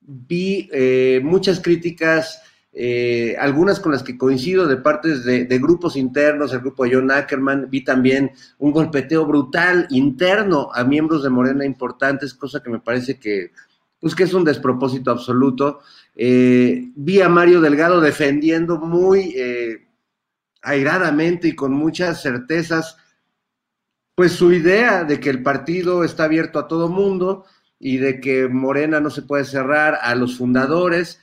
vi 0.02 0.68
eh, 0.70 1.22
muchas 1.24 1.60
críticas 1.60 2.42
eh, 2.72 3.36
algunas 3.38 3.80
con 3.80 3.90
las 3.90 4.04
que 4.04 4.16
coincido 4.16 4.66
de 4.66 4.76
partes 4.76 5.24
de, 5.24 5.58
grupos 5.58 5.96
internos, 5.96 6.52
el 6.52 6.60
grupo 6.60 6.84
de 6.84 6.94
John 6.94 7.10
Ackerman, 7.10 7.68
vi 7.68 7.82
también 7.82 8.30
un 8.58 8.70
golpeteo 8.70 9.26
brutal 9.26 9.86
interno 9.90 10.70
a 10.72 10.84
miembros 10.84 11.22
de 11.22 11.30
Morena 11.30 11.64
importantes, 11.64 12.34
cosa 12.34 12.62
que 12.62 12.70
me 12.70 12.78
parece 12.78 13.18
que, 13.18 13.50
pues 13.98 14.14
que 14.14 14.22
es 14.22 14.34
un 14.34 14.44
despropósito 14.44 15.10
absoluto. 15.10 15.80
Eh, 16.14 16.90
vi 16.94 17.20
a 17.20 17.28
Mario 17.28 17.60
Delgado 17.60 18.00
defendiendo 18.00 18.78
muy 18.78 19.34
eh, 19.36 19.88
airadamente 20.62 21.48
y 21.48 21.56
con 21.56 21.72
muchas 21.72 22.22
certezas, 22.22 22.96
pues 24.14 24.32
su 24.32 24.52
idea 24.52 25.02
de 25.02 25.18
que 25.18 25.30
el 25.30 25.42
partido 25.42 26.04
está 26.04 26.24
abierto 26.24 26.60
a 26.60 26.68
todo 26.68 26.88
mundo 26.88 27.46
y 27.80 27.96
de 27.96 28.20
que 28.20 28.46
Morena 28.46 29.00
no 29.00 29.10
se 29.10 29.22
puede 29.22 29.44
cerrar 29.44 29.98
a 30.02 30.14
los 30.14 30.36
fundadores 30.36 31.18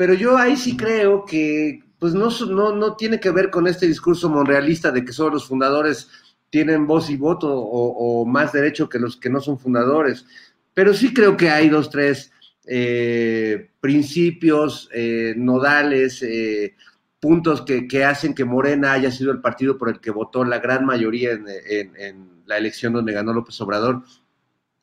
pero 0.00 0.14
yo 0.14 0.38
ahí 0.38 0.56
sí 0.56 0.78
creo 0.78 1.26
que 1.26 1.84
pues 1.98 2.14
no, 2.14 2.30
no, 2.46 2.74
no 2.74 2.96
tiene 2.96 3.20
que 3.20 3.30
ver 3.30 3.50
con 3.50 3.66
este 3.66 3.86
discurso 3.86 4.30
monrealista 4.30 4.90
de 4.90 5.04
que 5.04 5.12
solo 5.12 5.34
los 5.34 5.46
fundadores 5.46 6.08
tienen 6.48 6.86
voz 6.86 7.10
y 7.10 7.18
voto 7.18 7.54
o, 7.54 8.24
más 8.24 8.50
derecho 8.50 8.88
que 8.88 8.98
los 8.98 9.18
que 9.18 9.28
no 9.28 9.42
son 9.42 9.58
fundadores. 9.58 10.24
Pero 10.72 10.94
sí 10.94 11.12
creo 11.12 11.36
que 11.36 11.50
hay 11.50 11.68
dos, 11.68 11.90
tres 11.90 12.32
eh, 12.64 13.72
principios 13.78 14.88
eh, 14.94 15.34
nodales, 15.36 16.22
eh, 16.22 16.76
puntos 17.20 17.60
que, 17.60 18.02
hacen 18.02 18.32
que 18.32 18.46
Morena 18.46 18.94
haya 18.94 19.10
sido 19.10 19.32
el 19.32 19.42
partido 19.42 19.76
por 19.76 19.90
el 19.90 20.00
que 20.00 20.10
votó 20.10 20.46
la 20.46 20.60
gran 20.60 20.86
mayoría 20.86 21.32
en, 21.32 21.46
en 21.94 22.26
la 22.46 22.56
elección 22.56 22.94
donde 22.94 23.12
ganó 23.12 23.34
López 23.34 23.60
Obrador 23.60 23.96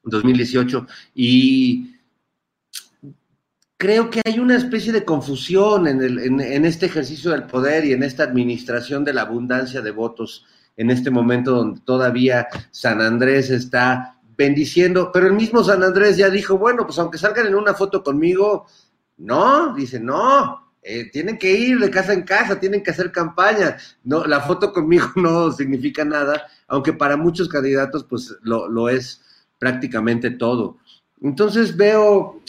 en 0.04 0.12
2018. 0.12 0.86
Y 1.16 1.97
creo 3.78 4.10
que 4.10 4.22
hay 4.26 4.40
una 4.40 4.58
especie 4.58 4.92
de 4.92 5.06
confusión 5.06 5.88
en, 5.88 6.66
este 6.66 6.88
ejercicio 6.88 7.32
del 7.32 7.44
poder 7.44 7.86
y 7.86 7.94
en 7.94 8.04
esta 8.04 8.24
administración 8.24 9.06
de 9.06 9.14
la 9.14 9.22
abundancia 9.22 9.82
de 9.82 9.92
votos 9.92 10.46
en 10.76 10.90
este 10.90 11.12
momento 11.12 11.52
donde 11.52 11.82
todavía 11.82 12.48
San 12.72 13.02
Andrés 13.02 13.50
está 13.50 14.20
bendiciendo, 14.36 15.12
pero 15.12 15.28
el 15.28 15.34
mismo 15.34 15.64
San 15.64 15.84
Andrés 15.84 16.18
ya 16.18 16.30
dijo, 16.30 16.58
bueno, 16.58 16.86
pues 16.86 17.00
aunque 17.00 17.18
salgan 17.18 17.48
en 17.48 17.56
una 17.56 17.74
foto 17.74 18.04
conmigo, 18.04 18.68
no, 19.18 19.74
dice, 19.74 20.00
no, 20.00 20.74
eh, 20.84 21.10
tienen 21.12 21.40
que 21.40 21.52
ir 21.52 21.80
de 21.80 21.90
casa 21.90 22.14
en 22.14 22.22
casa, 22.22 22.60
tienen 22.60 22.84
que 22.84 22.92
hacer 22.92 23.12
campaña, 23.12 23.78
no, 24.04 24.26
la 24.26 24.42
foto 24.42 24.72
conmigo 24.72 25.08
no 25.16 25.52
significa 25.52 26.06
nada, 26.06 26.46
aunque 26.68 26.94
para 26.94 27.18
muchos 27.18 27.50
candidatos 27.50 28.04
pues 28.04 28.36
lo 28.42 28.90
es 28.90 29.22
prácticamente 29.58 30.30
todo. 30.30 30.78
Entonces 31.22 31.76
veo, 31.76 32.42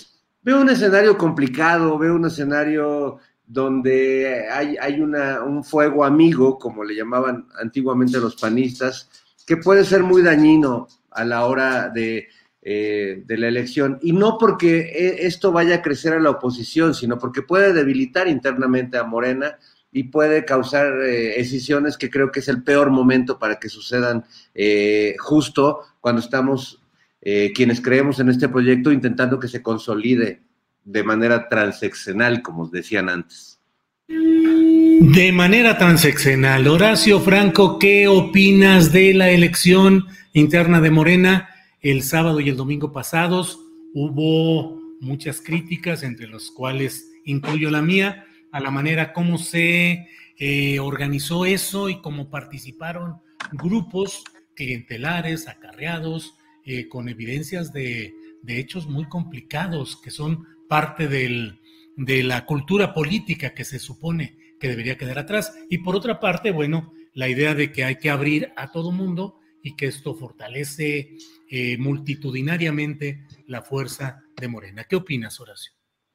Veo 0.42 0.60
un 0.60 0.70
escenario 0.70 1.18
complicado, 1.18 1.98
veo 1.98 2.14
un 2.14 2.26
escenario 2.26 3.18
donde 3.46 4.48
hay, 4.50 4.76
hay 4.80 5.00
una, 5.00 5.42
un 5.42 5.64
fuego 5.64 6.04
amigo, 6.04 6.58
como 6.58 6.84
le 6.84 6.94
llamaban 6.94 7.48
antiguamente 7.60 8.18
los 8.18 8.36
panistas, 8.36 9.10
que 9.46 9.56
puede 9.56 9.84
ser 9.84 10.02
muy 10.02 10.22
dañino 10.22 10.86
a 11.10 11.24
la 11.24 11.46
hora 11.46 11.88
de, 11.88 12.28
eh, 12.62 13.22
de 13.24 13.38
la 13.38 13.48
elección. 13.48 13.98
Y 14.02 14.12
no 14.12 14.36
porque 14.38 14.80
e, 14.80 15.26
esto 15.26 15.50
vaya 15.50 15.76
a 15.76 15.82
crecer 15.82 16.12
a 16.12 16.20
la 16.20 16.30
oposición, 16.30 16.94
sino 16.94 17.18
porque 17.18 17.42
puede 17.42 17.72
debilitar 17.72 18.28
internamente 18.28 18.98
a 18.98 19.04
Morena 19.04 19.58
y 19.90 20.04
puede 20.04 20.44
causar 20.44 21.00
eh, 21.00 21.34
decisiones 21.38 21.96
que 21.96 22.10
creo 22.10 22.30
que 22.30 22.40
es 22.40 22.48
el 22.48 22.62
peor 22.62 22.90
momento 22.90 23.38
para 23.38 23.58
que 23.58 23.68
sucedan 23.68 24.24
eh, 24.54 25.16
justo 25.18 25.80
cuando 26.00 26.20
estamos 26.20 26.77
eh, 27.30 27.52
quienes 27.54 27.82
creemos 27.82 28.18
en 28.20 28.30
este 28.30 28.48
proyecto 28.48 28.90
intentando 28.90 29.38
que 29.38 29.48
se 29.48 29.60
consolide 29.60 30.40
de 30.82 31.04
manera 31.04 31.46
transeccional, 31.46 32.40
como 32.40 32.68
decían 32.68 33.10
antes. 33.10 33.60
De 34.06 35.30
manera 35.30 35.76
transeccional. 35.76 36.66
Horacio 36.66 37.20
Franco, 37.20 37.78
¿qué 37.78 38.08
opinas 38.08 38.92
de 38.92 39.12
la 39.12 39.28
elección 39.28 40.06
interna 40.32 40.80
de 40.80 40.90
Morena 40.90 41.50
el 41.82 42.02
sábado 42.02 42.40
y 42.40 42.48
el 42.48 42.56
domingo 42.56 42.92
pasados? 42.92 43.60
Hubo 43.92 44.80
muchas 45.02 45.42
críticas, 45.42 46.04
entre 46.04 46.28
las 46.28 46.50
cuales 46.50 47.10
incluyo 47.26 47.70
la 47.70 47.82
mía, 47.82 48.24
a 48.52 48.60
la 48.60 48.70
manera 48.70 49.12
como 49.12 49.36
se 49.36 50.08
eh, 50.38 50.80
organizó 50.80 51.44
eso 51.44 51.90
y 51.90 52.00
cómo 52.00 52.30
participaron 52.30 53.16
grupos 53.52 54.24
clientelares, 54.54 55.46
acarreados, 55.46 56.37
eh, 56.70 56.86
con 56.86 57.08
evidencias 57.08 57.72
de, 57.72 58.14
hechos 58.46 58.86
muy 58.86 59.08
complicados 59.08 59.98
que 60.02 60.10
son 60.10 60.46
parte 60.68 61.08
de 61.08 62.22
la 62.22 62.44
cultura 62.44 62.92
política 62.92 63.54
que 63.54 63.64
se 63.64 63.78
supone 63.78 64.36
que 64.60 64.68
debería 64.68 64.98
quedar 64.98 65.18
atrás. 65.18 65.54
Y 65.70 65.78
por 65.78 65.96
otra 65.96 66.20
parte, 66.20 66.50
bueno, 66.50 66.92
la 67.14 67.30
idea 67.30 67.54
de 67.54 67.72
que 67.72 67.84
hay 67.84 67.96
que 67.96 68.10
abrir 68.10 68.52
a 68.54 68.70
todo 68.70 68.92
mundo 68.92 69.40
y 69.62 69.76
que 69.76 69.86
esto 69.86 70.14
fortalece 70.14 71.16
eh, 71.50 71.78
multitudinariamente 71.78 73.24
la 73.46 73.62
fuerza 73.62 74.22
de 74.38 74.48
Morena. 74.48 74.84
¿Qué 74.84 74.96
opinas, 74.96 75.40
Horacio? 75.40 75.72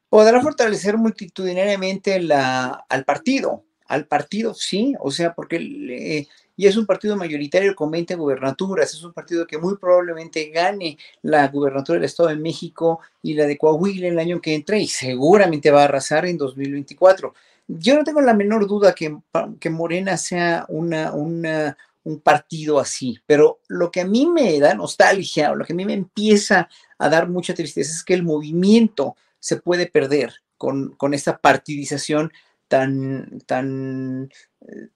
Podrá 0.07 0.39
fortalecer 0.39 0.97
multitudinariamente 0.97 2.21
la, 2.21 2.85
al 2.87 3.05
partido, 3.05 3.65
al 3.87 4.05
partido 4.05 4.53
sí, 4.53 4.93
o 4.99 5.09
sea, 5.09 5.33
porque 5.33 5.59
le, 5.59 6.27
y 6.55 6.67
es 6.67 6.77
un 6.77 6.85
partido 6.85 7.15
mayoritario 7.15 7.75
con 7.75 7.89
20 7.89 8.15
gubernaturas, 8.15 8.93
es 8.93 9.03
un 9.03 9.13
partido 9.13 9.47
que 9.47 9.57
muy 9.57 9.77
probablemente 9.77 10.49
gane 10.49 10.97
la 11.21 11.47
gubernatura 11.47 11.97
del 11.97 12.05
Estado 12.05 12.29
de 12.29 12.35
México 12.35 12.99
y 13.21 13.33
la 13.33 13.45
de 13.45 13.57
Coahuila 13.57 14.07
el 14.07 14.19
año 14.19 14.39
que 14.39 14.53
entra 14.53 14.77
y 14.77 14.87
seguramente 14.87 15.71
va 15.71 15.81
a 15.81 15.85
arrasar 15.85 16.25
en 16.25 16.37
2024. 16.37 17.33
Yo 17.67 17.95
no 17.95 18.03
tengo 18.03 18.21
la 18.21 18.33
menor 18.33 18.67
duda 18.67 18.93
que, 18.93 19.17
que 19.59 19.69
Morena 19.69 20.17
sea 20.17 20.65
una, 20.69 21.11
un 21.13 22.19
partido 22.21 22.79
así, 22.79 23.19
pero 23.25 23.59
lo 23.67 23.89
que 23.89 24.01
a 24.01 24.05
mí 24.05 24.27
me 24.27 24.59
da 24.59 24.75
nostalgia 24.75 25.51
o 25.51 25.55
lo 25.55 25.65
que 25.65 25.73
a 25.73 25.75
mí 25.75 25.85
me 25.85 25.93
empieza 25.93 26.69
a 26.97 27.09
dar 27.09 27.29
mucha 27.29 27.53
tristeza 27.53 27.91
es 27.91 28.03
que 28.03 28.13
el 28.13 28.23
movimiento 28.23 29.15
se 29.39 29.57
puede 29.57 29.87
perder 29.87 30.35
con, 30.57 30.91
con 30.91 31.13
esta 31.13 31.37
partidización 31.39 32.31
tan, 32.73 33.39
tan, 33.45 34.31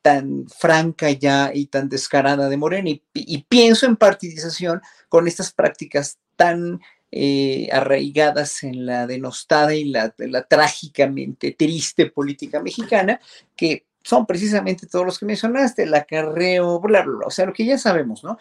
tan 0.02 0.48
franca 0.48 1.12
ya 1.12 1.52
y 1.54 1.68
tan 1.68 1.90
descarada 1.90 2.50
de 2.50 2.58
Morena. 2.58 2.90
Y, 3.14 3.44
pienso 3.44 3.86
en 3.86 3.98
partidización 3.98 4.82
con 5.10 5.28
estas 5.28 5.52
prácticas 5.52 6.18
tan 6.36 6.82
eh, 7.12 7.70
arraigadas 7.72 8.64
en 8.64 8.88
la 8.88 9.06
denostada 9.06 9.76
y 9.76 9.86
la, 9.86 10.12
la, 10.18 10.42
trágicamente 10.42 11.52
triste 11.52 12.08
política 12.08 12.64
mexicana, 12.64 13.20
que 13.56 13.86
son 14.04 14.26
precisamente 14.26 14.88
todos 14.88 15.06
los 15.06 15.20
que 15.20 15.28
mencionaste, 15.28 15.84
el 15.84 15.94
acarreo, 15.94 16.80
bla, 16.80 17.04
bla, 17.04 17.18
bla, 17.18 17.28
o 17.28 17.32
sea, 17.32 17.46
lo 17.46 17.54
que 17.54 17.66
ya 17.66 17.78
sabemos, 17.78 18.24
¿no? 18.24 18.40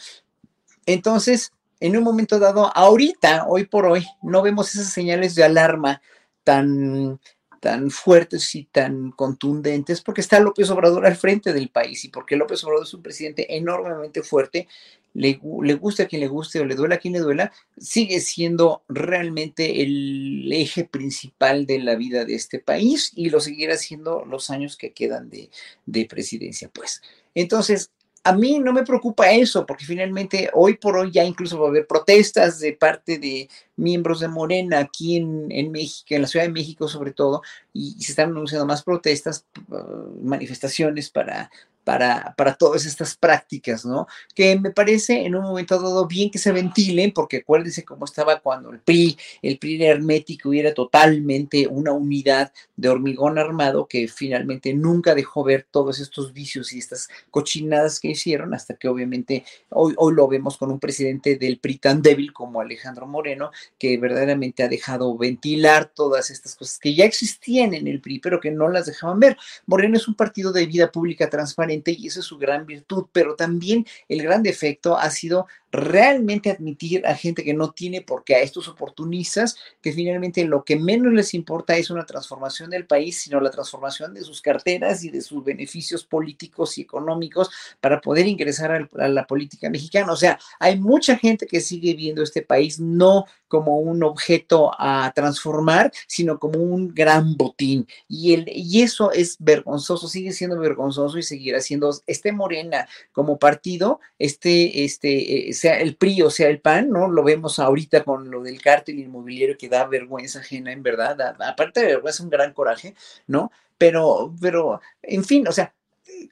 Entonces, 0.87 1.53
en 1.78 1.95
un 1.95 2.05
momento 2.05 2.39
dado, 2.39 2.74
ahorita, 2.74 3.45
hoy 3.47 3.66
por 3.66 3.84
hoy, 3.84 4.07
no 4.22 4.41
vemos 4.41 4.74
esas 4.74 4.95
señales 4.95 5.34
de 5.34 5.45
alarma 5.45 6.01
tan, 6.43 7.20
tan 7.61 7.90
fuertes 7.90 8.54
y 8.54 8.64
tan 8.64 9.11
contundentes 9.11 10.00
porque 10.00 10.20
está 10.20 10.40
López 10.40 10.70
Obrador 10.70 11.07
al 11.07 11.16
frente 11.16 11.52
del 11.52 11.68
país 11.68 12.04
y 12.04 12.09
porque 12.09 12.36
López 12.36 12.62
Obrador 12.64 12.86
es 12.86 12.94
un 12.94 13.02
presidente 13.02 13.57
enormemente 13.57 14.22
fuerte, 14.22 14.68
le, 15.14 15.40
le 15.62 15.74
guste 15.74 16.02
a 16.02 16.07
quien 16.07 16.20
le 16.20 16.28
guste 16.28 16.61
o 16.61 16.64
le 16.64 16.74
duela 16.74 16.96
a 16.96 16.98
quien 16.98 17.14
le 17.14 17.20
duela, 17.20 17.52
sigue 17.78 18.20
siendo 18.20 18.82
realmente 18.88 19.82
el 19.82 20.50
eje 20.52 20.84
principal 20.84 21.66
de 21.66 21.78
la 21.78 21.94
vida 21.94 22.24
de 22.24 22.34
este 22.34 22.59
país 22.59 23.12
y 23.14 23.30
lo 23.30 23.40
seguirá 23.40 23.76
siendo 23.76 24.24
los 24.26 24.50
años 24.50 24.76
que 24.76 24.92
quedan 24.92 25.30
de, 25.30 25.50
de 25.86 26.04
presidencia, 26.04 26.70
pues. 26.72 27.02
Entonces, 27.34 27.90
a 28.27 28.33
mí 28.33 28.59
no 28.59 28.72
me 28.72 28.83
preocupa 28.83 29.31
eso, 29.31 29.64
porque 29.64 29.85
finalmente 29.85 30.51
hoy 30.53 30.77
por 30.77 30.97
hoy 30.97 31.12
ya 31.12 31.22
incluso 31.22 31.61
va 31.61 31.66
a 31.66 31.70
haber 31.70 31.87
protestas 31.87 32.59
de 32.59 32.72
parte 32.72 33.18
de 33.18 33.49
miembros 33.77 34.18
de 34.18 34.27
Morena 34.27 34.81
aquí 34.81 35.16
en, 35.16 35.70
México, 35.70 36.09
en 36.09 36.22
la 36.22 36.29
Ciudad 36.29 36.45
de 36.45 36.53
México 36.53 36.89
sobre 36.89 37.12
todo, 37.12 37.43
y, 37.72 37.93
se 38.03 38.11
están 38.11 38.31
anunciando 38.31 38.66
más 38.66 38.83
protestas, 38.83 39.47
uh, 39.68 40.24
manifestaciones 40.24 41.09
para 41.09 41.53
para, 41.87 42.34
para 42.37 42.57
todas 42.57 42.84
estas 42.84 43.16
prácticas, 43.16 43.87
¿no? 43.87 44.09
Que 44.34 44.59
me 44.59 44.72
parece 44.72 45.24
en 45.24 45.37
un 45.37 45.45
momento 45.45 45.80
dado 45.80 46.09
bien 46.09 46.32
que 46.32 46.39
se 46.39 46.51
ventilen, 46.51 47.12
porque 47.12 47.37
acuérdense 47.37 47.84
cómo 47.84 48.07
estaba 48.07 48.41
cuando 48.41 48.70
el 48.70 48.80
PRI, 48.80 49.16
el 49.41 49.57
PRI 49.61 49.84
hermético 49.84 50.53
era 50.53 50.74
totalmente 50.74 51.68
una 51.68 51.93
unidad 51.93 52.53
de 52.74 52.89
hormigón 52.89 53.39
armado 53.39 53.87
que 53.87 54.09
finalmente 54.09 54.74
nunca 54.74 55.14
dejó 55.14 55.45
ver 55.45 55.64
todos 55.70 56.01
estos 56.01 56.32
vicios 56.32 56.72
y 56.72 56.80
estas 56.80 57.09
cochinadas 57.30 58.01
que 58.01 58.09
hicieron, 58.09 58.53
hasta 58.53 58.74
que 58.74 58.89
obviamente 58.89 59.45
hoy, 59.68 59.95
hoy 59.97 60.12
lo 60.12 60.26
vemos 60.26 60.57
con 60.57 60.72
un 60.72 60.80
presidente 60.80 61.37
del 61.37 61.61
PRI 61.61 61.78
tan 61.78 62.03
débil 62.03 62.32
como 62.32 62.61
Alejandro 62.61 63.07
Moreno, 63.07 63.53
que 63.78 63.97
verdaderamente 63.97 64.64
ha 64.64 64.68
dejado 64.68 65.16
ventilar 65.16 65.93
todas 65.95 66.30
estas 66.30 66.57
cosas 66.57 66.80
que 66.80 66.97
ya 66.97 67.05
existían 67.05 67.74
en 67.74 67.87
el 67.87 68.01
PRI, 68.01 68.18
pero 68.18 68.41
que 68.41 68.51
no 68.51 68.68
las 68.68 68.87
dejaban 68.87 69.20
ver. 69.20 69.37
Moreno 69.66 69.97
es 69.97 70.09
un 70.09 70.16
partido 70.16 70.51
de 70.51 70.66
vida 70.66 70.91
pública 70.91 71.30
transparente 71.30 71.76
y 71.85 72.07
esa 72.07 72.20
es 72.20 72.27
su 72.27 72.39
gran 72.39 72.66
virtud, 72.66 73.07
pero 73.12 73.37
también 73.37 73.87
el 74.09 74.22
gran 74.22 74.43
defecto 74.43 74.97
ha 74.97 75.11
sido 75.11 75.47
realmente 75.72 76.51
admitir 76.51 77.07
a 77.07 77.14
gente 77.14 77.45
que 77.45 77.53
no 77.53 77.70
tiene 77.70 78.01
por 78.01 78.24
qué, 78.24 78.37
a 78.37 78.41
estos 78.41 78.68
oportunistas, 78.68 79.57
que 79.83 79.93
finalmente 79.93 80.45
lo 80.45 80.64
que 80.64 80.77
menos 80.77 81.12
les 81.12 81.35
importa 81.35 81.77
es 81.77 81.91
una 81.91 82.07
transformación 82.07 82.70
del 82.70 82.87
país, 82.87 83.20
sino 83.20 83.41
la 83.41 83.51
transformación 83.51 84.14
de 84.14 84.22
sus 84.22 84.41
carteras 84.41 85.05
y 85.05 85.11
de 85.11 85.20
sus 85.20 85.45
beneficios 85.45 86.05
políticos 86.05 86.79
y 86.79 86.83
económicos 86.83 87.51
para 87.81 88.01
poder 88.01 88.27
ingresar 88.27 88.89
a 88.99 89.09
la 89.09 89.27
política 89.27 89.68
mexicana. 89.68 90.12
O 90.12 90.16
sea, 90.16 90.39
hay 90.59 90.79
mucha 90.79 91.16
gente 91.18 91.47
que 91.47 91.61
sigue 91.61 91.95
viendo 91.95 92.22
este 92.22 92.43
país 92.43 92.81
no 92.81 93.27
como 93.49 93.78
un 93.78 94.03
objeto 94.03 94.72
a 94.78 95.12
transformar, 95.14 95.92
sino 96.07 96.38
como 96.38 96.61
un 96.61 96.94
gran 96.94 97.36
botín. 97.36 97.86
Y, 98.09 98.34
el, 98.34 98.44
y 98.53 98.82
eso 98.82 99.12
es 99.12 99.36
vergonzoso, 99.38 100.09
sigue 100.09 100.32
siendo 100.32 100.59
vergonzoso 100.59 101.18
y 101.18 101.22
seguirá 101.22 101.61
siendo 101.61 101.90
este 102.07 102.32
Morena 102.32 102.88
como 103.12 103.38
partido, 103.38 104.01
este, 104.18 104.84
este, 104.84 105.53
sea 105.53 105.80
el 105.80 105.97
PRI 105.97 106.22
o 106.22 106.30
sea 106.30 106.49
el 106.49 106.61
PAN, 106.61 106.90
¿no? 106.90 107.09
Lo 107.09 107.22
vemos 107.24 107.59
ahorita 107.59 108.05
con 108.05 108.30
lo 108.30 108.42
del 108.42 108.61
cártel 108.61 108.99
inmobiliario 108.99 109.59
que 109.59 109.68
da 109.68 109.86
vergüenza 109.86 110.40
ajena, 110.40 110.72
en 110.72 110.82
verdad, 110.82 111.36
aparte 111.40 111.80
de 111.80 111.86
vergüenza, 111.86 112.22
un 112.22 112.30
gran 112.30 112.53
coraje, 112.53 112.94
¿no? 113.26 113.51
Pero, 113.78 114.34
pero, 114.40 114.80
en 115.03 115.24
fin, 115.24 115.47
o 115.49 115.53
sea, 115.53 115.74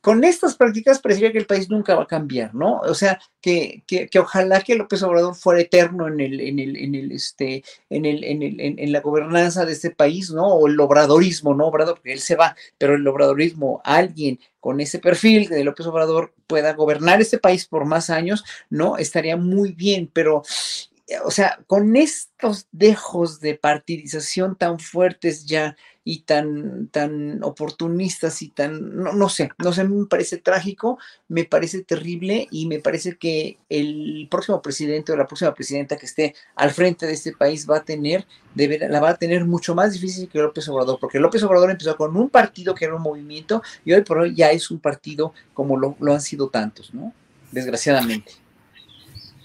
con 0.01 0.23
estas 0.23 0.55
prácticas 0.57 1.01
parecería 1.01 1.33
que 1.33 1.39
el 1.39 1.47
país 1.47 1.71
nunca 1.71 1.95
va 1.95 2.03
a 2.03 2.07
cambiar, 2.07 2.55
¿no? 2.55 2.81
O 2.81 2.95
sea, 2.95 3.19
que, 3.41 3.83
que, 3.87 4.09
que, 4.09 4.19
ojalá 4.19 4.61
que 4.61 4.75
López 4.75 5.03
Obrador 5.03 5.35
fuera 5.35 5.61
eterno 5.61 6.09
en 6.09 6.21
el, 6.21 6.41
en 6.41 6.59
el, 6.59 6.77
en 6.77 6.95
el, 6.95 7.13
este, 7.13 7.65
en 7.89 8.05
el, 8.05 8.23
en 8.23 8.43
el, 8.43 8.61
en, 8.61 8.93
la 8.93 9.01
gobernanza 9.01 9.65
de 9.65 9.73
este 9.73 9.91
país, 9.91 10.31
¿no? 10.31 10.47
O 10.47 10.69
el 10.69 10.79
obradorismo, 10.79 11.55
¿no? 11.55 11.69
Obrador, 11.69 11.95
porque 11.95 12.13
él 12.13 12.21
se 12.21 12.37
va, 12.37 12.55
pero 12.77 12.95
el 12.95 13.07
obradorismo, 13.09 13.81
alguien 13.85 14.39
con 14.61 14.81
ese 14.81 14.99
perfil 14.99 15.49
de 15.49 15.65
López 15.65 15.87
Obrador 15.87 16.35
pueda 16.47 16.75
gobernar 16.75 17.21
este 17.21 17.39
país 17.39 17.67
por 17.67 17.85
más 17.85 18.11
años, 18.11 18.45
¿no? 18.71 18.99
Estaría 18.99 19.37
muy 19.37 19.73
bien, 19.73 20.11
pero 20.13 20.43
o 21.25 21.31
sea, 21.31 21.59
con 21.67 21.97
estos 21.97 22.67
dejos 22.73 23.41
de 23.41 23.55
partidización 23.55 24.57
tan 24.57 24.79
fuertes 24.79 25.45
ya 25.45 25.77
y 26.03 26.21
tan, 26.21 26.89
tan 26.89 27.43
oportunistas 27.43 28.43
y 28.43 28.49
tan, 28.49 28.97
no, 28.97 29.13
no 29.13 29.29
sé, 29.29 29.51
no 29.59 29.73
sé, 29.73 29.85
me 29.85 30.07
parece 30.07 30.39
trágico, 30.39 30.99
me 31.29 31.45
parece 31.45 31.83
terrible 31.83 32.47
y 32.51 32.67
me 32.67 32.79
parece 32.79 33.17
que 33.17 33.59
el 33.69 34.29
próximo 34.31 34.61
presidente 34.63 35.13
o 35.13 35.17
la 35.17 35.27
próxima 35.27 35.55
presidenta 35.55 35.97
que 35.97 36.07
esté 36.07 36.35
al 36.57 36.71
frente 36.71 37.07
de 37.07 37.13
este 37.13 37.33
país 37.33 37.69
va 37.69 37.79
a 37.79 37.85
tener, 37.85 38.27
la 38.55 39.01
va 39.01 39.11
a 39.11 39.17
tener 39.17 39.45
mucho 39.45 39.75
más 39.75 39.93
difícil 39.93 40.29
que 40.29 40.39
López 40.39 40.69
Obrador, 40.69 40.99
porque 41.01 41.21
López 41.21 41.43
Obrador 41.43 41.71
empezó 41.71 41.97
con 41.97 42.17
un 42.17 42.31
partido 42.31 42.75
que 42.75 42.85
era 42.85 42.95
un 42.95 43.03
movimiento 43.03 43.63
y 43.85 43.93
hoy 43.93 44.03
por 44.03 44.19
hoy 44.19 44.35
ya 44.35 44.51
es 44.51 44.71
un 44.71 44.79
partido 44.79 45.35
como 45.53 45.79
lo, 45.79 45.97
lo 46.01 46.13
han 46.13 46.21
sido 46.21 46.49
tantos, 46.49 46.93
¿no? 46.95 47.13
Desgraciadamente. 47.51 48.44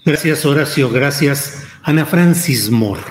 Gracias, 0.04 0.46
Horacio. 0.46 0.90
Gracias, 0.90 1.62
Ana 1.82 2.06
Francis 2.06 2.70
Moore. 2.70 3.02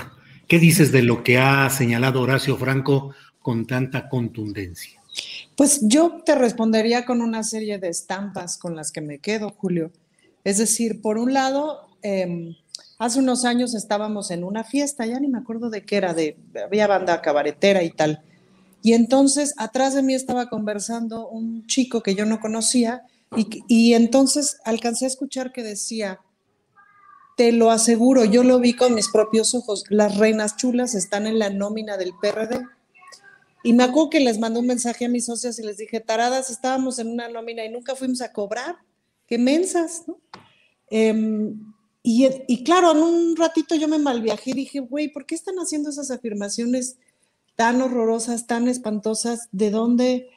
¿Qué 0.48 0.58
dices 0.58 0.92
de 0.92 1.04
lo 1.04 1.24
que 1.24 1.38
ha 1.38 1.70
señalado 1.70 2.20
Horacio 2.20 2.58
Franco 2.58 3.14
con 3.44 3.68
tanta 3.68 4.10
contundencia? 4.10 5.00
Pues 5.56 5.82
yo 5.84 6.24
te 6.26 6.34
respondería 6.34 7.06
con 7.06 7.22
una 7.22 7.44
serie 7.44 7.78
de 7.78 7.90
estampas 7.90 8.58
con 8.58 8.76
las 8.76 8.92
que 8.92 9.02
me 9.02 9.20
quedo, 9.20 9.52
Julio. 9.52 9.92
Es 10.44 10.58
decir, 10.58 11.00
por 11.00 11.20
un 11.20 11.32
lado, 11.32 11.90
em, 12.02 12.56
hace 12.98 13.20
unos 13.20 13.46
años 13.46 13.76
estábamos 13.76 14.32
en 14.32 14.44
una 14.44 14.64
fiesta, 14.64 15.06
ya 15.06 15.20
ni 15.20 15.28
me 15.28 15.38
acuerdo 15.38 15.70
de 15.70 15.86
qué 15.86 15.98
era, 15.98 16.16
de 16.16 16.38
había 16.66 16.88
banda 16.88 17.22
cabaretera 17.22 17.84
y 17.84 17.92
tal. 17.92 18.24
Y 18.82 18.94
entonces 18.94 19.54
atrás 19.58 19.94
de 19.94 20.02
mí 20.02 20.16
estaba 20.16 20.50
conversando 20.50 21.28
un 21.28 21.68
chico 21.68 22.02
que 22.02 22.16
yo 22.16 22.26
no 22.26 22.40
conocía 22.40 23.04
y, 23.38 23.64
y 23.68 23.94
entonces 23.94 24.58
alcancé 24.66 25.06
a 25.06 25.10
escuchar 25.10 25.52
que 25.52 25.62
decía, 25.62 26.20
te 27.40 27.54
lo 27.54 27.72
aseguro, 27.72 28.26
yo 28.26 28.44
lo 28.44 28.60
vi 28.60 28.74
con 28.74 28.94
mis 28.94 29.08
propios 29.08 29.56
ojos. 29.56 29.86
Las 29.88 30.18
reinas 30.18 30.58
chulas 30.58 30.94
están 30.94 31.26
en 31.26 31.40
la 31.40 31.50
nómina 31.50 31.96
del 31.96 32.12
PRD. 32.22 32.66
Y 33.64 33.72
me 33.72 33.84
acuerdo 33.84 34.10
que 34.10 34.20
les 34.20 34.40
mandé 34.40 34.60
un 34.60 34.68
mensaje 34.68 35.06
a 35.06 35.08
mis 35.08 35.28
socios 35.28 35.58
y 35.58 35.64
les 35.64 35.78
dije, 35.78 36.02
taradas, 36.02 36.50
estábamos 36.50 37.00
en 37.00 37.08
una 37.08 37.30
nómina 37.30 37.64
y 37.64 37.70
nunca 37.70 37.96
fuimos 37.96 38.20
a 38.20 38.34
cobrar. 38.34 38.76
Qué 39.26 39.38
mensas. 39.38 40.04
Em, 40.90 41.74
y, 42.04 42.28
y, 42.50 42.62
claro, 42.66 42.92
en 42.92 42.98
un 42.98 43.38
ratito 43.38 43.74
yo 43.74 43.88
me 43.88 44.00
malviajé 44.00 44.50
y 44.50 44.56
dije, 44.56 44.82
güey, 44.82 45.08
¿por 45.08 45.26
qué 45.26 45.36
están 45.36 45.56
haciendo 45.60 45.92
esas 45.92 46.12
afirmaciones 46.12 46.98
tan 47.56 47.82
horrorosas, 47.82 48.48
tan 48.48 48.68
espantosas? 48.68 49.48
¿De 49.54 49.72
dónde? 49.72 50.28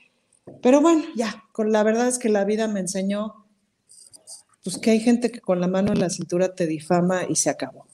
Pero 0.63 0.81
bueno, 0.81 1.03
ya, 1.17 1.43
con 1.51 1.73
la 1.73 1.83
verdad 1.83 2.07
es 2.07 2.21
que 2.21 2.29
la 2.29 2.45
vida 2.45 2.69
me 2.69 2.79
enseñó 2.79 3.41
pues 4.63 4.79
que 4.79 4.91
hay 4.91 5.01
gente 5.01 5.31
que 5.31 5.41
con 5.41 5.61
la 5.61 5.69
mano 5.69 5.93
en 5.93 6.01
la 6.01 6.11
cintura 6.11 6.55
te 6.55 6.67
difama 6.67 7.23
y 7.29 7.37
se 7.37 7.51
acabó. 7.51 7.87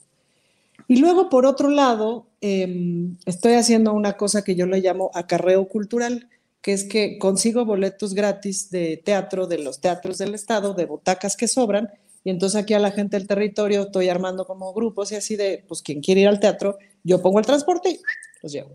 Y 0.87 0.97
luego, 0.97 1.29
por 1.29 1.45
otro 1.45 1.69
lado, 1.69 2.27
em, 2.41 3.17
estoy 3.25 3.53
haciendo 3.53 3.93
una 3.93 4.13
cosa 4.13 4.43
que 4.43 4.55
yo 4.55 4.65
le 4.65 4.81
llamo 4.81 5.11
acarreo 5.13 5.67
cultural, 5.67 6.29
que 6.61 6.73
es 6.73 6.83
que 6.83 7.19
consigo 7.19 7.65
boletos 7.65 8.13
gratis 8.13 8.69
de 8.69 8.97
teatro 8.97 9.47
de 9.47 9.59
los 9.59 9.81
teatros 9.81 10.17
del 10.17 10.35
Estado, 10.35 10.73
de 10.73 10.85
butacas 10.85 11.37
que 11.37 11.47
sobran, 11.47 11.89
y 12.23 12.31
entonces 12.31 12.61
aquí 12.61 12.73
a 12.73 12.79
la 12.79 12.91
gente 12.91 13.17
del 13.17 13.27
territorio 13.27 13.83
estoy 13.83 14.09
armando 14.09 14.45
como 14.45 14.73
grupos 14.73 15.11
y 15.11 15.15
así 15.15 15.35
de, 15.35 15.63
pues 15.67 15.81
quien 15.81 16.01
quiere 16.01 16.21
ir 16.21 16.27
al 16.27 16.39
teatro, 16.39 16.77
yo 17.03 17.21
pongo 17.21 17.39
el 17.39 17.45
transporte 17.45 17.91
y 17.91 17.99
los 18.41 18.51
llevo. 18.51 18.71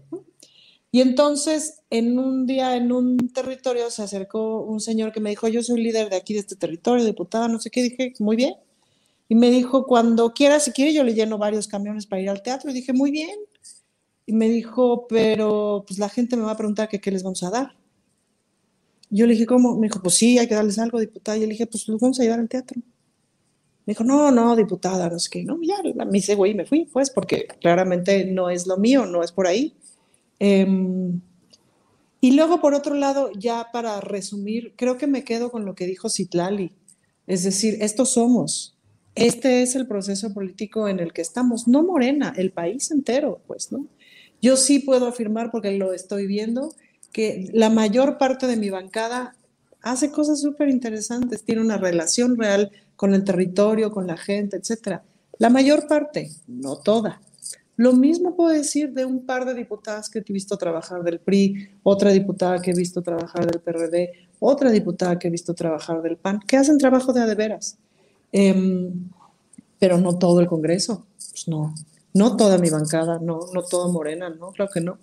Y 0.95 1.01
entonces, 1.01 1.83
en 1.91 2.21
un 2.21 2.47
día, 2.47 2.77
en 2.77 2.93
un 2.93 3.17
territorio, 3.31 3.91
se 3.91 4.05
acercó 4.05 4.61
un 4.63 4.79
señor 4.79 5.11
que 5.11 5.19
me 5.19 5.31
dijo, 5.31 5.49
yo 5.49 5.61
soy 5.61 5.83
líder 5.83 6.09
de 6.09 6.15
aquí, 6.15 6.35
de 6.35 6.39
este 6.39 6.55
territorio, 6.55 7.05
diputada, 7.05 7.49
no 7.49 7.59
sé 7.59 7.69
qué. 7.69 7.83
Dije, 7.83 8.13
muy 8.21 8.37
bien. 8.37 8.55
Y 9.29 9.35
me 9.35 9.51
dijo, 9.51 9.87
cuando 9.89 10.33
quiera, 10.33 10.61
si 10.61 10.71
quiere, 10.71 10.95
yo 10.95 11.03
le 11.03 11.13
lleno 11.13 11.37
varios 11.37 11.67
camiones 11.67 12.07
para 12.07 12.23
ir 12.23 12.31
al 12.31 12.45
teatro. 12.45 12.71
Y 12.71 12.75
dije, 12.75 12.93
muy 12.93 13.11
bien. 13.11 13.37
Y 14.25 14.35
me 14.35 14.49
dijo, 14.49 15.09
pero 15.09 15.83
pues 15.85 15.99
la 15.99 16.09
gente 16.09 16.37
me 16.37 16.45
va 16.45 16.53
a 16.53 16.57
preguntar 16.57 16.89
que 16.89 17.01
qué 17.01 17.11
les 17.11 17.25
vamos 17.25 17.43
a 17.43 17.51
dar. 17.51 17.77
Yo 19.11 19.27
le 19.27 19.33
dije, 19.33 19.47
¿cómo? 19.47 19.77
Me 19.77 19.89
dijo, 19.89 20.01
pues 20.01 20.15
sí, 20.15 20.39
hay 20.39 20.47
que 20.47 20.55
darles 20.55 20.79
algo, 20.79 21.01
diputada. 21.01 21.37
Y 21.37 21.41
yo 21.41 21.47
le 21.49 21.55
dije, 21.55 21.67
pues 21.67 21.89
los 21.89 22.01
vamos 22.01 22.21
a 22.21 22.23
llevar 22.23 22.39
al 22.39 22.49
teatro. 22.49 22.81
Me 23.85 23.95
dijo, 23.95 24.05
no, 24.05 24.31
no, 24.31 24.55
diputada, 24.55 25.11
no 25.11 25.19
sé 25.19 25.29
qué. 25.29 25.43
No, 25.43 25.59
ya, 25.61 25.75
me 26.05 26.19
hice 26.19 26.37
güey, 26.37 26.55
me 26.55 26.67
fui, 26.67 26.85
pues, 26.85 27.11
porque 27.11 27.49
claramente 27.61 28.27
no 28.27 28.49
es 28.49 28.69
lo 28.69 28.77
mío, 28.77 29.07
no 29.07 29.25
es 29.25 29.33
por 29.33 29.49
ahí. 29.49 29.77
Em, 30.39 31.21
y 32.21 32.33
luego, 32.33 32.61
por 32.61 32.75
otro 32.75 32.95
lado, 32.95 33.31
ya 33.33 33.69
para 33.73 34.01
resumir, 34.01 34.73
creo 34.77 34.97
que 34.97 35.07
me 35.07 35.25
quedo 35.25 35.51
con 35.51 35.65
lo 35.65 35.75
que 35.75 35.87
dijo 35.87 36.09
Citlali. 36.09 36.73
Es 37.27 37.45
decir, 37.45 37.79
estos 37.81 38.13
somos. 38.13 38.77
Este 39.15 39.63
es 39.63 39.77
el 39.77 39.87
proceso 39.87 40.33
político 40.33 40.89
en 40.89 40.99
el 40.99 41.13
que 41.13 41.23
estamos, 41.23 41.69
no 41.69 41.83
Morena, 41.83 42.33
el 42.37 42.51
país 42.51 42.91
entero, 42.91 43.41
pues, 43.47 43.71
¿no? 43.71 43.87
Yo 44.43 44.57
sí 44.57 44.81
puedo 44.81 45.07
afirmar, 45.07 45.51
porque 45.51 45.73
lo 45.73 45.93
estoy 45.93 46.27
viendo, 46.27 46.75
que 47.13 47.49
la 47.53 47.71
mayor 47.71 48.19
parte 48.19 48.47
de 48.47 48.57
mi 48.57 48.71
bancada 48.71 49.37
hace 49.83 50.11
cosas 50.11 50.41
súper 50.41 50.69
interesantes, 50.69 51.45
tiene 51.45 51.61
una 51.61 51.77
relación 51.77 52.37
real 52.37 52.73
con 52.97 53.15
el 53.15 53.23
territorio, 53.23 53.93
con 53.93 54.07
la 54.07 54.17
gente, 54.17 54.57
etcétera. 54.57 55.05
La 55.39 55.51
mayor 55.51 55.87
parte, 55.87 56.31
no 56.47 56.77
toda. 56.77 57.21
Lo 57.77 57.93
mismo 57.93 58.37
puedo 58.37 58.51
decir 58.51 58.93
de 58.93 59.05
un 59.05 59.27
par 59.27 59.45
de 59.45 59.55
diputadas 59.55 60.09
que 60.09 60.21
he 60.21 60.33
visto 60.33 60.57
trabajar 60.57 61.03
del 61.03 61.19
PRI, 61.19 61.71
otra 61.83 62.13
diputada 62.13 62.61
que 62.61 62.71
he 62.71 62.75
visto 62.75 63.03
trabajar 63.03 63.51
del 63.51 63.61
PRD, 63.61 64.13
otra 64.39 64.71
diputada 64.71 65.19
que 65.19 65.29
he 65.29 65.31
visto 65.31 65.55
trabajar 65.55 66.03
del 66.03 66.17
PAN, 66.17 66.41
que 66.47 66.57
hacen 66.57 66.79
trabajo 66.79 67.13
de 67.13 67.23
adeveras. 67.23 67.79
Eh, 68.33 68.93
pero 69.79 69.99
no 69.99 70.19
todo 70.19 70.41
el 70.41 70.47
Congreso, 70.47 71.07
pues 71.17 71.49
no, 71.49 71.75
no 72.15 72.37
toda 72.37 72.59
mi 72.59 72.71
bancada, 72.71 73.19
no, 73.19 73.41
no 73.53 73.63
toda 73.65 73.93
Morena, 73.93 74.31
no, 74.31 74.53
creo 74.53 74.69
que 74.69 74.81
no. 74.81 74.99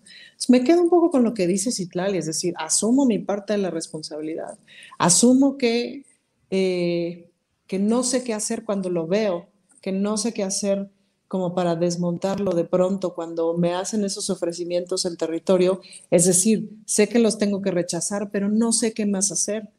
me 0.47 0.63
quedo 0.63 0.81
un 0.81 0.89
poco 0.89 1.11
con 1.11 1.23
lo 1.23 1.33
que 1.33 1.45
dice 1.45 1.71
Citlali, 1.71 2.17
es 2.17 2.25
decir, 2.25 2.53
asumo 2.57 3.05
mi 3.05 3.19
parte 3.19 3.53
de 3.53 3.59
la 3.59 3.69
responsabilidad, 3.69 4.57
asumo 4.97 5.57
que, 5.57 6.05
eh, 6.49 7.29
que 7.67 7.79
no 7.79 8.03
sé 8.03 8.23
qué 8.23 8.33
hacer 8.33 8.63
cuando 8.63 8.89
lo 8.89 9.07
veo, 9.07 9.49
que 9.81 9.91
no 9.91 10.17
sé 10.17 10.33
qué 10.33 10.43
hacer 10.43 10.89
como 11.31 11.55
para 11.55 11.77
desmontarlo 11.77 12.51
de 12.51 12.65
pronto 12.65 13.13
cuando 13.13 13.55
me 13.55 13.73
hacen 13.73 14.03
esos 14.03 14.29
ofrecimientos 14.29 15.05
en 15.05 15.15
territorio, 15.15 15.79
es 16.09 16.25
decir, 16.25 16.71
sé 16.85 17.07
que 17.07 17.19
los 17.19 17.37
tengo 17.37 17.61
que 17.61 17.71
rechazar, 17.71 18.31
pero 18.31 18.49
no 18.49 18.73
sé 18.73 18.93
qué 18.93 19.05
más 19.05 19.31
hacer. 19.31 19.69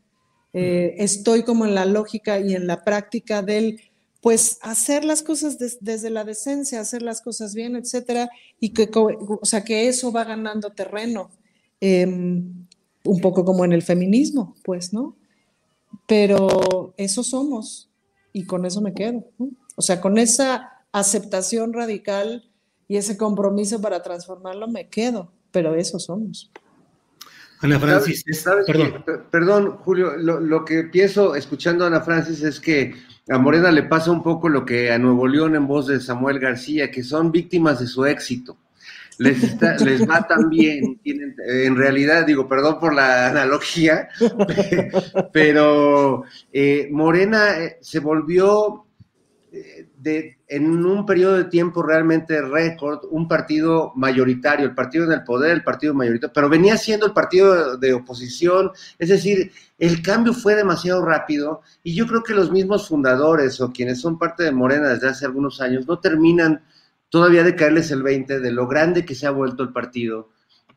Eh, 0.54 0.94
estoy 0.96 1.42
como 1.42 1.66
en 1.66 1.74
la 1.74 1.84
lógica 1.84 2.40
y 2.40 2.54
en 2.54 2.66
la 2.66 2.84
práctica 2.84 3.42
del 3.42 3.82
pues 4.22 4.60
hacer 4.62 5.04
las 5.04 5.22
cosas 5.22 5.58
desde 5.58 6.08
la 6.08 6.24
decencia, 6.24 6.80
hacer 6.80 7.02
las 7.02 7.20
cosas 7.20 7.54
bien, 7.54 7.76
etcétera, 7.76 8.30
y 8.58 8.70
que, 8.70 8.88
o 8.94 9.44
sea, 9.44 9.62
que 9.62 9.88
eso 9.88 10.10
va 10.10 10.24
ganando 10.24 10.70
terreno, 10.70 11.28
em, 11.82 12.66
un 13.04 13.20
poco 13.20 13.44
como 13.44 13.66
en 13.66 13.74
el 13.74 13.82
feminismo, 13.82 14.54
pues, 14.64 14.94
¿no? 14.94 15.16
Pero 16.06 16.94
eso 16.96 17.22
somos, 17.22 17.90
y 18.32 18.46
con 18.46 18.64
eso 18.64 18.80
me 18.80 18.94
quedo, 18.94 19.22
O 19.76 19.82
sea, 19.82 20.00
con 20.00 20.16
esa 20.16 20.81
aceptación 20.92 21.72
radical 21.72 22.48
y 22.88 22.96
ese 22.96 23.16
compromiso 23.16 23.80
para 23.80 24.02
transformarlo 24.02 24.68
me 24.68 24.88
quedo, 24.88 25.32
pero 25.50 25.74
eso 25.74 25.98
somos. 25.98 26.50
Ana 27.60 27.78
Francis, 27.78 28.24
perdón. 28.66 29.04
perdón, 29.30 29.76
Julio, 29.78 30.16
lo, 30.16 30.40
lo, 30.40 30.64
que 30.64 30.82
pienso 30.84 31.36
escuchando 31.36 31.84
a 31.84 31.86
Ana 31.86 32.00
Francis 32.00 32.42
es 32.42 32.58
que 32.58 32.92
a 33.28 33.38
Morena 33.38 33.70
le 33.70 33.84
pasa 33.84 34.10
un 34.10 34.22
poco 34.22 34.48
lo 34.48 34.64
que 34.64 34.90
a 34.90 34.98
Nuevo 34.98 35.28
León 35.28 35.54
en 35.54 35.68
voz 35.68 35.86
de 35.86 36.00
Samuel 36.00 36.40
García, 36.40 36.90
que 36.90 37.04
son 37.04 37.30
víctimas 37.30 37.78
de 37.78 37.86
su 37.86 38.04
éxito. 38.04 38.58
Les, 39.18 39.38
les 39.84 40.08
va 40.08 40.26
tan 40.26 40.50
bien, 40.50 40.98
tienen, 40.98 41.36
en 41.46 41.76
realidad, 41.76 42.26
digo, 42.26 42.48
perdón 42.48 42.80
por 42.80 42.94
la 42.94 43.28
analogía, 43.28 44.08
pero 45.32 46.24
eh, 46.52 46.88
Morena 46.90 47.58
eh, 47.58 47.78
se 47.80 48.00
volvió 48.00 48.86
de, 50.02 50.38
en 50.48 50.84
un 50.84 51.06
periodo 51.06 51.36
de 51.36 51.44
tiempo 51.44 51.80
realmente 51.80 52.42
récord, 52.42 53.04
un 53.10 53.28
partido 53.28 53.92
mayoritario, 53.94 54.66
el 54.66 54.74
partido 54.74 55.04
en 55.04 55.12
el 55.12 55.22
poder, 55.22 55.52
el 55.52 55.62
partido 55.62 55.94
mayoritario, 55.94 56.32
pero 56.34 56.48
venía 56.48 56.76
siendo 56.76 57.06
el 57.06 57.12
partido 57.12 57.76
de, 57.76 57.92
oposición, 57.94 58.72
es 58.98 59.10
decir, 59.10 59.52
el 59.78 60.02
cambio 60.02 60.34
fue 60.34 60.56
demasiado 60.56 61.04
rápido 61.04 61.60
y 61.84 61.94
yo 61.94 62.08
creo 62.08 62.24
que 62.24 62.34
los 62.34 62.50
mismos 62.50 62.88
fundadores 62.88 63.60
o 63.60 63.72
quienes 63.72 64.00
son 64.00 64.18
parte 64.18 64.42
de 64.42 64.50
Morena 64.50 64.88
desde 64.88 65.08
hace 65.08 65.24
algunos 65.24 65.60
años 65.60 65.86
no 65.86 66.00
terminan 66.00 66.64
todavía 67.08 67.44
de 67.44 67.54
caerles 67.54 67.92
el 67.92 68.02
20 68.02 68.40
de 68.40 68.50
lo 68.50 68.66
grande 68.66 69.04
que 69.04 69.14
se 69.14 69.28
ha 69.28 69.30
vuelto 69.30 69.62
el 69.62 69.72
partido 69.72 70.30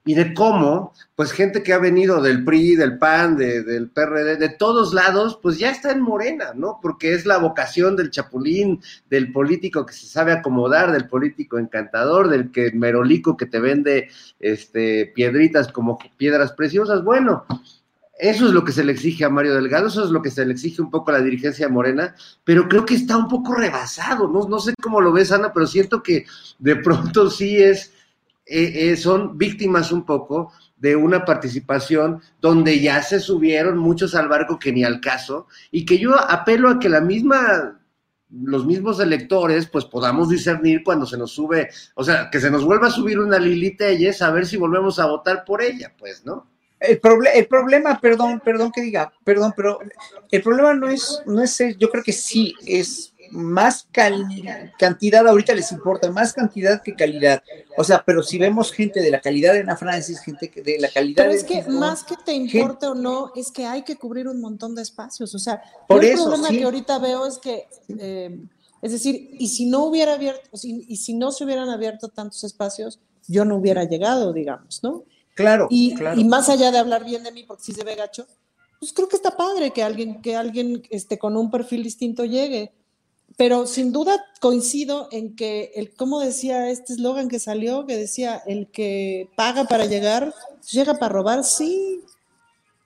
y 0.08 0.14
de 0.14 0.36
cómo, 0.36 0.94
pues 1.16 1.32
gente 1.32 1.64
que 1.64 1.74
ha 1.74 1.80
venido 1.80 2.22
del 2.22 2.46
PRI, 2.46 2.76
del 2.76 3.00
PAN, 3.00 3.36
del 3.38 3.90
PRD, 3.90 4.38
de 4.38 4.50
todos 4.50 4.94
lados, 4.94 5.40
pues 5.42 5.58
ya 5.58 5.72
está 5.72 5.92
en 5.92 6.02
Morena, 6.02 6.54
¿no? 6.54 6.78
Porque 6.80 7.16
es 7.16 7.26
la 7.26 7.40
vocación 7.40 7.96
del 7.96 8.12
chapulín, 8.12 8.82
del 9.10 9.32
político 9.32 9.84
que 9.84 9.94
se 9.94 10.06
sabe 10.06 10.32
acomodar, 10.32 10.92
del 10.92 11.08
político 11.08 11.58
encantador, 11.58 12.30
del 12.30 12.52
que 12.52 12.72
merolico 12.72 13.36
que 13.36 13.48
te 13.48 13.60
vende 13.60 14.10
este, 14.40 15.08
piedritas 15.08 15.72
como 15.72 15.98
piedras 16.18 16.52
preciosas. 16.52 17.04
Bueno, 17.04 17.46
eso 18.20 18.46
es 18.46 18.52
lo 18.52 18.64
que 18.64 18.74
se 18.74 18.84
le 18.84 18.92
exige 18.92 19.26
a 19.26 19.30
Mario 19.30 19.56
Delgado, 19.56 19.88
eso 19.88 20.06
es 20.06 20.12
lo 20.12 20.22
que 20.22 20.30
se 20.30 20.46
le 20.46 20.54
exige 20.54 20.84
un 20.84 20.92
poco 20.92 21.10
a 21.10 21.14
la 21.14 21.24
dirigencia 21.24 21.66
de 21.66 21.74
Morena, 21.74 22.14
pero 22.44 22.70
creo 22.70 22.86
que 22.86 22.94
está 22.94 23.18
un 23.18 23.28
poco 23.28 23.56
rebasado, 23.56 24.28
no, 24.28 24.48
no 24.48 24.60
sé 24.60 24.76
cómo 24.80 25.02
lo 25.02 25.12
ves, 25.12 25.32
Ana, 25.32 25.52
pero 25.52 25.66
siento 25.66 26.04
que 26.04 26.28
de 26.60 26.76
pronto 26.76 27.32
sí 27.32 27.58
es 27.58 27.95
eh, 28.46 28.92
eh, 28.92 28.96
son 28.96 29.38
víctimas 29.38 29.92
un 29.92 30.06
poco 30.06 30.52
de 30.78 30.96
una 30.96 31.26
participación 31.26 32.22
donde 32.40 32.80
ya 32.80 33.02
se 33.02 33.20
subieron 33.20 33.78
muchos 33.78 34.14
al 34.14 34.28
barco 34.28 34.60
que 34.60 34.72
ni 34.72 34.84
al 34.84 35.02
caso, 35.02 35.48
y 35.72 35.86
que 35.86 35.98
yo 35.98 36.20
apelo 36.20 36.70
a 36.70 36.80
que 36.80 36.90
la 36.90 37.02
misma 37.02 37.80
los 38.30 38.66
mismos 38.66 39.00
electores, 39.00 39.68
pues 39.68 39.86
podamos 39.86 40.30
discernir 40.30 40.84
cuando 40.84 41.06
se 41.06 41.18
nos 41.18 41.32
sube, 41.32 41.70
o 41.96 42.04
sea, 42.04 42.30
que 42.30 42.40
se 42.40 42.52
nos 42.52 42.66
vuelva 42.66 42.88
a 42.88 42.92
subir 42.92 43.20
una 43.20 43.40
Lili 43.40 43.78
Telles, 43.78 44.22
a 44.22 44.32
ver 44.32 44.46
si 44.46 44.58
volvemos 44.58 45.00
a 45.00 45.06
votar 45.06 45.46
por 45.46 45.62
ella, 45.62 45.94
pues, 45.98 46.26
¿no? 46.26 46.52
El, 46.80 47.00
el 47.34 47.48
problema, 47.48 48.00
perdón, 48.02 48.42
perdón 48.44 48.72
que 48.72 48.82
diga, 48.82 49.12
perdón, 49.24 49.54
pero 49.56 49.80
el 50.30 50.42
problema 50.42 50.74
no 50.74 50.90
es, 50.90 51.22
no 51.26 51.42
es, 51.42 51.58
yo 51.78 51.90
creo 51.90 52.04
que 52.04 52.12
sí 52.12 52.54
es 52.66 53.15
más 53.32 53.88
cantidad 53.92 55.28
ahorita 55.28 55.54
les 55.54 55.72
importa, 55.72 56.12
más 56.12 56.34
cantidad 56.34 56.82
que 56.82 56.96
calidad. 56.96 57.44
O 57.78 57.84
sea, 57.84 58.04
pero 58.06 58.24
si 58.24 58.38
vemos 58.38 58.72
gente 58.72 59.02
de 59.02 59.12
la 59.12 59.22
calidad 59.22 59.54
de 59.54 59.62
Ana 59.62 59.76
Francis, 59.76 60.20
gente 60.20 60.52
de 60.64 60.80
la 60.80 60.90
calidad 60.90 61.24
Pero 61.24 61.32
es 61.32 61.44
que 61.44 61.64
más 61.64 62.04
que 62.04 62.16
te 62.18 62.34
importe 62.34 62.88
o 62.88 62.96
no, 62.96 63.32
es 63.36 63.52
que 63.52 63.66
hay 63.66 63.84
que 63.84 63.96
cubrir 63.96 64.28
un 64.28 64.42
montón 64.42 64.76
de 64.76 64.82
espacios. 64.82 65.34
O 65.36 65.40
sea, 65.40 65.62
Por 65.88 66.04
el 66.04 66.12
eso, 66.12 66.26
problema 66.26 66.50
que 66.50 66.64
ahorita 66.64 67.00
veo 67.00 67.28
es 67.28 67.38
que, 67.38 67.68
eh, 67.98 68.40
es 68.82 68.92
decir, 68.92 69.36
y 69.40 69.48
si 69.48 69.66
no 69.66 69.86
hubiera 69.86 70.14
abierto, 70.14 70.50
y 70.64 70.98
si 70.98 71.14
no 71.14 71.32
se 71.32 71.44
hubieran 71.44 71.70
abierto 71.70 72.10
tantos 72.10 72.44
espacios, 72.44 73.00
yo 73.28 73.46
no 73.46 73.58
hubiera 73.58 73.84
llegado, 73.84 74.34
digamos, 74.34 74.84
¿no? 74.84 75.04
Claro, 75.36 75.68
y, 75.70 75.96
claro. 75.96 76.20
y 76.20 76.24
más 76.24 76.48
allá 76.50 76.72
de 76.72 76.78
hablar 76.78 77.04
bien 77.04 77.24
de 77.24 77.32
mí, 77.32 77.44
porque 77.44 77.64
si 77.64 77.74
se 77.74 77.84
ve 77.84 77.96
gacho, 77.96 78.26
pues 78.80 78.94
creo 78.94 79.08
que 79.08 79.16
está 79.16 79.36
padre 79.36 79.72
que 79.72 79.84
alguien, 79.84 80.22
que 80.22 80.36
alguien 80.36 80.84
este, 80.90 81.18
con 81.18 81.36
un 81.36 81.52
perfil 81.52 81.84
distinto 81.84 82.24
llegue 82.26 82.72
pero 83.38 83.68
sin 83.68 83.92
duda 83.92 84.24
coincido 84.40 85.10
en 85.12 85.36
que, 85.36 85.72
el, 85.76 85.94
como 85.94 86.20
decía 86.20 86.70
este 86.70 86.94
eslogan 86.94 87.28
que 87.28 87.40
salió, 87.40 87.86
que 87.86 87.98
decía, 87.98 88.42
el 88.46 88.68
que 88.68 89.30
paga 89.36 89.66
para 89.66 89.86
llegar, 89.86 90.34
llega 90.72 90.96
para 90.96 91.14
robar, 91.14 91.44
sí. 91.44 92.02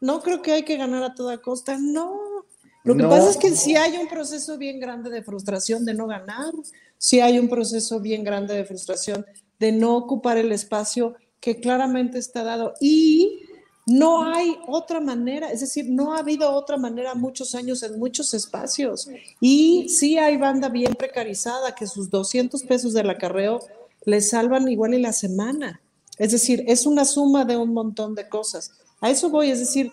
No 0.02 0.22
creo 0.22 0.42
que 0.42 0.54
hay 0.54 0.64
que 0.64 0.78
ganar 0.78 1.04
a 1.04 1.14
toda 1.14 1.42
costa, 1.42 1.78
no. 1.80 2.46
Lo 2.84 2.96
que 2.96 3.04
pasa 3.04 3.30
es 3.30 3.38
que 3.38 3.56
sí 3.56 3.76
hay 3.76 3.98
un 3.98 4.08
proceso 4.08 4.58
bien 4.58 4.80
grande 4.80 5.10
de 5.10 5.22
frustración 5.22 5.86
de 5.86 5.94
no 5.94 6.08
ganar, 6.08 6.52
sí 6.98 7.20
hay 7.20 7.38
un 7.38 7.50
proceso 7.50 8.00
bien 8.00 8.24
grande 8.24 8.56
de 8.56 8.66
frustración 8.66 9.26
de 9.60 9.72
no 9.72 9.98
ocupar 9.98 10.38
el 10.38 10.52
espacio 10.52 11.16
que 11.40 11.60
claramente 11.60 12.18
está 12.18 12.44
dado. 12.44 12.74
Y 12.80 13.44
no 13.90 14.24
hay 14.24 14.60
otra 14.68 15.00
manera, 15.00 15.52
es 15.52 15.62
decir, 15.62 15.86
no 15.90 16.14
ha 16.14 16.20
habido 16.20 16.52
otra 16.52 16.78
manera 16.78 17.16
muchos 17.16 17.56
años 17.56 17.82
en 17.84 17.98
muchos 17.98 18.34
espacios. 18.34 19.10
Y 19.42 19.90
sí 19.90 20.18
hay 20.18 20.38
banda 20.38 20.70
bien 20.70 20.94
precarizada 20.94 21.74
que 21.74 21.88
sus 21.88 22.10
200 22.10 22.64
pesos 22.64 22.94
del 22.94 23.10
acarreo 23.10 23.60
le 24.06 24.22
salvan 24.22 24.68
igual 24.68 24.94
en 24.94 25.02
la 25.02 25.14
semana. 25.14 25.82
Es 26.18 26.32
decir, 26.32 26.64
es 26.68 26.86
una 26.86 27.04
suma 27.06 27.46
de 27.46 27.58
un 27.58 27.74
montón 27.74 28.14
de 28.14 28.30
cosas. 28.30 28.72
A 29.02 29.10
eso 29.10 29.30
voy, 29.30 29.50
es 29.50 29.60
decir, 29.60 29.92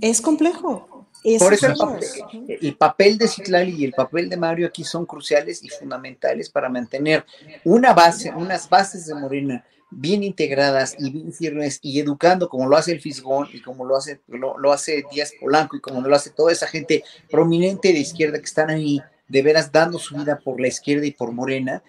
es 0.00 0.20
complejo. 0.20 1.06
Por 1.38 1.52
eso 1.52 1.66
el 1.66 1.74
papel, 1.76 2.58
el 2.60 2.76
papel, 2.76 3.18
de 3.18 3.28
Citlali 3.28 3.74
y 3.76 3.84
el 3.84 3.92
papel 3.92 4.30
de 4.30 4.38
Mario 4.38 4.66
aquí 4.68 4.84
son 4.84 5.04
cruciales 5.04 5.62
y 5.62 5.68
fundamentales 5.68 6.48
para 6.48 6.70
mantener 6.70 7.26
una 7.64 7.92
base, 7.92 8.30
unas 8.30 8.68
bases 8.70 9.06
de 9.06 9.14
Morena 9.14 9.64
bien 9.90 10.22
integradas 10.22 10.94
y 10.98 11.10
bien 11.10 11.32
firmes 11.32 11.78
y 11.82 11.98
educando 12.00 12.48
como 12.48 12.68
lo 12.68 12.76
hace 12.76 12.92
el 12.92 13.00
Fisgón 13.00 13.48
y 13.52 13.60
como 13.60 13.84
lo 13.84 13.96
hace, 13.96 14.20
lo, 14.28 14.72
hace 14.72 15.04
Díaz 15.10 15.32
Polanco 15.40 15.76
y 15.76 15.80
como 15.80 16.00
lo 16.00 16.14
hace 16.14 16.30
toda 16.30 16.52
esa 16.52 16.66
gente 16.66 17.02
prominente 17.30 17.92
de 17.92 17.98
izquierda 17.98 18.38
que 18.38 18.44
están 18.44 18.70
ahí 18.70 19.00
de 19.28 19.42
veras 19.42 19.70
dando 19.70 19.98
su 19.98 20.16
vida 20.16 20.40
por 20.42 20.60
la 20.60 20.68
izquierda 20.68 21.06
y 21.06 21.12
por 21.12 21.32
Morena, 21.32 21.82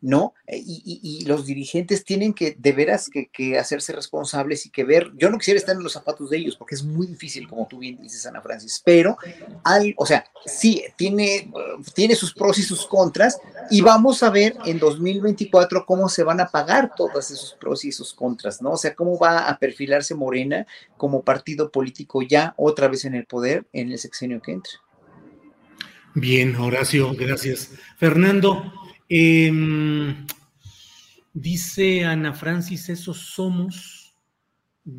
¿no? 0.00 0.34
Eh, 0.46 0.62
y, 0.64 1.24
los 1.26 1.46
dirigentes 1.46 2.04
tienen 2.04 2.32
que, 2.32 2.56
de 2.58 2.72
veras, 2.72 3.10
que, 3.10 3.58
hacerse 3.58 3.92
responsables 3.92 4.66
y 4.66 4.70
que 4.70 4.84
ver, 4.84 5.10
yo 5.16 5.30
no 5.30 5.38
quisiera 5.38 5.58
estar 5.58 5.76
en 5.76 5.82
los 5.82 5.92
zapatos 5.92 6.30
de 6.30 6.38
ellos, 6.38 6.56
porque 6.56 6.74
es 6.74 6.84
muy 6.84 7.06
difícil, 7.06 7.48
como 7.48 7.66
tú 7.66 7.78
bien 7.78 8.00
dices, 8.00 8.24
Ana 8.26 8.40
Francis, 8.40 8.80
pero, 8.84 9.16
al, 9.64 9.94
o 9.96 10.06
sea, 10.06 10.24
sí, 10.46 10.84
tiene, 10.96 11.50
tiene 11.94 12.14
sus 12.14 12.32
pros 12.32 12.58
y 12.58 12.62
sus 12.62 12.86
contras, 12.86 13.40
y 13.70 13.80
vamos 13.80 14.22
a 14.22 14.30
ver 14.30 14.56
en 14.64 14.78
2024 14.78 15.84
cómo 15.84 16.08
se 16.08 16.22
van 16.22 16.40
a 16.40 16.48
pagar 16.48 16.92
todos 16.96 17.30
esos 17.30 17.56
pros 17.60 17.84
y 17.84 17.88
esos 17.88 18.14
contras, 18.14 18.62
¿no? 18.62 18.72
O 18.72 18.76
sea, 18.76 18.94
cómo 18.94 19.18
va 19.18 19.48
a 19.48 19.58
perfilarse 19.58 20.14
Morena 20.14 20.66
como 20.96 21.22
partido 21.22 21.70
político 21.70 22.22
ya 22.22 22.54
otra 22.56 22.88
vez 22.88 23.04
en 23.04 23.14
el 23.14 23.26
poder 23.26 23.66
en 23.72 23.90
el 23.92 23.98
sexenio 23.98 24.40
que 24.40 24.52
entre. 24.52 24.72
Bien, 26.14 26.56
Horacio, 26.56 27.12
gracias. 27.14 27.70
Fernando, 27.96 28.72
Em, 29.08 30.26
dice 31.32 32.04
Ana 32.04 32.34
Francis, 32.34 32.88
esos 32.88 33.18
somos, 33.18 34.14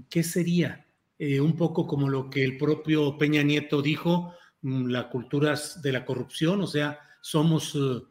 ¿qué 0.10 0.24
sería? 0.24 0.86
Eh, 1.20 1.40
un 1.42 1.56
poco 1.56 1.86
como 1.86 2.10
lo 2.10 2.30
que 2.30 2.44
el 2.44 2.58
propio 2.58 3.18
Peña 3.18 3.44
Nieto 3.44 3.82
dijo, 3.82 4.34
mm, 4.62 4.88
la 4.88 5.10
cultura 5.10 5.60
de 5.84 5.92
la 5.92 6.06
corrupción, 6.06 6.62
o 6.62 6.68
sea, 6.68 7.00
somos 7.22 7.76
eh, 7.76 8.02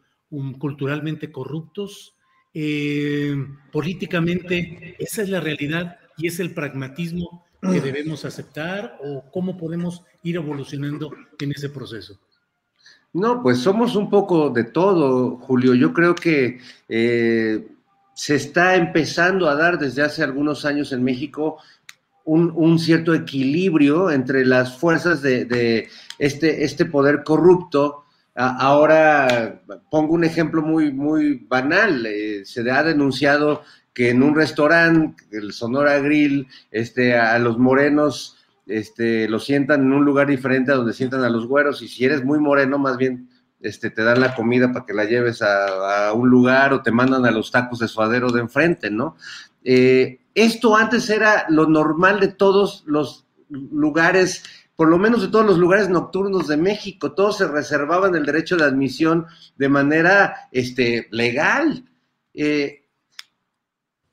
culturalmente 0.58 1.32
corruptos. 1.32 2.14
Eh, 2.54 3.34
políticamente, 3.72 4.96
esa 4.98 5.22
es 5.22 5.28
la 5.28 5.40
realidad 5.40 5.98
y 6.16 6.26
es 6.26 6.40
el 6.40 6.54
pragmatismo 6.54 7.44
que 7.60 7.80
mm. 7.80 7.82
debemos 7.82 8.24
aceptar 8.24 8.98
o 9.02 9.24
cómo 9.32 9.56
podemos 9.56 10.02
ir 10.22 10.36
evolucionando 10.36 11.10
en 11.40 11.52
ese 11.52 11.70
proceso. 11.70 12.18
No, 13.12 13.42
pues 13.42 13.58
somos 13.58 13.96
un 13.96 14.10
poco 14.10 14.50
de 14.50 14.64
todo, 14.64 15.36
Julio. 15.38 15.74
Yo 15.74 15.92
creo 15.92 16.14
que 16.14 16.60
eh, 16.88 17.66
se 18.14 18.34
está 18.34 18.76
empezando 18.76 19.48
a 19.48 19.54
dar 19.54 19.78
desde 19.78 20.02
hace 20.02 20.22
algunos 20.22 20.64
años 20.64 20.92
en 20.92 21.02
México 21.02 21.58
un, 22.24 22.78
cierto 22.78 23.14
equilibrio 23.14 24.10
entre 24.10 24.44
las 24.44 24.76
fuerzas 24.76 25.22
de, 25.22 25.88
este, 26.18 26.62
este, 26.64 26.84
poder 26.84 27.22
corrupto. 27.24 28.04
ahora 28.34 29.62
pongo 29.90 30.12
un 30.12 30.24
ejemplo 30.24 30.60
muy, 30.60 30.92
muy 30.92 31.46
banal. 31.48 32.04
Eh, 32.04 32.42
se 32.44 32.70
ha 32.70 32.82
denunciado 32.82 33.62
que 33.94 34.10
en 34.10 34.22
un 34.22 34.34
restaurante, 34.34 35.24
el 35.32 35.52
Sonora 35.52 35.98
Grill, 36.00 36.46
este, 36.70 37.16
a 37.16 37.38
los 37.38 37.58
morenos 37.58 38.37
este, 38.68 39.28
lo 39.28 39.40
sientan 39.40 39.82
en 39.82 39.92
un 39.92 40.04
lugar 40.04 40.28
diferente 40.28 40.72
a 40.72 40.76
donde 40.76 40.92
sientan 40.92 41.24
a 41.24 41.30
los 41.30 41.46
güeros, 41.46 41.82
y 41.82 41.88
si 41.88 42.04
eres 42.04 42.24
muy 42.24 42.38
moreno, 42.38 42.78
más 42.78 42.96
bien 42.96 43.28
este, 43.60 43.90
te 43.90 44.04
dan 44.04 44.20
la 44.20 44.34
comida 44.34 44.72
para 44.72 44.86
que 44.86 44.94
la 44.94 45.04
lleves 45.04 45.42
a, 45.42 46.12
un 46.12 46.28
lugar 46.28 46.72
o 46.72 46.82
te 46.82 46.92
mandan 46.92 47.26
a 47.26 47.30
los 47.30 47.50
tacos 47.50 47.80
de 47.80 47.88
suadero 47.88 48.30
de 48.30 48.40
enfrente, 48.40 48.90
¿no? 48.90 49.16
Eh, 49.64 50.20
esto 50.34 50.76
antes 50.76 51.10
era 51.10 51.46
lo 51.48 51.66
normal 51.66 52.20
de 52.20 52.28
todos 52.28 52.84
los 52.86 53.26
lugares, 53.48 54.44
por 54.76 54.88
lo 54.88 54.98
menos 54.98 55.22
de 55.22 55.28
todos 55.28 55.44
los 55.44 55.58
lugares 55.58 55.88
nocturnos 55.88 56.46
de 56.46 56.56
México, 56.56 57.12
todos 57.12 57.38
se 57.38 57.48
reservaban 57.48 58.14
el 58.14 58.24
derecho 58.24 58.56
de 58.56 58.64
admisión 58.64 59.26
de 59.56 59.68
manera 59.68 60.48
este, 60.52 61.08
legal. 61.10 61.84
Eh, 62.34 62.77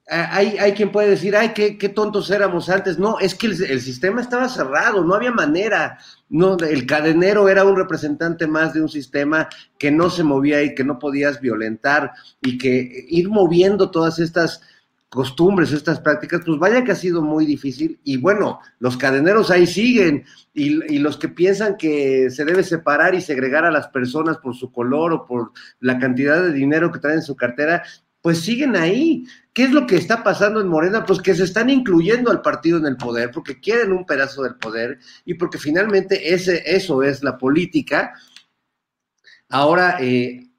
hay, 0.08 0.58
hay, 0.60 0.74
quien 0.74 0.91
puede 0.91 1.10
decir, 1.10 1.36
ay, 1.36 1.53
qué, 1.56 1.80
qué, 1.80 1.89
tontos 1.89 2.30
éramos 2.30 2.70
antes. 2.70 2.99
No, 2.99 3.18
es 3.20 3.34
que 3.34 3.47
el, 3.47 3.82
sistema 3.82 4.22
estaba 4.22 4.47
cerrado, 4.49 5.03
no 5.03 5.16
había 5.16 5.32
manera. 5.32 5.97
No, 6.30 6.58
el 6.58 6.86
cadenero 6.86 7.49
era 7.49 7.66
un 7.66 7.76
representante 7.76 8.45
más 8.45 8.74
de 8.74 8.82
un 8.82 8.89
sistema 8.89 9.49
que 9.80 9.89
no 9.89 10.12
se 10.12 10.24
movía 10.24 10.62
y 10.62 10.76
que 10.76 10.84
no 10.84 10.99
podías 10.99 11.41
violentar 11.41 12.12
y 12.41 12.60
que 12.60 13.06
ir 13.10 13.30
moviendo 13.30 13.89
todas 13.89 14.20
estas 14.20 14.62
costumbres, 15.10 15.72
estas 15.72 16.01
prácticas, 16.01 16.41
pues 16.45 16.60
vaya 16.60 16.84
que 16.84 16.91
ha 16.91 16.95
sido 16.95 17.24
muy 17.24 17.47
difícil. 17.47 17.99
Y 18.03 18.18
bueno, 18.18 18.60
los 18.80 18.97
cadeneros 18.97 19.49
ahí 19.49 19.66
siguen 19.66 20.26
y, 20.53 20.93
y 20.93 20.99
los 20.99 21.18
que 21.18 21.30
piensan 21.30 21.78
que 21.78 22.30
se 22.30 22.45
debe 22.45 22.64
separar 22.64 23.16
y 23.16 23.22
segregar 23.22 23.66
a 23.66 23.72
las 23.72 23.88
personas 23.88 24.38
por 24.38 24.56
su 24.56 24.72
color 24.72 25.14
o 25.14 25.26
por 25.26 25.51
la 25.80 25.97
cantidad 25.97 26.43
de 26.43 26.51
dinero 26.51 26.91
que 26.91 26.99
traen 26.99 27.20
en 27.20 27.24
su 27.24 27.36
cartera, 27.36 27.84
pues 28.26 28.39
siguen 28.39 28.76
ahí. 28.76 29.28
¿Qué 29.53 29.65
es 29.65 29.71
lo 29.71 29.86
que 29.86 29.97
está 29.97 30.23
pasando 30.23 30.59
en 30.59 30.67
Morena? 30.67 31.05
Pues 31.05 31.21
que 31.21 31.36
se 31.36 31.43
están 31.43 31.69
incluyendo 31.69 32.32
al 32.32 32.41
partido 32.41 32.80
en 32.80 32.88
el 32.88 32.97
poder 32.97 33.30
porque 33.30 33.59
quieren 33.59 33.91
un 33.91 34.03
pedazo 34.03 34.41
del 34.41 34.55
poder 34.55 34.97
y 35.26 35.36
porque 35.36 35.59
finalmente 35.59 36.34
ese, 36.34 36.63
eso 36.65 37.03
es 37.03 37.23
la 37.23 37.38
política. 37.38 38.15
Ahora, 39.47 39.97
eh, 39.99 40.49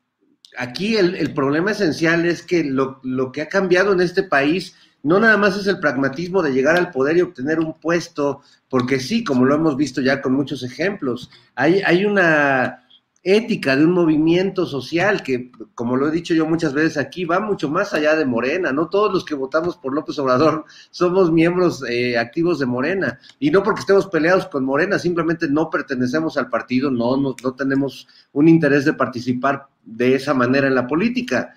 aquí 0.56 0.94
el, 0.94 1.34
problema 1.34 1.72
esencial 1.72 2.24
es 2.24 2.42
que 2.42 2.62
lo, 2.62 3.00
que 3.32 3.42
ha 3.42 3.48
cambiado 3.48 3.92
en 3.92 4.00
este 4.00 4.22
país 4.22 4.76
no 5.02 5.18
nada 5.18 5.36
más 5.36 5.56
es 5.56 5.66
el 5.66 5.80
pragmatismo 5.80 6.42
de 6.42 6.52
llegar 6.52 6.76
al 6.76 6.92
poder 6.92 7.16
y 7.16 7.22
obtener 7.22 7.58
un 7.58 7.80
puesto, 7.80 8.42
porque 8.68 9.00
sí, 9.00 9.24
como 9.24 9.44
lo 9.44 9.56
hemos 9.56 9.76
visto 9.76 10.00
ya 10.00 10.22
con 10.22 10.34
muchos 10.34 10.62
ejemplos, 10.62 11.32
hay, 11.56 11.82
hay 11.84 12.04
una 12.04 12.85
ética 13.28 13.74
de 13.74 13.84
un 13.84 13.90
movimiento 13.90 14.66
social 14.66 15.24
que, 15.24 15.50
como 15.74 15.96
lo 15.96 16.06
he 16.06 16.12
dicho 16.12 16.32
yo 16.32 16.46
muchas 16.46 16.72
veces 16.72 16.96
aquí, 16.96 17.24
va 17.24 17.40
mucho 17.40 17.68
más 17.68 17.92
allá 17.92 18.14
de 18.14 18.24
Morena. 18.24 18.70
No 18.70 18.88
todos 18.88 19.12
los 19.12 19.24
que 19.24 19.34
votamos 19.34 19.76
por 19.76 19.92
López 19.92 20.16
Obrador 20.20 20.64
somos 20.92 21.32
miembros 21.32 21.82
eh, 21.88 22.16
activos 22.16 22.60
de 22.60 22.66
Morena. 22.66 23.18
Y 23.40 23.50
no 23.50 23.64
porque 23.64 23.80
estemos 23.80 24.06
peleados 24.06 24.46
con 24.46 24.64
Morena, 24.64 24.96
simplemente 25.00 25.48
no 25.48 25.68
pertenecemos 25.70 26.36
al 26.36 26.48
partido, 26.48 26.88
no, 26.88 27.16
no, 27.16 27.34
tenemos 27.54 28.06
un 28.32 28.46
interés 28.46 28.84
de 28.84 28.92
participar 28.92 29.66
de 29.84 30.14
esa 30.14 30.32
manera 30.32 30.68
en 30.68 30.76
la 30.76 30.86
política. 30.86 31.52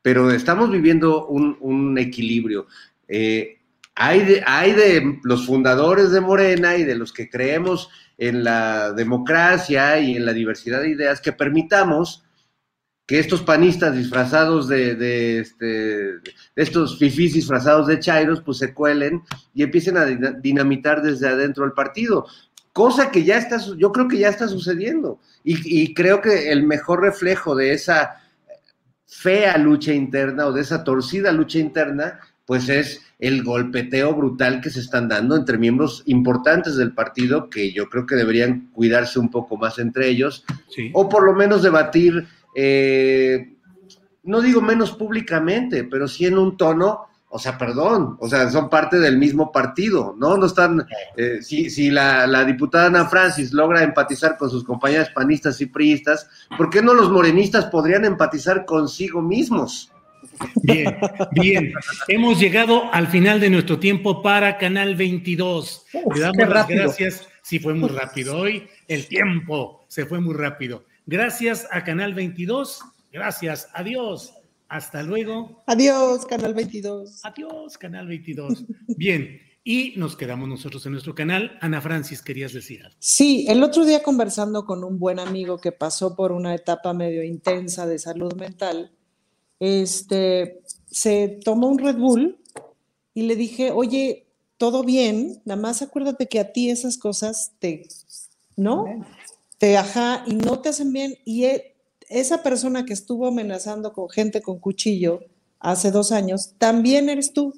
Pero 0.00 0.30
estamos 0.30 0.70
viviendo 0.70 1.26
un, 1.26 1.98
equilibrio. 1.98 2.68
Eh, 3.08 3.58
hay, 3.96 4.24
de, 4.24 4.44
hay 4.46 4.72
de 4.72 5.18
los 5.24 5.46
fundadores 5.46 6.12
de 6.12 6.20
Morena 6.20 6.76
y 6.76 6.84
de 6.84 6.94
los 6.94 7.12
que 7.12 7.28
creemos 7.28 7.90
en 8.18 8.44
la 8.44 8.92
democracia 8.92 9.98
y 10.00 10.16
en 10.16 10.26
la 10.26 10.32
diversidad 10.32 10.82
de 10.82 10.90
ideas 10.90 11.20
que 11.20 11.32
permitamos 11.32 12.24
que 13.06 13.18
estos 13.18 13.40
panistas 13.40 13.96
disfrazados 13.96 14.68
de, 14.68 15.38
este, 15.38 16.16
estos 16.54 16.98
fifís 16.98 17.32
disfrazados 17.32 17.86
de 17.86 18.00
chairos, 18.00 18.42
pues 18.42 18.58
se 18.58 18.74
cuelen 18.74 19.22
y 19.54 19.62
empiecen 19.62 19.96
a 19.96 20.04
dinamitar 20.04 21.00
desde 21.00 21.26
adentro 21.26 21.64
el 21.64 21.72
partido. 21.72 22.26
Cosa 22.74 23.10
que 23.10 23.24
ya 23.24 23.38
está, 23.38 23.58
yo 23.78 23.92
creo 23.92 24.08
que 24.08 24.18
ya 24.18 24.28
está 24.28 24.46
sucediendo. 24.46 25.20
Y, 25.42 25.82
y 25.82 25.94
creo 25.94 26.20
que 26.20 26.52
el 26.52 26.64
mejor 26.64 27.00
reflejo 27.00 27.54
de 27.54 27.72
esa 27.72 28.20
fea 29.06 29.56
lucha 29.56 29.94
interna 29.94 30.46
o 30.46 30.52
de 30.52 30.60
esa 30.60 30.84
torcida 30.84 31.32
lucha 31.32 31.58
interna, 31.58 32.20
pues 32.48 32.70
es 32.70 33.02
el 33.18 33.44
golpeteo 33.44 34.14
brutal 34.14 34.62
que 34.62 34.70
se 34.70 34.80
están 34.80 35.06
dando 35.06 35.36
entre 35.36 35.58
miembros 35.58 36.02
importantes 36.06 36.76
del 36.76 36.94
partido 36.94 37.50
que 37.50 37.74
yo 37.74 37.90
creo 37.90 38.06
que 38.06 38.14
deberían 38.14 38.70
cuidarse 38.72 39.18
un 39.18 39.30
poco 39.30 39.58
más 39.58 39.78
entre 39.78 40.08
ellos, 40.08 40.46
o 40.94 41.10
por 41.10 41.24
lo 41.24 41.34
menos 41.34 41.62
debatir, 41.62 42.26
eh, 42.54 43.54
no 44.22 44.40
digo 44.40 44.62
menos 44.62 44.92
públicamente, 44.92 45.84
pero 45.84 46.08
sí 46.08 46.24
en 46.24 46.38
un 46.38 46.56
tono, 46.56 47.08
o 47.28 47.38
sea, 47.38 47.58
perdón, 47.58 48.16
o 48.18 48.26
sea, 48.26 48.48
son 48.48 48.70
parte 48.70 48.98
del 48.98 49.18
mismo 49.18 49.52
partido, 49.52 50.16
¿no? 50.18 50.38
No 50.38 50.46
están, 50.46 50.86
eh, 51.18 51.40
si, 51.42 51.68
si 51.68 51.90
la, 51.90 52.26
la, 52.26 52.46
diputada 52.46 52.86
Ana 52.86 53.10
Francis 53.10 53.52
logra 53.52 53.82
empatizar 53.82 54.38
con 54.38 54.48
sus 54.48 54.64
compañeras 54.64 55.10
panistas 55.10 55.60
y 55.60 55.66
priistas, 55.66 56.30
¿por 56.56 56.70
qué 56.70 56.80
no 56.80 56.94
los 56.94 57.10
morenistas 57.10 57.66
podrían 57.66 58.06
empatizar 58.06 58.64
consigo 58.64 59.20
mismos? 59.20 59.92
Bien, 60.62 60.96
bien. 61.32 61.72
Hemos 62.08 62.38
llegado 62.40 62.92
al 62.92 63.08
final 63.08 63.40
de 63.40 63.50
nuestro 63.50 63.78
tiempo 63.78 64.22
para 64.22 64.58
Canal 64.58 64.94
22. 64.94 65.86
Le 66.14 66.20
damos 66.20 66.48
las 66.48 66.68
gracias. 66.68 67.28
Sí, 67.42 67.58
fue 67.58 67.74
muy 67.74 67.88
rápido 67.88 68.38
hoy. 68.38 68.68
El 68.88 69.06
tiempo 69.06 69.84
se 69.88 70.06
fue 70.06 70.20
muy 70.20 70.34
rápido. 70.34 70.84
Gracias 71.06 71.66
a 71.70 71.84
Canal 71.84 72.14
22. 72.14 72.80
Gracias. 73.12 73.68
Adiós. 73.74 74.34
Hasta 74.68 75.02
luego. 75.02 75.64
Adiós, 75.66 76.26
Canal 76.26 76.52
22. 76.52 77.24
Adiós, 77.24 77.78
Canal 77.78 78.06
22. 78.06 78.64
Bien. 78.96 79.40
Y 79.64 79.94
nos 79.96 80.16
quedamos 80.16 80.48
nosotros 80.48 80.84
en 80.86 80.92
nuestro 80.92 81.14
canal. 81.14 81.58
Ana 81.60 81.80
Francis, 81.80 82.22
querías 82.22 82.52
decir 82.54 82.82
algo. 82.84 82.96
Sí, 82.98 83.44
el 83.48 83.62
otro 83.62 83.84
día 83.84 84.02
conversando 84.02 84.64
con 84.64 84.82
un 84.82 84.98
buen 84.98 85.18
amigo 85.18 85.58
que 85.58 85.72
pasó 85.72 86.16
por 86.16 86.32
una 86.32 86.54
etapa 86.54 86.94
medio 86.94 87.22
intensa 87.22 87.86
de 87.86 87.98
salud 87.98 88.34
mental, 88.34 88.92
este, 89.60 90.60
se 90.90 91.40
tomó 91.44 91.68
un 91.68 91.78
Red 91.78 91.96
Bull 91.96 92.38
y 93.14 93.22
le 93.22 93.36
dije, 93.36 93.72
oye, 93.72 94.26
todo 94.56 94.82
bien, 94.82 95.40
nada 95.44 95.60
más 95.60 95.82
acuérdate 95.82 96.26
que 96.26 96.40
a 96.40 96.52
ti 96.52 96.70
esas 96.70 96.98
cosas 96.98 97.52
te, 97.58 97.86
¿no? 98.56 98.84
Te 99.58 99.76
ajá 99.76 100.24
y 100.26 100.34
no 100.34 100.60
te 100.60 100.68
hacen 100.68 100.92
bien. 100.92 101.16
Y 101.24 101.44
e, 101.44 101.76
esa 102.08 102.42
persona 102.42 102.84
que 102.84 102.92
estuvo 102.92 103.26
amenazando 103.26 103.92
con 103.92 104.08
gente 104.08 104.42
con 104.42 104.58
cuchillo 104.58 105.20
hace 105.60 105.90
dos 105.90 106.12
años, 106.12 106.54
también 106.58 107.08
eres 107.08 107.32
tú. 107.32 107.52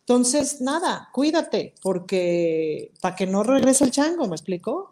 Entonces, 0.00 0.60
nada, 0.60 1.08
cuídate, 1.12 1.74
porque 1.82 2.92
para 3.00 3.16
que 3.16 3.26
no 3.26 3.42
regrese 3.42 3.84
el 3.84 3.90
chango, 3.90 4.26
¿me 4.26 4.34
explico? 4.34 4.90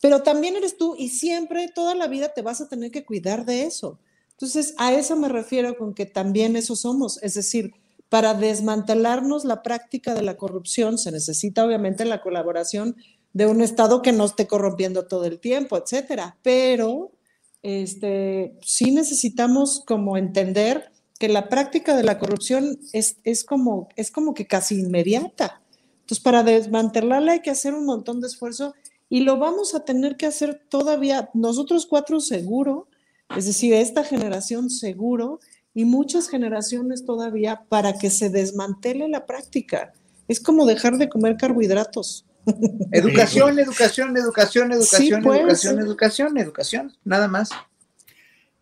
Pero 0.00 0.22
también 0.22 0.56
eres 0.56 0.76
tú 0.76 0.94
y 0.96 1.08
siempre, 1.08 1.68
toda 1.74 1.94
la 1.94 2.06
vida 2.06 2.32
te 2.32 2.42
vas 2.42 2.60
a 2.60 2.68
tener 2.68 2.90
que 2.90 3.04
cuidar 3.04 3.44
de 3.44 3.64
eso 3.64 3.98
Entonces, 4.36 4.74
a 4.76 4.92
eso 4.92 5.16
me 5.16 5.28
refiero 5.28 5.76
con 5.76 5.94
que 5.94 6.04
también 6.04 6.56
eso 6.56 6.76
somos, 6.76 7.22
es 7.22 7.34
decir, 7.34 7.72
para 8.08 8.34
desmantelarnos 8.34 9.44
la 9.44 9.62
práctica 9.62 10.14
de 10.14 10.22
la 10.22 10.36
corrupción 10.36 10.98
se 10.98 11.10
necesita 11.10 11.64
obviamente 11.64 12.04
la 12.04 12.20
colaboración 12.20 12.96
de 13.32 13.46
un 13.46 13.60
Estado 13.62 14.02
que 14.02 14.12
no 14.12 14.24
esté 14.24 14.46
corrompiendo 14.46 15.06
todo 15.06 15.24
el 15.24 15.40
tiempo, 15.40 15.76
etcétera. 15.76 16.36
Pero 16.42 17.12
este, 17.62 18.56
sí 18.62 18.92
necesitamos 18.92 19.82
como 19.86 20.16
entender 20.16 20.90
que 21.18 21.28
la 21.28 21.48
práctica 21.48 21.96
de 21.96 22.04
la 22.04 22.18
corrupción 22.18 22.78
es, 22.92 23.16
es, 23.24 23.42
como, 23.42 23.88
es 23.96 24.10
como 24.10 24.34
que 24.34 24.46
casi 24.46 24.78
inmediata. 24.78 25.62
Entonces, 26.00 26.22
para 26.22 26.42
desmantelarla 26.42 27.32
hay 27.32 27.40
que 27.40 27.50
hacer 27.50 27.74
un 27.74 27.86
montón 27.86 28.20
de 28.20 28.28
esfuerzo 28.28 28.74
y 29.08 29.20
lo 29.20 29.38
vamos 29.38 29.74
a 29.74 29.84
tener 29.84 30.16
que 30.16 30.26
hacer 30.26 30.62
todavía 30.68 31.30
nosotros 31.34 31.86
cuatro 31.86 32.20
seguro, 32.20 32.88
es 33.34 33.46
decir, 33.46 33.74
esta 33.74 34.04
generación 34.04 34.70
seguro 34.70 35.40
y 35.74 35.84
muchas 35.84 36.28
generaciones 36.28 37.04
todavía 37.04 37.62
para 37.68 37.98
que 37.98 38.10
se 38.10 38.30
desmantele 38.30 39.08
la 39.08 39.26
práctica. 39.26 39.92
Es 40.28 40.40
como 40.40 40.66
dejar 40.66 40.96
de 40.96 41.08
comer 41.08 41.36
carbohidratos. 41.36 42.24
Educación, 42.92 43.58
educación, 43.58 44.16
educación, 44.16 44.72
educación, 44.72 45.22
educación, 45.22 45.80
educación, 45.80 46.38
educación, 46.38 46.96
nada 47.04 47.28
más. 47.28 47.50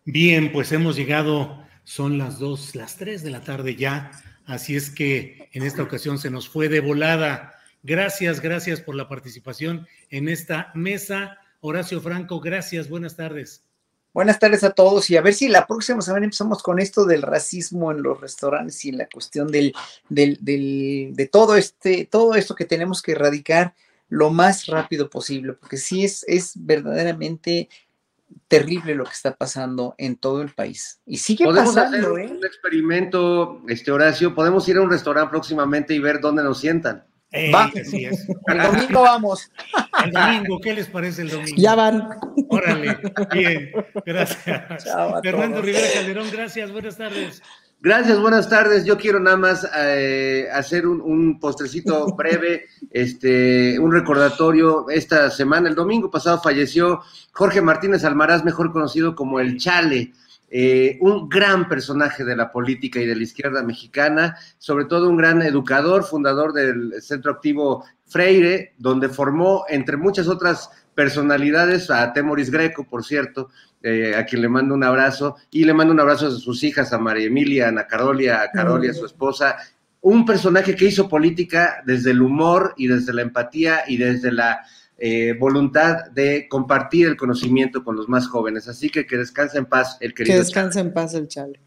Bien, 0.05 0.51
pues 0.51 0.71
hemos 0.71 0.95
llegado, 0.95 1.63
son 1.83 2.17
las 2.17 2.39
dos, 2.39 2.75
las 2.75 2.97
tres 2.97 3.23
de 3.23 3.31
la 3.31 3.41
tarde 3.41 3.75
ya, 3.75 4.11
así 4.45 4.75
es 4.75 4.89
que 4.89 5.49
en 5.53 5.63
esta 5.63 5.83
ocasión 5.83 6.17
se 6.17 6.29
nos 6.29 6.49
fue 6.49 6.67
de 6.67 6.79
volada. 6.79 7.53
Gracias, 7.83 8.41
gracias 8.41 8.81
por 8.81 8.95
la 8.95 9.07
participación 9.07 9.87
en 10.09 10.29
esta 10.29 10.71
mesa. 10.73 11.37
Horacio 11.61 12.01
Franco, 12.01 12.39
gracias, 12.39 12.89
buenas 12.89 13.15
tardes. 13.15 13.64
Buenas 14.15 14.39
tardes 14.39 14.63
a 14.63 14.69
todos 14.69 15.09
y 15.09 15.17
a 15.17 15.21
ver 15.21 15.33
si 15.33 15.49
la 15.49 15.67
próxima 15.67 16.01
semana 16.01 16.23
empezamos 16.23 16.63
con 16.63 16.79
esto 16.79 17.03
del 17.03 17.21
racismo 17.21 17.91
en 17.91 18.01
los 18.01 18.21
restaurantes 18.21 18.85
y 18.85 18.93
la 18.93 19.09
cuestión 19.09 19.49
del, 19.49 19.73
del, 20.07 20.37
del, 20.39 21.09
de 21.13 21.27
todo 21.27 21.57
este, 21.57 22.05
todo 22.05 22.33
esto 22.35 22.55
que 22.55 22.63
tenemos 22.63 23.01
que 23.01 23.11
erradicar 23.11 23.75
lo 24.07 24.29
más 24.29 24.67
rápido 24.67 25.09
posible, 25.09 25.51
porque 25.51 25.75
sí 25.75 26.05
es, 26.05 26.23
es 26.29 26.53
verdaderamente 26.55 27.67
terrible 28.47 28.95
lo 28.95 29.03
que 29.03 29.11
está 29.11 29.35
pasando 29.35 29.95
en 29.97 30.15
todo 30.15 30.41
el 30.41 30.53
país. 30.53 31.01
Y 31.05 31.17
sigue 31.17 31.43
¿Podemos 31.43 31.75
pasando, 31.75 31.97
hacer 31.97 32.21
¿eh? 32.21 32.31
un 32.31 32.45
experimento, 32.45 33.63
este 33.67 33.91
Horacio, 33.91 34.33
podemos 34.33 34.65
ir 34.69 34.77
a 34.77 34.81
un 34.81 34.91
restaurante 34.91 35.29
próximamente 35.29 35.93
y 35.93 35.99
ver 35.99 36.21
dónde 36.21 36.41
nos 36.41 36.61
sientan. 36.61 37.03
Eh, 37.35 37.51
Va. 37.51 37.65
así 37.65 38.05
es. 38.05 38.27
El 38.47 38.61
domingo 38.61 39.01
vamos. 39.01 39.51
El 40.03 40.11
domingo, 40.11 40.59
¿qué 40.61 40.73
les 40.73 40.87
parece 40.87 41.23
el 41.23 41.29
domingo? 41.29 41.55
Ya 41.57 41.75
van. 41.75 42.07
Órale, 42.49 42.97
bien, 43.33 43.71
gracias. 44.05 44.83
Chao 44.85 45.17
a 45.17 45.21
Fernando 45.21 45.55
todos. 45.57 45.65
Rivera 45.65 45.87
Calderón, 45.93 46.27
gracias, 46.31 46.71
buenas 46.71 46.97
tardes. 46.97 47.41
Gracias, 47.81 48.19
buenas 48.19 48.49
tardes. 48.49 48.85
Yo 48.85 48.97
quiero 48.97 49.19
nada 49.19 49.37
más 49.37 49.67
eh, 49.77 50.47
hacer 50.51 50.87
un, 50.87 51.01
un 51.01 51.39
postrecito 51.39 52.07
breve, 52.15 52.65
este, 52.89 53.77
un 53.79 53.91
recordatorio. 53.91 54.89
Esta 54.89 55.29
semana, 55.29 55.69
el 55.69 55.75
domingo 55.75 56.09
pasado, 56.09 56.41
falleció 56.41 57.01
Jorge 57.33 57.61
Martínez 57.61 58.03
Almaraz, 58.05 58.43
mejor 58.45 58.71
conocido 58.71 59.13
como 59.13 59.39
el 59.39 59.57
Chale, 59.57 60.13
eh, 60.49 60.97
un 61.01 61.27
gran 61.27 61.67
personaje 61.67 62.23
de 62.23 62.35
la 62.35 62.51
política 62.51 62.99
y 62.99 63.05
de 63.05 63.15
la 63.15 63.23
izquierda 63.23 63.63
mexicana, 63.63 64.37
sobre 64.57 64.85
todo 64.85 65.09
un 65.09 65.17
gran 65.17 65.41
educador, 65.41 66.03
fundador 66.03 66.53
del 66.53 67.01
Centro 67.01 67.31
Activo 67.31 67.83
Freire, 68.05 68.73
donde 68.77 69.09
formó, 69.09 69.65
entre 69.69 69.97
muchas 69.97 70.27
otras 70.27 70.69
personalidades, 70.93 71.89
a 71.89 72.13
Temoris 72.13 72.51
Greco, 72.51 72.85
por 72.85 73.03
cierto, 73.03 73.49
eh, 73.81 74.15
a 74.15 74.25
quien 74.25 74.41
le 74.41 74.49
mando 74.49 74.73
un 74.73 74.83
abrazo, 74.83 75.35
y 75.51 75.65
le 75.65 75.73
mando 75.73 75.93
un 75.93 75.99
abrazo 75.99 76.27
a 76.27 76.31
sus 76.31 76.63
hijas, 76.63 76.93
a 76.93 76.99
María 76.99 77.27
Emilia, 77.27 77.65
a 77.65 77.69
Ana 77.69 77.87
Carolia, 77.87 78.41
a 78.41 78.51
Carolia, 78.51 78.93
su 78.93 79.05
esposa, 79.05 79.57
un 80.01 80.25
personaje 80.25 80.75
que 80.75 80.85
hizo 80.85 81.09
política 81.09 81.81
desde 81.85 82.11
el 82.11 82.21
humor 82.21 82.75
y 82.77 82.87
desde 82.87 83.11
la 83.11 83.23
empatía 83.23 83.81
y 83.87 83.97
desde 83.97 84.31
la 84.31 84.61
eh, 84.97 85.33
voluntad 85.39 86.05
de 86.13 86.47
compartir 86.47 87.07
el 87.07 87.17
conocimiento 87.17 87.83
con 87.83 87.95
los 87.95 88.07
más 88.09 88.27
jóvenes. 88.27 88.67
Así 88.67 88.89
que 88.89 89.05
que 89.05 89.17
descanse 89.17 89.57
en 89.57 89.65
paz 89.65 89.97
el 89.99 90.13
Que 90.13 90.23
querido. 90.23 90.39
descanse 90.39 90.79
en 90.79 90.93
paz 90.93 91.13
el 91.13 91.27
chale. 91.27 91.59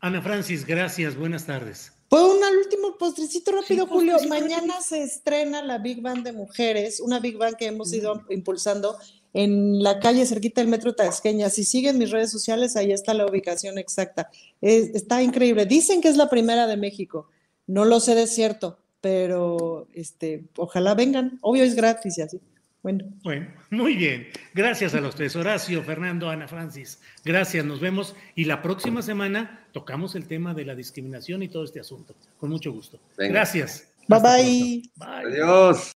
Ana 0.00 0.20
Francis, 0.22 0.66
gracias, 0.66 1.16
buenas 1.16 1.46
tardes. 1.46 1.92
Pues 2.08 2.22
un 2.22 2.44
al 2.44 2.56
último 2.56 2.96
postrecito 2.98 3.50
rápido, 3.50 3.84
Sí, 3.86 3.90
Julio. 3.90 4.12
postrecito 4.12 4.40
Mañana 4.44 4.80
se 4.80 5.02
estrena 5.02 5.62
la 5.62 5.78
Big 5.78 6.00
Band 6.02 6.24
de 6.24 6.32
mujeres, 6.32 7.00
una 7.00 7.18
Big 7.18 7.36
Band 7.36 7.56
que 7.56 7.66
hemos 7.66 7.92
ido 7.92 8.22
impulsando 8.30 8.96
en 9.32 9.82
la 9.82 9.98
calle 9.98 10.24
cerquita 10.24 10.60
del 10.60 10.70
Metro 10.70 10.94
Tasqueña. 10.94 11.50
Si 11.50 11.64
siguen 11.64 11.98
mis 11.98 12.10
redes 12.10 12.30
sociales, 12.30 12.76
ahí 12.76 12.92
está 12.92 13.12
la 13.12 13.26
ubicación 13.26 13.76
exacta. 13.78 14.30
Es- 14.60 14.94
está 14.94 15.20
increíble. 15.22 15.66
Dicen 15.66 16.00
que 16.00 16.08
es 16.08 16.16
la 16.16 16.30
primera 16.30 16.66
de 16.68 16.76
México. 16.76 17.28
No 17.66 17.84
lo 17.84 17.98
sé 17.98 18.14
de 18.14 18.28
cierto, 18.28 18.78
pero 19.00 19.88
este, 19.92 20.44
ojalá 20.56 20.94
vengan. 20.94 21.38
Obvio 21.42 21.64
es 21.64 21.74
gratis 21.74 22.18
y 22.18 22.22
así. 22.22 22.40
Bueno. 22.86 23.04
Bueno, 23.24 23.48
muy 23.70 23.96
bien. 23.96 24.28
Gracias 24.54 24.94
a 24.94 25.00
los 25.00 25.16
tres. 25.16 25.34
Horacio, 25.34 25.82
Fernando, 25.82 26.30
Ana 26.30 26.46
Francis. 26.46 27.00
Gracias, 27.24 27.64
nos 27.64 27.80
vemos. 27.80 28.14
Y 28.36 28.44
la 28.44 28.62
próxima 28.62 29.02
semana 29.02 29.66
tocamos 29.72 30.14
el 30.14 30.28
tema 30.28 30.54
de 30.54 30.64
la 30.64 30.76
discriminación 30.76 31.42
y 31.42 31.48
todo 31.48 31.64
este 31.64 31.80
asunto. 31.80 32.14
Con 32.38 32.50
mucho 32.50 32.70
gusto. 32.70 33.00
Venga. 33.18 33.32
Gracias. 33.32 33.92
Bye 34.06 34.20
bye. 34.20 34.82
Bye. 34.94 35.32
Adiós. 35.32 35.90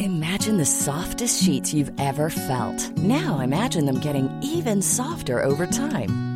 Imagine 0.00 0.58
the 0.58 0.66
softest 0.66 1.42
sheets 1.42 1.72
you've 1.72 1.92
ever 1.98 2.28
felt. 2.28 2.76
Now 2.98 3.40
imagine 3.40 3.86
them 3.86 4.00
getting 4.00 4.28
even 4.42 4.82
softer 4.82 5.42
over 5.42 5.66
time. 5.66 6.35